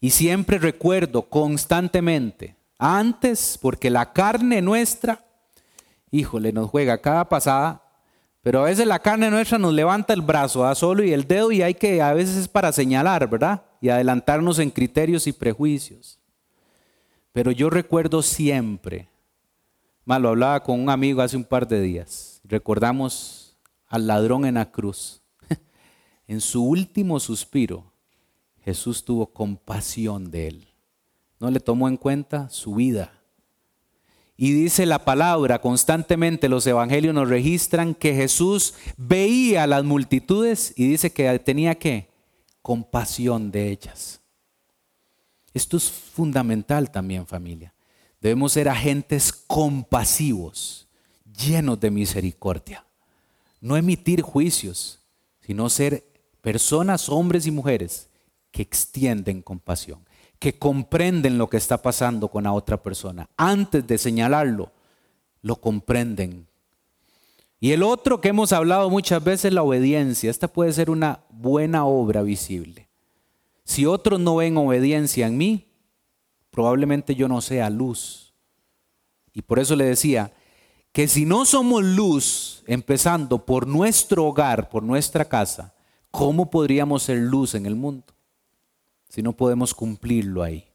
Y 0.02 0.12
siempre 0.12 0.58
recuerdo 0.60 1.24
constantemente, 1.24 2.56
antes, 2.78 3.58
porque 3.62 3.90
la 3.90 4.14
carne 4.14 4.62
nuestra, 4.62 5.26
híjole, 6.10 6.54
nos 6.54 6.70
juega 6.70 7.02
cada 7.02 7.28
pasada, 7.28 7.84
pero 8.42 8.62
a 8.62 8.66
veces 8.66 8.88
la 8.88 9.00
carne 9.00 9.30
nuestra 9.30 9.58
nos 9.58 9.74
levanta 9.74 10.14
el 10.14 10.22
brazo 10.22 10.66
a 10.66 10.74
solo 10.74 11.04
y 11.04 11.12
el 11.12 11.28
dedo 11.28 11.52
y 11.52 11.62
hay 11.62 11.74
que, 11.74 12.02
a 12.02 12.14
veces 12.14 12.38
es 12.38 12.48
para 12.48 12.72
señalar, 12.72 13.30
¿verdad? 13.30 13.64
Y 13.82 13.90
adelantarnos 13.90 14.60
en 14.60 14.72
criterios 14.72 15.28
y 15.28 15.34
prejuicios. 15.34 16.20
Pero 17.34 17.52
yo 17.52 17.70
recuerdo 17.70 18.22
siempre, 18.22 19.10
más 20.06 20.22
lo 20.22 20.30
hablaba 20.30 20.64
con 20.64 20.80
un 20.80 20.90
amigo 20.90 21.22
hace 21.22 21.36
un 21.36 21.44
par 21.44 21.68
de 21.68 21.82
días, 21.82 22.40
recordamos 22.46 23.58
al 23.88 24.08
ladrón 24.08 24.46
en 24.46 24.56
la 24.56 24.72
cruz. 24.72 25.22
en 26.28 26.40
su 26.40 26.64
último 26.64 27.20
suspiro, 27.20 27.89
Jesús 28.70 29.04
tuvo 29.04 29.34
compasión 29.34 30.30
de 30.30 30.48
él. 30.48 30.68
No 31.40 31.50
le 31.50 31.60
tomó 31.60 31.88
en 31.88 31.98
cuenta 31.98 32.50
su 32.50 32.76
vida. 32.76 33.12
Y 34.38 34.54
dice 34.54 34.86
la 34.86 35.04
palabra, 35.06 35.60
constantemente 35.60 36.48
los 36.48 36.68
evangelios 36.68 37.16
nos 37.16 37.30
registran 37.30 37.96
que 37.96 38.14
Jesús 38.14 38.76
veía 38.96 39.64
a 39.64 39.68
las 39.68 39.84
multitudes 39.84 40.72
y 40.78 40.88
dice 40.88 41.12
que 41.12 41.40
tenía 41.40 41.74
que 41.76 42.12
compasión 42.62 43.50
de 43.50 43.72
ellas. 43.72 44.22
Esto 45.52 45.78
es 45.78 45.90
fundamental 45.90 46.92
también 46.92 47.26
familia. 47.26 47.74
Debemos 48.22 48.54
ser 48.54 48.70
agentes 48.70 49.34
compasivos, 49.34 50.88
llenos 51.26 51.80
de 51.80 51.90
misericordia. 51.90 52.86
No 53.62 53.76
emitir 53.76 54.22
juicios, 54.22 55.00
sino 55.42 55.70
ser 55.70 56.06
personas, 56.42 57.10
hombres 57.10 57.48
y 57.48 57.52
mujeres 57.52 58.09
que 58.52 58.62
extienden 58.62 59.42
compasión, 59.42 60.06
que 60.40 60.58
comprenden 60.58 61.38
lo 61.38 61.50
que 61.50 61.58
está 61.58 61.82
pasando 61.82 62.30
con 62.30 62.44
la 62.44 62.54
otra 62.54 62.82
persona. 62.82 63.30
Antes 63.38 63.86
de 63.86 63.98
señalarlo, 63.98 64.72
lo 65.42 65.56
comprenden. 65.58 66.48
Y 67.60 67.72
el 67.72 67.84
otro 67.84 68.22
que 68.22 68.30
hemos 68.30 68.54
hablado 68.54 68.90
muchas 68.90 69.24
veces, 69.24 69.54
la 69.54 69.64
obediencia. 69.64 70.32
Esta 70.32 70.48
puede 70.48 70.72
ser 70.72 70.90
una 70.90 71.22
buena 71.30 71.86
obra 71.86 72.22
visible. 72.22 72.88
Si 73.66 73.86
otros 73.86 74.20
no 74.20 74.38
ven 74.38 74.58
obediencia 74.58 75.28
en 75.28 75.38
mí, 75.38 75.68
probablemente 76.50 77.16
yo 77.16 77.28
no 77.28 77.42
sea 77.42 77.70
luz. 77.70 78.34
Y 79.34 79.42
por 79.42 79.60
eso 79.60 79.76
le 79.76 79.86
decía 79.86 80.34
que 80.92 81.08
si 81.08 81.26
no 81.26 81.46
somos 81.46 81.84
luz, 81.84 82.64
empezando 82.66 83.46
por 83.46 83.68
nuestro 83.68 84.26
hogar, 84.26 84.70
por 84.70 84.84
nuestra 84.84 85.26
casa, 85.26 85.74
¿cómo 86.12 86.50
podríamos 86.50 87.04
ser 87.04 87.18
luz 87.20 87.56
en 87.56 87.66
el 87.66 87.76
mundo? 87.76 88.06
Si 89.10 89.22
no 89.22 89.34
podemos 89.34 89.74
cumplirlo 89.74 90.44
ahí? 90.44 90.66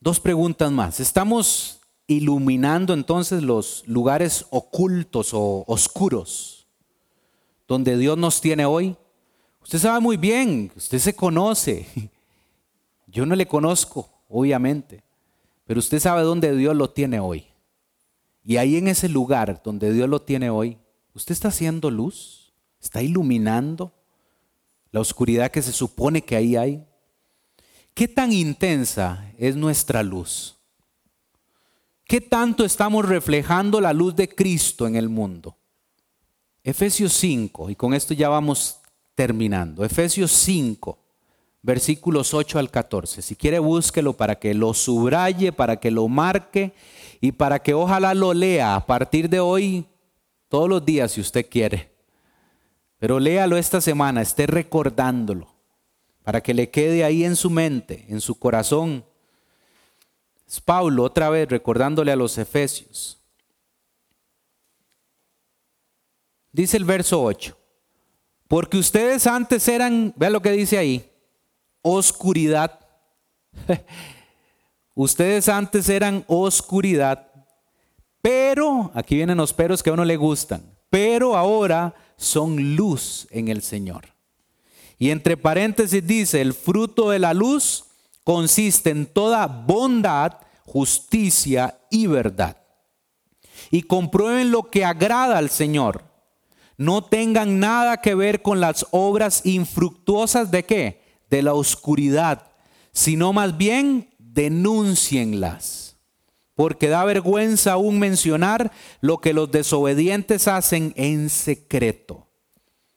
Dos 0.00 0.20
preguntas 0.20 0.70
más. 0.70 1.00
¿Estamos 1.00 1.80
iluminando 2.06 2.94
entonces 2.94 3.42
los 3.42 3.82
lugares 3.86 4.46
ocultos 4.50 5.32
o 5.32 5.64
oscuros 5.66 6.66
donde 7.66 7.96
Dios 7.96 8.16
nos 8.16 8.40
tiene 8.40 8.64
hoy? 8.64 8.96
Usted 9.62 9.78
sabe 9.78 10.00
muy 10.00 10.16
bien, 10.16 10.70
usted 10.76 10.98
se 10.98 11.14
conoce. 11.14 11.86
Yo 13.06 13.24
no 13.26 13.34
le 13.34 13.46
conozco, 13.46 14.08
obviamente, 14.28 15.02
pero 15.64 15.78
usted 15.78 16.00
sabe 16.00 16.22
dónde 16.22 16.54
Dios 16.56 16.76
lo 16.76 16.90
tiene 16.90 17.20
hoy. 17.20 17.46
Y 18.44 18.58
ahí 18.58 18.76
en 18.76 18.88
ese 18.88 19.08
lugar 19.08 19.62
donde 19.64 19.92
Dios 19.92 20.08
lo 20.08 20.20
tiene 20.20 20.50
hoy, 20.50 20.76
usted 21.14 21.32
está 21.32 21.48
haciendo 21.48 21.90
luz, 21.90 22.52
está 22.78 23.02
iluminando 23.02 23.92
la 24.94 25.00
oscuridad 25.00 25.50
que 25.50 25.60
se 25.60 25.72
supone 25.72 26.22
que 26.22 26.36
ahí 26.36 26.54
hay. 26.54 26.84
¿Qué 27.94 28.06
tan 28.06 28.32
intensa 28.32 29.28
es 29.36 29.56
nuestra 29.56 30.04
luz? 30.04 30.54
¿Qué 32.04 32.20
tanto 32.20 32.64
estamos 32.64 33.04
reflejando 33.04 33.80
la 33.80 33.92
luz 33.92 34.14
de 34.14 34.28
Cristo 34.28 34.86
en 34.86 34.94
el 34.94 35.08
mundo? 35.08 35.56
Efesios 36.62 37.12
5, 37.14 37.70
y 37.70 37.74
con 37.74 37.92
esto 37.92 38.14
ya 38.14 38.28
vamos 38.28 38.78
terminando. 39.16 39.84
Efesios 39.84 40.30
5, 40.30 40.96
versículos 41.60 42.32
8 42.32 42.60
al 42.60 42.70
14. 42.70 43.20
Si 43.20 43.34
quiere, 43.34 43.58
búsquelo 43.58 44.12
para 44.12 44.36
que 44.36 44.54
lo 44.54 44.74
subraye, 44.74 45.50
para 45.50 45.80
que 45.80 45.90
lo 45.90 46.06
marque 46.06 46.72
y 47.20 47.32
para 47.32 47.60
que 47.60 47.74
ojalá 47.74 48.14
lo 48.14 48.32
lea 48.32 48.76
a 48.76 48.86
partir 48.86 49.28
de 49.28 49.40
hoy, 49.40 49.86
todos 50.48 50.68
los 50.68 50.86
días, 50.86 51.10
si 51.10 51.20
usted 51.20 51.50
quiere. 51.50 51.93
Pero 52.98 53.20
léalo 53.20 53.56
esta 53.56 53.80
semana, 53.80 54.22
esté 54.22 54.46
recordándolo, 54.46 55.54
para 56.22 56.42
que 56.42 56.54
le 56.54 56.70
quede 56.70 57.04
ahí 57.04 57.24
en 57.24 57.36
su 57.36 57.50
mente, 57.50 58.06
en 58.08 58.20
su 58.20 58.38
corazón. 58.38 59.04
Es 60.46 60.60
Pablo 60.60 61.02
otra 61.02 61.28
vez 61.30 61.48
recordándole 61.48 62.12
a 62.12 62.16
los 62.16 62.38
efesios. 62.38 63.20
Dice 66.52 66.76
el 66.76 66.84
verso 66.84 67.22
8, 67.22 67.56
porque 68.46 68.78
ustedes 68.78 69.26
antes 69.26 69.66
eran, 69.66 70.14
vea 70.16 70.30
lo 70.30 70.40
que 70.40 70.52
dice 70.52 70.78
ahí, 70.78 71.10
oscuridad. 71.82 72.78
ustedes 74.94 75.48
antes 75.48 75.88
eran 75.88 76.24
oscuridad, 76.28 77.34
pero, 78.24 78.90
aquí 78.94 79.16
vienen 79.16 79.36
los 79.36 79.52
peros 79.52 79.82
que 79.82 79.90
a 79.90 79.92
uno 79.92 80.04
le 80.06 80.16
gustan, 80.16 80.62
pero 80.88 81.36
ahora 81.36 81.94
son 82.16 82.76
luz 82.76 83.26
en 83.30 83.48
el 83.48 83.62
Señor. 83.62 84.14
Y 84.98 85.10
entre 85.10 85.36
paréntesis 85.36 86.06
dice, 86.06 86.40
el 86.40 86.54
fruto 86.54 87.10
de 87.10 87.18
la 87.18 87.34
luz 87.34 87.84
consiste 88.22 88.90
en 88.90 89.06
toda 89.06 89.46
bondad, 89.46 90.38
justicia 90.64 91.78
y 91.90 92.06
verdad. 92.06 92.56
Y 93.70 93.82
comprueben 93.82 94.50
lo 94.50 94.70
que 94.70 94.84
agrada 94.84 95.38
al 95.38 95.50
Señor. 95.50 96.04
No 96.76 97.04
tengan 97.04 97.60
nada 97.60 97.98
que 97.98 98.14
ver 98.14 98.42
con 98.42 98.60
las 98.60 98.86
obras 98.90 99.44
infructuosas 99.44 100.50
de 100.50 100.64
qué? 100.64 101.02
De 101.30 101.42
la 101.42 101.54
oscuridad, 101.54 102.46
sino 102.92 103.32
más 103.32 103.56
bien 103.56 104.10
denúncienlas 104.18 105.83
porque 106.54 106.88
da 106.88 107.04
vergüenza 107.04 107.72
aún 107.72 107.98
mencionar 107.98 108.72
lo 109.00 109.18
que 109.18 109.32
los 109.32 109.50
desobedientes 109.50 110.48
hacen 110.48 110.92
en 110.96 111.30
secreto. 111.30 112.28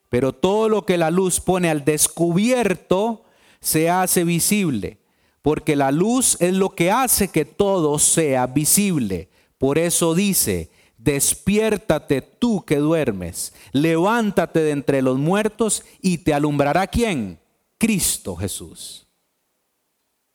Pero 0.10 0.34
todo 0.34 0.70
lo 0.70 0.86
que 0.86 0.98
la 0.98 1.12
luz 1.12 1.40
pone 1.40 1.70
al 1.70 1.84
descubierto 1.84 3.26
se 3.60 3.90
hace 3.90 4.24
visible, 4.24 5.00
porque 5.42 5.76
la 5.76 5.92
luz 5.92 6.38
es 6.40 6.54
lo 6.54 6.76
que 6.76 6.92
hace 6.92 7.30
que 7.30 7.46
todo 7.46 8.00
sea 8.00 8.48
visible. 8.48 9.30
Por 9.58 9.78
eso 9.78 10.14
dice, 10.14 10.70
despiértate 10.98 12.22
tú 12.22 12.64
que 12.64 12.78
duermes, 12.78 13.54
levántate 13.72 14.60
de 14.60 14.72
entre 14.72 15.02
los 15.02 15.18
muertos 15.18 15.84
y 16.02 16.20
te 16.20 16.34
alumbrará 16.34 16.88
quién? 16.88 17.40
Cristo 17.78 18.36
Jesús. 18.36 19.08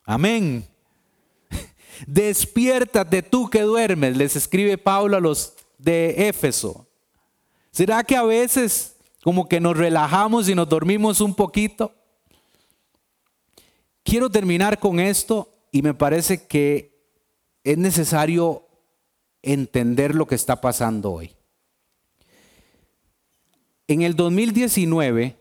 Amén. 0.05 0.72
Despiértate 2.07 3.23
tú 3.23 3.49
que 3.51 3.63
duermes, 3.63 4.17
les 4.17 4.37
escribe 4.37 4.79
Pablo 4.79 5.17
a 5.17 5.21
los 5.21 5.55
de 5.79 6.29
Éfeso. 6.29 6.87
¿Será 7.71 8.05
que 8.05 8.17
a 8.17 8.23
veces 8.23 8.97
como 9.23 9.49
que 9.49 9.61
nos 9.61 9.77
relajamos 9.77 10.49
y 10.49 10.55
nos 10.55 10.69
dormimos 10.69 11.21
un 11.21 11.35
poquito? 11.35 11.95
Quiero 14.03 14.31
terminar 14.31 14.79
con 14.79 15.01
esto 15.01 15.49
y 15.71 15.83
me 15.83 15.95
parece 15.95 16.47
que 16.47 16.93
es 17.65 17.79
necesario 17.79 18.67
entender 19.43 20.15
lo 20.15 20.27
que 20.27 20.35
está 20.35 20.61
pasando 20.61 21.13
hoy. 21.13 21.35
En 23.89 24.03
el 24.03 24.15
2019, 24.17 25.37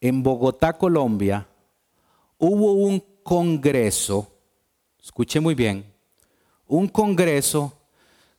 en 0.00 0.22
Bogotá, 0.22 0.74
Colombia, 0.74 1.48
hubo 2.38 2.72
un 2.72 3.04
congreso, 3.22 4.33
escuche 5.04 5.38
muy 5.38 5.54
bien, 5.54 5.84
un 6.66 6.88
congreso 6.88 7.74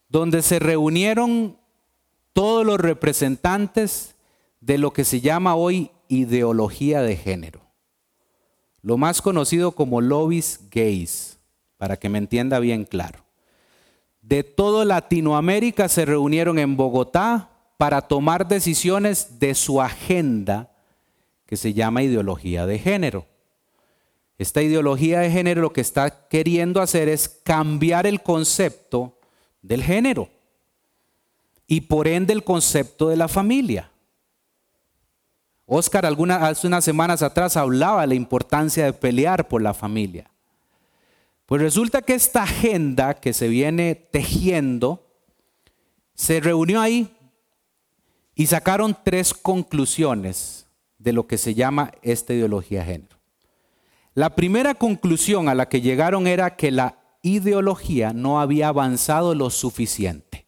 donde 0.09 0.41
se 0.41 0.57
reunieron 0.57 1.57
todos 2.34 2.66
los 2.66 2.80
representantes 2.80 4.16
de 4.61 4.80
lo 4.80 4.91
que 4.91 5.03
se 5.03 5.22
llama 5.22 5.55
hoy 5.55 5.91
ideología 6.07 7.03
de 7.03 7.18
género, 7.18 7.61
lo 8.82 8.97
más 8.97 9.22
conocido 9.22 9.74
como 9.74 10.01
lobbies 10.01 10.59
gays, 10.72 11.38
para 11.78 11.97
que 11.97 12.09
me 12.09 12.18
entienda 12.18 12.57
bien 12.57 12.84
claro. 12.86 13.24
De 14.24 14.43
toda 14.43 14.86
Latinoamérica 14.86 15.88
se 15.88 16.03
reunieron 16.03 16.57
en 16.57 16.78
Bogotá 16.78 17.51
para 17.78 18.01
tomar 18.01 18.47
decisiones 18.47 19.39
de 19.39 19.53
su 19.53 19.82
agenda 19.82 20.72
que 21.45 21.57
se 21.57 21.76
llama 21.76 22.01
ideología 22.01 22.66
de 22.66 22.80
género. 22.80 23.28
Esta 24.38 24.62
ideología 24.62 25.20
de 25.22 25.32
género 25.32 25.62
lo 25.62 25.74
que 25.74 25.82
está 25.82 26.28
queriendo 26.28 26.82
hacer 26.82 27.08
es 27.08 27.30
cambiar 27.30 28.06
el 28.06 28.22
concepto 28.22 29.18
del 29.62 29.82
género 29.82 30.30
y 31.68 31.82
por 31.82 32.08
ende 32.08 32.34
el 32.34 32.44
concepto 32.44 33.10
de 33.10 33.16
la 33.16 33.28
familia. 33.28 33.92
Oscar 35.66 36.06
hace 36.06 36.68
unas 36.68 36.84
semanas 36.84 37.24
atrás 37.24 37.58
hablaba 37.58 38.02
de 38.02 38.08
la 38.08 38.16
importancia 38.16 38.86
de 38.86 38.94
pelear 38.94 39.48
por 39.48 39.62
la 39.62 39.74
familia. 39.74 40.30
Pues 41.46 41.62
resulta 41.62 42.02
que 42.02 42.14
esta 42.14 42.44
agenda 42.44 43.16
que 43.16 43.34
se 43.34 43.48
viene 43.48 43.96
tejiendo 43.96 45.06
se 46.14 46.40
reunió 46.40 46.82
ahí 46.82 47.16
y 48.36 48.48
sacaron 48.48 48.98
tres 49.04 49.34
conclusiones 49.34 50.68
de 50.98 51.14
lo 51.14 51.26
que 51.26 51.38
se 51.38 51.54
llama 51.54 51.92
esta 52.02 52.34
ideología 52.34 52.80
de 52.80 52.86
género. 52.86 53.14
La 54.16 54.34
primera 54.34 54.76
conclusión 54.76 55.49
a 55.49 55.55
la 55.55 55.68
que 55.68 55.82
llegaron 55.82 56.26
era 56.26 56.55
que 56.55 56.72
la 56.72 56.97
ideología 57.22 58.13
no 58.13 58.39
había 58.39 58.70
avanzado 58.70 59.36
lo 59.36 59.49
suficiente. 59.49 60.47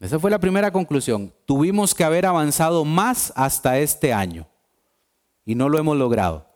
Esa 0.00 0.18
fue 0.18 0.32
la 0.32 0.40
primera 0.40 0.72
conclusión. 0.72 1.32
Tuvimos 1.44 1.94
que 1.94 2.02
haber 2.02 2.26
avanzado 2.26 2.84
más 2.84 3.32
hasta 3.36 3.78
este 3.78 4.12
año 4.12 4.48
y 5.44 5.54
no 5.54 5.68
lo 5.68 5.78
hemos 5.78 5.96
logrado. 5.96 6.48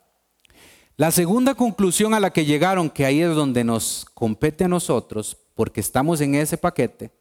La 0.97 1.13
segunda 1.13 1.55
conclusión 1.55 2.13
a 2.13 2.19
la 2.19 2.33
que 2.33 2.45
llegaron, 2.45 2.91
que 2.91 3.05
ahí 3.05 3.21
es 3.21 3.33
donde 3.33 3.63
nos 3.63 4.07
compete 4.13 4.65
a 4.65 4.69
nosotros, 4.69 5.37
porque 5.55 5.79
estamos 5.79 6.21
en 6.21 6.35
ese 6.35 6.59
paquete, 6.59 7.13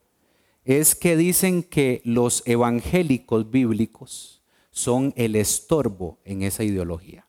es 0.64 0.96
que 0.96 1.16
dicen 1.16 1.62
que 1.62 2.02
los 2.04 2.42
evangélicos 2.48 3.52
bíblicos 3.52 4.42
son 4.72 5.14
el 5.16 5.36
estorbo 5.36 6.18
en 6.26 6.42
esa 6.42 6.64
ideología 6.64 7.25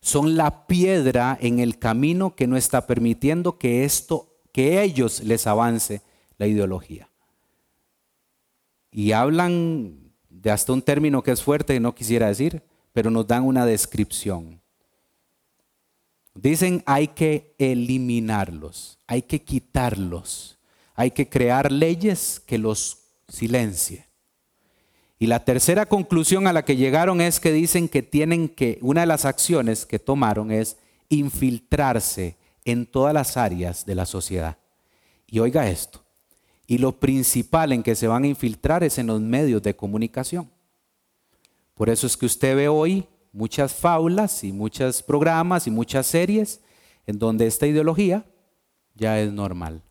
son 0.00 0.36
la 0.36 0.66
piedra 0.66 1.36
en 1.40 1.58
el 1.58 1.78
camino 1.78 2.34
que 2.34 2.46
no 2.46 2.56
está 2.56 2.86
permitiendo 2.86 3.58
que 3.58 3.84
esto, 3.84 4.36
que 4.52 4.82
ellos 4.82 5.20
les 5.22 5.46
avance 5.46 6.02
la 6.36 6.46
ideología. 6.46 7.10
Y 8.90 9.12
hablan 9.12 10.12
de 10.28 10.50
hasta 10.50 10.72
un 10.72 10.82
término 10.82 11.22
que 11.22 11.32
es 11.32 11.42
fuerte 11.42 11.74
y 11.74 11.80
no 11.80 11.94
quisiera 11.94 12.28
decir, 12.28 12.62
pero 12.92 13.10
nos 13.10 13.26
dan 13.26 13.44
una 13.44 13.66
descripción. 13.66 14.60
Dicen 16.34 16.82
hay 16.86 17.08
que 17.08 17.54
eliminarlos, 17.58 18.98
hay 19.06 19.22
que 19.22 19.42
quitarlos, 19.42 20.58
hay 20.94 21.10
que 21.10 21.28
crear 21.28 21.72
leyes 21.72 22.40
que 22.40 22.58
los 22.58 22.98
silencien. 23.28 24.07
Y 25.18 25.26
la 25.26 25.44
tercera 25.44 25.86
conclusión 25.86 26.46
a 26.46 26.52
la 26.52 26.64
que 26.64 26.76
llegaron 26.76 27.20
es 27.20 27.40
que 27.40 27.52
dicen 27.52 27.88
que 27.88 28.02
tienen 28.02 28.48
que, 28.48 28.78
una 28.82 29.00
de 29.00 29.08
las 29.08 29.24
acciones 29.24 29.84
que 29.84 29.98
tomaron 29.98 30.52
es 30.52 30.76
infiltrarse 31.08 32.36
en 32.64 32.86
todas 32.86 33.12
las 33.12 33.36
áreas 33.36 33.84
de 33.84 33.94
la 33.96 34.06
sociedad. 34.06 34.58
Y 35.26 35.40
oiga 35.40 35.68
esto, 35.68 36.04
y 36.66 36.78
lo 36.78 37.00
principal 37.00 37.72
en 37.72 37.82
que 37.82 37.96
se 37.96 38.06
van 38.06 38.24
a 38.24 38.28
infiltrar 38.28 38.84
es 38.84 38.98
en 38.98 39.08
los 39.08 39.20
medios 39.20 39.62
de 39.62 39.74
comunicación. 39.74 40.50
Por 41.74 41.88
eso 41.88 42.06
es 42.06 42.16
que 42.16 42.26
usted 42.26 42.56
ve 42.56 42.68
hoy 42.68 43.06
muchas 43.32 43.74
faulas 43.74 44.44
y 44.44 44.52
muchos 44.52 45.02
programas 45.02 45.66
y 45.66 45.70
muchas 45.70 46.06
series 46.06 46.60
en 47.06 47.18
donde 47.18 47.46
esta 47.46 47.66
ideología 47.66 48.24
ya 48.94 49.18
es 49.20 49.32
normal. 49.32 49.82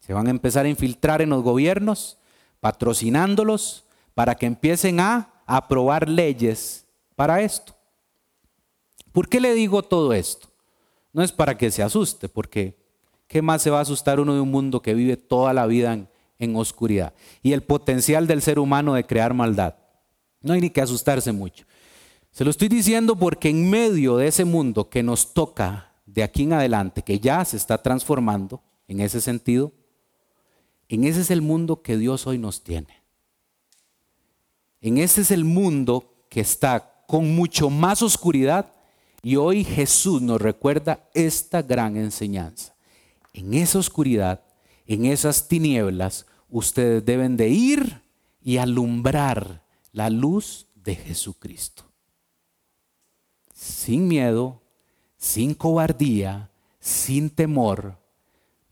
Se 0.00 0.12
van 0.12 0.26
a 0.26 0.30
empezar 0.30 0.64
a 0.66 0.68
infiltrar 0.68 1.20
en 1.20 1.30
los 1.30 1.42
gobiernos, 1.42 2.18
patrocinándolos, 2.60 3.84
para 4.20 4.34
que 4.34 4.44
empiecen 4.44 5.00
a 5.00 5.32
aprobar 5.46 6.06
leyes 6.06 6.84
para 7.16 7.40
esto. 7.40 7.74
¿Por 9.12 9.30
qué 9.30 9.40
le 9.40 9.54
digo 9.54 9.82
todo 9.82 10.12
esto? 10.12 10.50
No 11.14 11.22
es 11.22 11.32
para 11.32 11.56
que 11.56 11.70
se 11.70 11.82
asuste, 11.82 12.28
porque 12.28 12.76
¿qué 13.28 13.40
más 13.40 13.62
se 13.62 13.70
va 13.70 13.78
a 13.78 13.80
asustar 13.80 14.20
uno 14.20 14.34
de 14.34 14.40
un 14.40 14.50
mundo 14.50 14.82
que 14.82 14.92
vive 14.92 15.16
toda 15.16 15.54
la 15.54 15.66
vida 15.66 16.06
en, 16.38 16.54
oscuridad? 16.54 17.14
Y 17.42 17.54
el 17.54 17.62
potencial 17.62 18.26
del 18.26 18.42
ser 18.42 18.58
humano 18.58 18.92
de 18.92 19.04
crear 19.04 19.32
maldad. 19.32 19.76
No 20.42 20.52
hay 20.52 20.60
ni 20.60 20.68
que 20.68 20.82
asustarse 20.82 21.32
mucho. 21.32 21.64
Se 22.30 22.44
lo 22.44 22.50
estoy 22.50 22.68
diciendo 22.68 23.16
porque 23.16 23.48
en 23.48 23.70
medio 23.70 24.18
de 24.18 24.26
ese 24.26 24.44
mundo 24.44 24.90
que 24.90 25.02
nos 25.02 25.32
toca 25.32 25.94
de 26.04 26.22
aquí 26.22 26.42
en 26.42 26.52
adelante, 26.52 27.00
que 27.00 27.20
ya 27.20 27.42
se 27.46 27.56
está 27.56 27.78
transformando 27.78 28.62
en 28.86 29.00
ese 29.00 29.22
sentido, 29.22 29.72
en 30.90 31.04
ese 31.04 31.22
es 31.22 31.30
el 31.30 31.40
mundo 31.40 31.80
que 31.80 31.96
Dios 31.96 32.26
hoy 32.26 32.36
nos 32.36 32.62
tiene. 32.62 32.99
En 34.80 34.98
ese 34.98 35.20
es 35.22 35.30
el 35.30 35.44
mundo 35.44 36.14
que 36.28 36.40
está 36.40 37.04
con 37.06 37.34
mucho 37.34 37.70
más 37.70 38.02
oscuridad 38.02 38.72
y 39.22 39.36
hoy 39.36 39.64
Jesús 39.64 40.22
nos 40.22 40.40
recuerda 40.40 41.08
esta 41.12 41.62
gran 41.62 41.96
enseñanza. 41.96 42.74
En 43.32 43.54
esa 43.54 43.78
oscuridad, 43.78 44.42
en 44.86 45.04
esas 45.04 45.48
tinieblas, 45.48 46.26
ustedes 46.48 47.04
deben 47.04 47.36
de 47.36 47.48
ir 47.48 48.00
y 48.42 48.56
alumbrar 48.56 49.62
la 49.92 50.08
luz 50.08 50.66
de 50.74 50.96
Jesucristo. 50.96 51.84
Sin 53.54 54.08
miedo, 54.08 54.62
sin 55.18 55.52
cobardía, 55.54 56.50
sin 56.80 57.28
temor, 57.28 57.98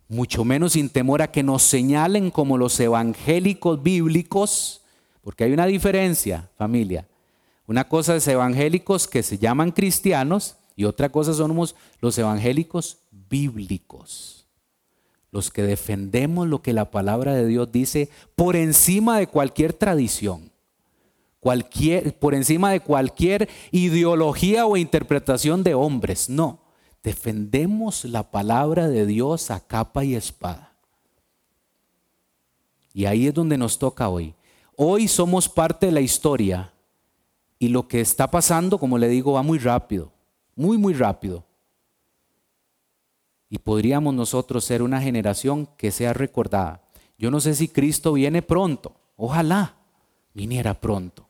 mucho 0.08 0.44
menos 0.44 0.72
sin 0.72 0.88
temor 0.88 1.20
a 1.20 1.30
que 1.30 1.42
nos 1.42 1.62
señalen 1.62 2.30
como 2.30 2.56
los 2.56 2.80
evangélicos 2.80 3.82
bíblicos, 3.82 4.77
porque 5.28 5.44
hay 5.44 5.52
una 5.52 5.66
diferencia, 5.66 6.48
familia. 6.56 7.06
Una 7.66 7.86
cosa 7.86 8.16
es 8.16 8.26
evangélicos 8.28 9.06
que 9.06 9.22
se 9.22 9.36
llaman 9.36 9.72
cristianos 9.72 10.56
y 10.74 10.86
otra 10.86 11.10
cosa 11.10 11.34
somos 11.34 11.76
los 12.00 12.16
evangélicos 12.16 13.00
bíblicos. 13.10 14.46
Los 15.30 15.50
que 15.50 15.60
defendemos 15.64 16.48
lo 16.48 16.62
que 16.62 16.72
la 16.72 16.90
palabra 16.90 17.34
de 17.34 17.46
Dios 17.46 17.70
dice 17.70 18.08
por 18.36 18.56
encima 18.56 19.18
de 19.18 19.26
cualquier 19.26 19.74
tradición. 19.74 20.50
Cualquier, 21.40 22.18
por 22.18 22.34
encima 22.34 22.72
de 22.72 22.80
cualquier 22.80 23.50
ideología 23.70 24.64
o 24.64 24.78
interpretación 24.78 25.62
de 25.62 25.74
hombres. 25.74 26.30
No, 26.30 26.62
defendemos 27.02 28.06
la 28.06 28.30
palabra 28.30 28.88
de 28.88 29.04
Dios 29.04 29.50
a 29.50 29.60
capa 29.60 30.06
y 30.06 30.14
espada. 30.14 30.72
Y 32.94 33.04
ahí 33.04 33.26
es 33.26 33.34
donde 33.34 33.58
nos 33.58 33.78
toca 33.78 34.08
hoy. 34.08 34.34
Hoy 34.80 35.08
somos 35.08 35.48
parte 35.48 35.86
de 35.86 35.92
la 35.92 36.00
historia 36.00 36.72
y 37.58 37.66
lo 37.66 37.88
que 37.88 38.00
está 38.00 38.30
pasando, 38.30 38.78
como 38.78 38.96
le 38.96 39.08
digo, 39.08 39.32
va 39.32 39.42
muy 39.42 39.58
rápido, 39.58 40.12
muy, 40.54 40.78
muy 40.78 40.94
rápido. 40.94 41.44
Y 43.50 43.58
podríamos 43.58 44.14
nosotros 44.14 44.64
ser 44.64 44.82
una 44.82 45.00
generación 45.00 45.66
que 45.76 45.90
sea 45.90 46.12
recordada. 46.12 46.80
Yo 47.18 47.28
no 47.32 47.40
sé 47.40 47.56
si 47.56 47.66
Cristo 47.66 48.12
viene 48.12 48.40
pronto, 48.40 48.94
ojalá 49.16 49.74
viniera 50.32 50.74
pronto. 50.74 51.26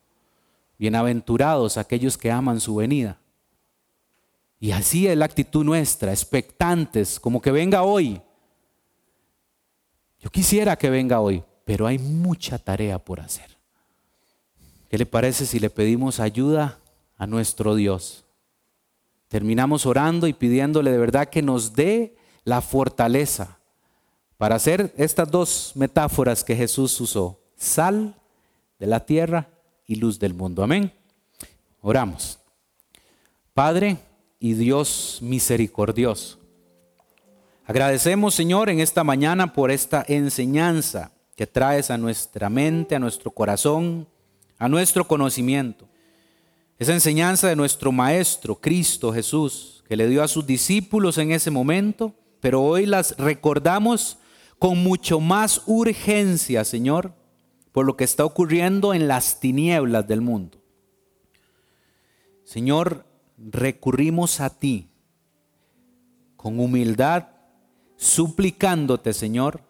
Bienaventurados 0.79 1.79
aquellos 1.79 2.19
que 2.19 2.31
aman 2.31 2.61
su 2.61 2.75
venida. 2.75 3.19
Y 4.61 4.73
así 4.73 5.07
es 5.07 5.17
la 5.17 5.25
actitud 5.25 5.65
nuestra, 5.65 6.13
expectantes, 6.13 7.19
como 7.19 7.41
que 7.41 7.51
venga 7.51 7.83
hoy. 7.83 8.21
Yo 10.21 10.29
quisiera 10.29 10.77
que 10.77 10.91
venga 10.91 11.21
hoy, 11.21 11.43
pero 11.69 11.87
hay 11.87 11.99
mucha 11.99 12.59
tarea 12.59 12.99
por 12.99 13.21
hacer. 13.21 13.59
¿Qué 14.89 14.97
le 14.97 15.05
parece 15.05 15.45
si 15.45 15.59
le 15.59 15.69
pedimos 15.69 16.19
ayuda 16.19 16.79
a 17.19 17.27
nuestro 17.27 17.75
Dios? 17.75 18.25
Terminamos 19.29 19.85
orando 19.85 20.27
y 20.27 20.33
pidiéndole 20.33 20.91
de 20.91 20.97
verdad 20.97 21.29
que 21.29 21.43
nos 21.43 21.75
dé 21.75 22.17
la 22.45 22.63
fortaleza 22.63 23.59
para 24.39 24.55
hacer 24.55 24.95
estas 24.97 25.31
dos 25.31 25.73
metáforas 25.75 26.43
que 26.43 26.57
Jesús 26.57 26.99
usó, 27.03 27.39
sal 27.55 28.15
de 28.79 28.87
la 28.87 29.05
tierra 29.05 29.51
y 29.87 29.97
luz 29.97 30.19
del 30.19 30.33
mundo. 30.33 30.63
Amén. 30.63 30.91
Oramos. 31.83 32.39
Padre 33.53 33.99
y 34.41 34.55
Dios 34.55 35.19
misericordioso. 35.21 36.39
Agradecemos, 37.67 38.35
Señor, 38.35 38.71
en 38.71 38.81
esta 38.81 39.05
mañana 39.05 39.53
por 39.53 39.71
esta 39.71 40.03
enseñanza 40.09 41.13
que 41.39 41.47
traes 41.47 41.89
a 41.93 41.97
nuestra 41.97 42.51
mente, 42.51 42.97
a 42.97 42.99
nuestro 42.99 43.31
corazón, 43.31 44.09
a 44.59 44.69
nuestro 44.69 45.07
conocimiento. 45.07 45.89
Esa 46.81 46.93
enseñanza 46.93 47.47
de 47.47 47.55
nuestro 47.55 47.93
Maestro, 47.93 48.57
Cristo 48.57 49.13
Jesús, 49.13 49.85
que 49.89 49.97
le 49.97 50.09
dio 50.09 50.25
a 50.25 50.27
sus 50.27 50.45
discípulos 50.45 51.17
en 51.17 51.31
ese 51.31 51.53
momento, 51.53 52.13
pero 52.41 52.61
hoy 52.61 52.87
las 52.87 53.17
recordamos 53.19 54.19
con 54.59 54.83
mucho 54.83 55.21
más 55.21 55.63
urgencia, 55.67 56.65
Señor, 56.65 57.15
por 57.71 57.87
lo 57.87 57.97
que 57.97 58.03
está 58.03 58.25
ocurriendo 58.25 58.93
en 58.93 59.07
las 59.07 59.39
tinieblas 59.39 60.09
del 60.09 60.21
mundo. 60.21 60.59
Señor, 62.43 63.07
recurrimos 63.37 64.41
a 64.41 64.59
ti 64.59 64.91
con 66.37 66.59
humildad, 66.59 67.29
suplicándote, 67.97 69.13
Señor, 69.13 69.68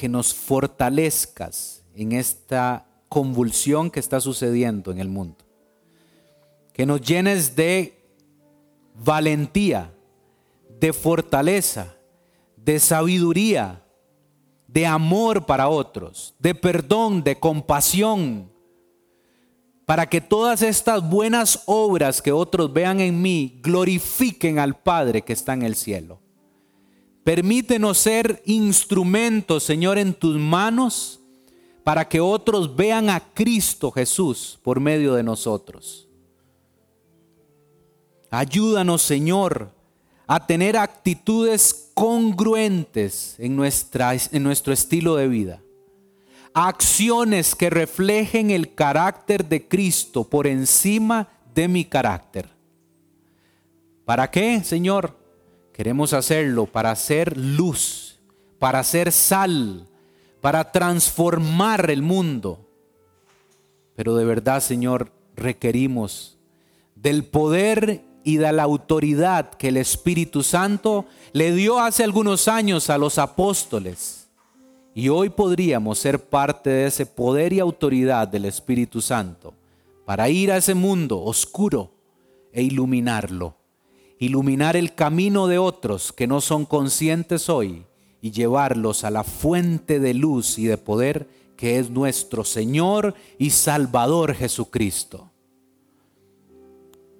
que 0.00 0.08
nos 0.08 0.32
fortalezcas 0.32 1.84
en 1.94 2.12
esta 2.12 2.86
convulsión 3.10 3.90
que 3.90 4.00
está 4.00 4.18
sucediendo 4.18 4.90
en 4.90 4.98
el 4.98 5.10
mundo. 5.10 5.44
Que 6.72 6.86
nos 6.86 7.02
llenes 7.02 7.54
de 7.54 8.02
valentía, 8.94 9.92
de 10.80 10.94
fortaleza, 10.94 11.96
de 12.56 12.80
sabiduría, 12.80 13.84
de 14.66 14.86
amor 14.86 15.44
para 15.44 15.68
otros, 15.68 16.34
de 16.38 16.54
perdón, 16.54 17.22
de 17.22 17.38
compasión, 17.38 18.50
para 19.84 20.08
que 20.08 20.22
todas 20.22 20.62
estas 20.62 21.06
buenas 21.06 21.62
obras 21.66 22.22
que 22.22 22.32
otros 22.32 22.72
vean 22.72 23.00
en 23.00 23.20
mí 23.20 23.60
glorifiquen 23.62 24.58
al 24.58 24.78
Padre 24.78 25.20
que 25.20 25.34
está 25.34 25.52
en 25.52 25.60
el 25.60 25.74
cielo. 25.74 26.20
Permítenos 27.30 27.98
ser 27.98 28.42
instrumentos, 28.44 29.62
Señor, 29.62 29.98
en 29.98 30.14
tus 30.14 30.36
manos 30.36 31.20
para 31.84 32.08
que 32.08 32.18
otros 32.18 32.74
vean 32.74 33.08
a 33.08 33.20
Cristo 33.20 33.92
Jesús 33.92 34.58
por 34.64 34.80
medio 34.80 35.14
de 35.14 35.22
nosotros. 35.22 36.08
Ayúdanos, 38.32 39.02
Señor, 39.02 39.70
a 40.26 40.44
tener 40.44 40.76
actitudes 40.76 41.92
congruentes 41.94 43.36
en, 43.38 43.54
nuestra, 43.54 44.12
en 44.32 44.42
nuestro 44.42 44.72
estilo 44.72 45.14
de 45.14 45.28
vida 45.28 45.62
acciones 46.52 47.54
que 47.54 47.70
reflejen 47.70 48.50
el 48.50 48.74
carácter 48.74 49.48
de 49.48 49.68
Cristo 49.68 50.24
por 50.24 50.48
encima 50.48 51.28
de 51.54 51.68
mi 51.68 51.84
carácter. 51.84 52.48
¿Para 54.04 54.28
qué, 54.32 54.64
Señor? 54.64 55.19
Queremos 55.80 56.12
hacerlo 56.12 56.66
para 56.66 56.90
hacer 56.90 57.38
luz, 57.38 58.20
para 58.58 58.80
hacer 58.80 59.10
sal, 59.12 59.88
para 60.42 60.72
transformar 60.72 61.90
el 61.90 62.02
mundo. 62.02 62.68
Pero 63.96 64.14
de 64.14 64.26
verdad, 64.26 64.60
Señor, 64.60 65.10
requerimos 65.34 66.36
del 66.96 67.24
poder 67.24 68.04
y 68.24 68.36
de 68.36 68.52
la 68.52 68.64
autoridad 68.64 69.54
que 69.54 69.68
el 69.68 69.78
Espíritu 69.78 70.42
Santo 70.42 71.06
le 71.32 71.54
dio 71.54 71.80
hace 71.80 72.04
algunos 72.04 72.46
años 72.46 72.90
a 72.90 72.98
los 72.98 73.16
apóstoles 73.16 74.28
y 74.94 75.08
hoy 75.08 75.30
podríamos 75.30 75.98
ser 75.98 76.22
parte 76.22 76.68
de 76.68 76.86
ese 76.88 77.06
poder 77.06 77.54
y 77.54 77.58
autoridad 77.58 78.28
del 78.28 78.44
Espíritu 78.44 79.00
Santo 79.00 79.54
para 80.04 80.28
ir 80.28 80.52
a 80.52 80.58
ese 80.58 80.74
mundo 80.74 81.22
oscuro 81.22 81.90
e 82.52 82.62
iluminarlo. 82.62 83.59
Iluminar 84.20 84.76
el 84.76 84.94
camino 84.94 85.46
de 85.46 85.56
otros 85.56 86.12
que 86.12 86.26
no 86.26 86.42
son 86.42 86.66
conscientes 86.66 87.48
hoy 87.48 87.86
y 88.20 88.32
llevarlos 88.32 89.02
a 89.02 89.10
la 89.10 89.24
fuente 89.24 89.98
de 89.98 90.12
luz 90.12 90.58
y 90.58 90.66
de 90.66 90.76
poder 90.76 91.26
que 91.56 91.78
es 91.78 91.88
nuestro 91.88 92.44
Señor 92.44 93.14
y 93.38 93.48
Salvador 93.48 94.34
Jesucristo. 94.34 95.30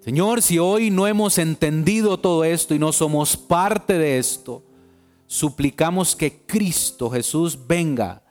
Señor, 0.00 0.42
si 0.42 0.58
hoy 0.58 0.90
no 0.90 1.06
hemos 1.06 1.38
entendido 1.38 2.18
todo 2.18 2.44
esto 2.44 2.74
y 2.74 2.78
no 2.78 2.92
somos 2.92 3.34
parte 3.34 3.98
de 3.98 4.18
esto, 4.18 4.62
suplicamos 5.26 6.14
que 6.14 6.42
Cristo 6.46 7.08
Jesús 7.08 7.58
venga 7.66 8.22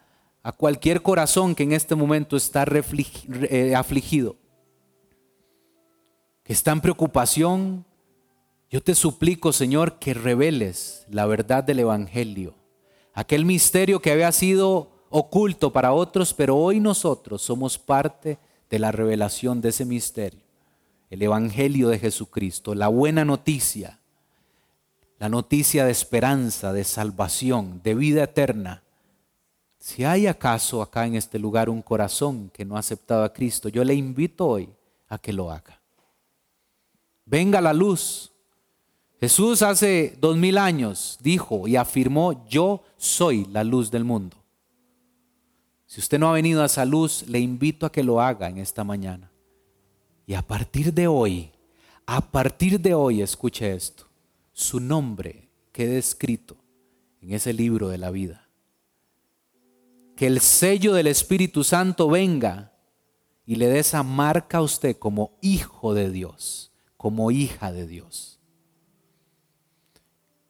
a 0.44 0.52
cualquier 0.52 1.02
corazón 1.02 1.56
que 1.56 1.64
en 1.64 1.72
este 1.72 1.96
momento 1.96 2.38
está 2.38 2.66
eh, 2.66 3.74
afligido, 3.76 4.36
que 6.44 6.54
está 6.54 6.72
en 6.72 6.82
preocupación. 6.82 7.89
Yo 8.70 8.82
te 8.82 8.96
suplico, 8.96 9.52
Señor, 9.52 10.00
que 10.00 10.14
reveles 10.14 11.06
la 11.10 11.26
verdad 11.26 11.64
del 11.64 11.80
Evangelio, 11.80 12.56
aquel 13.14 13.46
misterio 13.46 14.02
que 14.02 14.12
había 14.12 14.32
sido 14.32 14.92
oculto 15.10 15.74
para 15.74 15.94
otros, 15.94 16.34
pero 16.34 16.56
hoy 16.56 16.80
nosotros 16.80 17.42
somos 17.42 17.78
parte 17.78 18.38
de 18.70 18.80
la 18.80 18.92
revelación 18.92 19.62
de 19.62 19.70
ese 19.70 19.86
misterio, 19.86 20.42
el 21.10 21.22
Evangelio 21.22 21.90
de 21.90 22.00
Jesucristo, 22.00 22.76
la 22.76 22.88
buena 22.88 23.26
noticia 23.26 24.00
la 25.20 25.28
noticia 25.28 25.86
de 25.86 25.92
esperanza, 25.92 26.72
de 26.72 26.86
salvación, 26.86 27.82
de 27.84 27.94
vida 27.94 28.24
eterna. 28.24 28.84
Si 29.78 30.06
hay 30.06 30.28
acaso 30.28 30.82
acá 30.82 31.06
en 31.06 31.16
este 31.16 31.38
lugar 31.38 31.70
un 31.70 31.82
corazón 31.82 32.50
que 32.54 32.64
no 32.64 32.78
ha 32.78 32.80
aceptado 32.80 33.24
a 33.24 33.34
Cristo, 33.34 33.68
yo 33.68 33.84
le 33.84 33.94
invito 33.94 34.48
hoy 34.48 34.70
a 35.10 35.18
que 35.18 35.34
lo 35.34 35.52
haga. 35.52 35.82
Venga 37.26 37.60
la 37.60 37.74
luz. 37.74 38.32
Jesús 39.20 39.62
hace 39.62 40.16
dos 40.20 40.38
mil 40.38 40.58
años 40.58 41.18
dijo 41.22 41.68
y 41.68 41.76
afirmó, 41.76 42.48
yo 42.48 42.84
soy 42.98 43.46
la 43.46 43.64
luz 43.64 43.92
del 43.92 44.06
mundo. 44.06 44.38
Si 45.86 46.00
usted 46.00 46.20
no 46.20 46.30
ha 46.30 46.34
venido 46.34 46.62
a 46.62 46.68
esa 46.68 46.86
luz, 46.86 47.26
le 47.28 47.40
invito 47.40 47.86
a 47.86 47.92
que 47.92 48.04
lo 48.04 48.22
haga 48.22 48.48
en 48.48 48.60
esta 48.60 48.84
mañana. 48.84 49.32
Y 50.26 50.36
a 50.36 50.42
partir 50.42 50.94
de 50.94 51.08
hoy, 51.08 51.52
a 52.06 52.22
partir 52.22 52.80
de 52.80 52.94
hoy, 52.94 53.22
escuche 53.22 53.74
esto 53.74 54.10
su 54.60 54.82
nombre 54.82 55.50
quede 55.72 55.98
escrito 55.98 56.58
en 57.22 57.32
ese 57.32 57.54
libro 57.54 57.88
de 57.88 57.98
la 57.98 58.12
vida. 58.12 58.50
Que 60.18 60.28
el 60.28 60.42
sello 60.42 60.94
del 60.94 61.08
Espíritu 61.08 61.64
Santo 61.64 62.10
venga 62.10 62.74
y 63.46 63.56
le 63.56 63.68
dé 63.68 63.80
esa 63.80 64.04
marca 64.04 64.58
a 64.58 64.62
usted 64.62 64.98
como 64.98 65.38
hijo 65.42 65.94
de 65.94 66.12
Dios, 66.12 66.74
como 66.98 67.32
hija 67.32 67.72
de 67.72 67.88
Dios. 67.88 68.39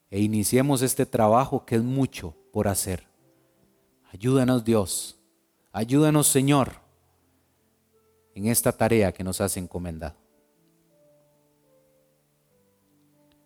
E 0.10 0.20
iniciemos 0.20 0.82
este 0.82 1.06
trabajo 1.06 1.66
que 1.66 1.76
es 1.76 1.84
mucho 1.84 2.36
por 2.52 2.68
hacer. 2.68 3.08
Ayúdanos 4.12 4.64
Dios, 4.64 5.20
ayúdanos 5.72 6.28
Señor 6.28 6.74
en 8.34 8.48
esta 8.48 8.72
tarea 8.72 9.12
que 9.12 9.24
nos 9.24 9.40
has 9.42 9.56
encomendado. 9.58 10.16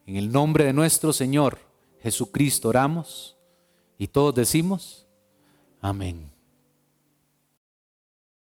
En 0.05 0.15
el 0.15 0.31
nombre 0.31 0.65
de 0.65 0.73
nuestro 0.73 1.13
Señor 1.13 1.59
Jesucristo 2.01 2.69
oramos 2.69 3.37
y 3.97 4.07
todos 4.07 4.35
decimos, 4.35 5.07
amén. 5.79 6.32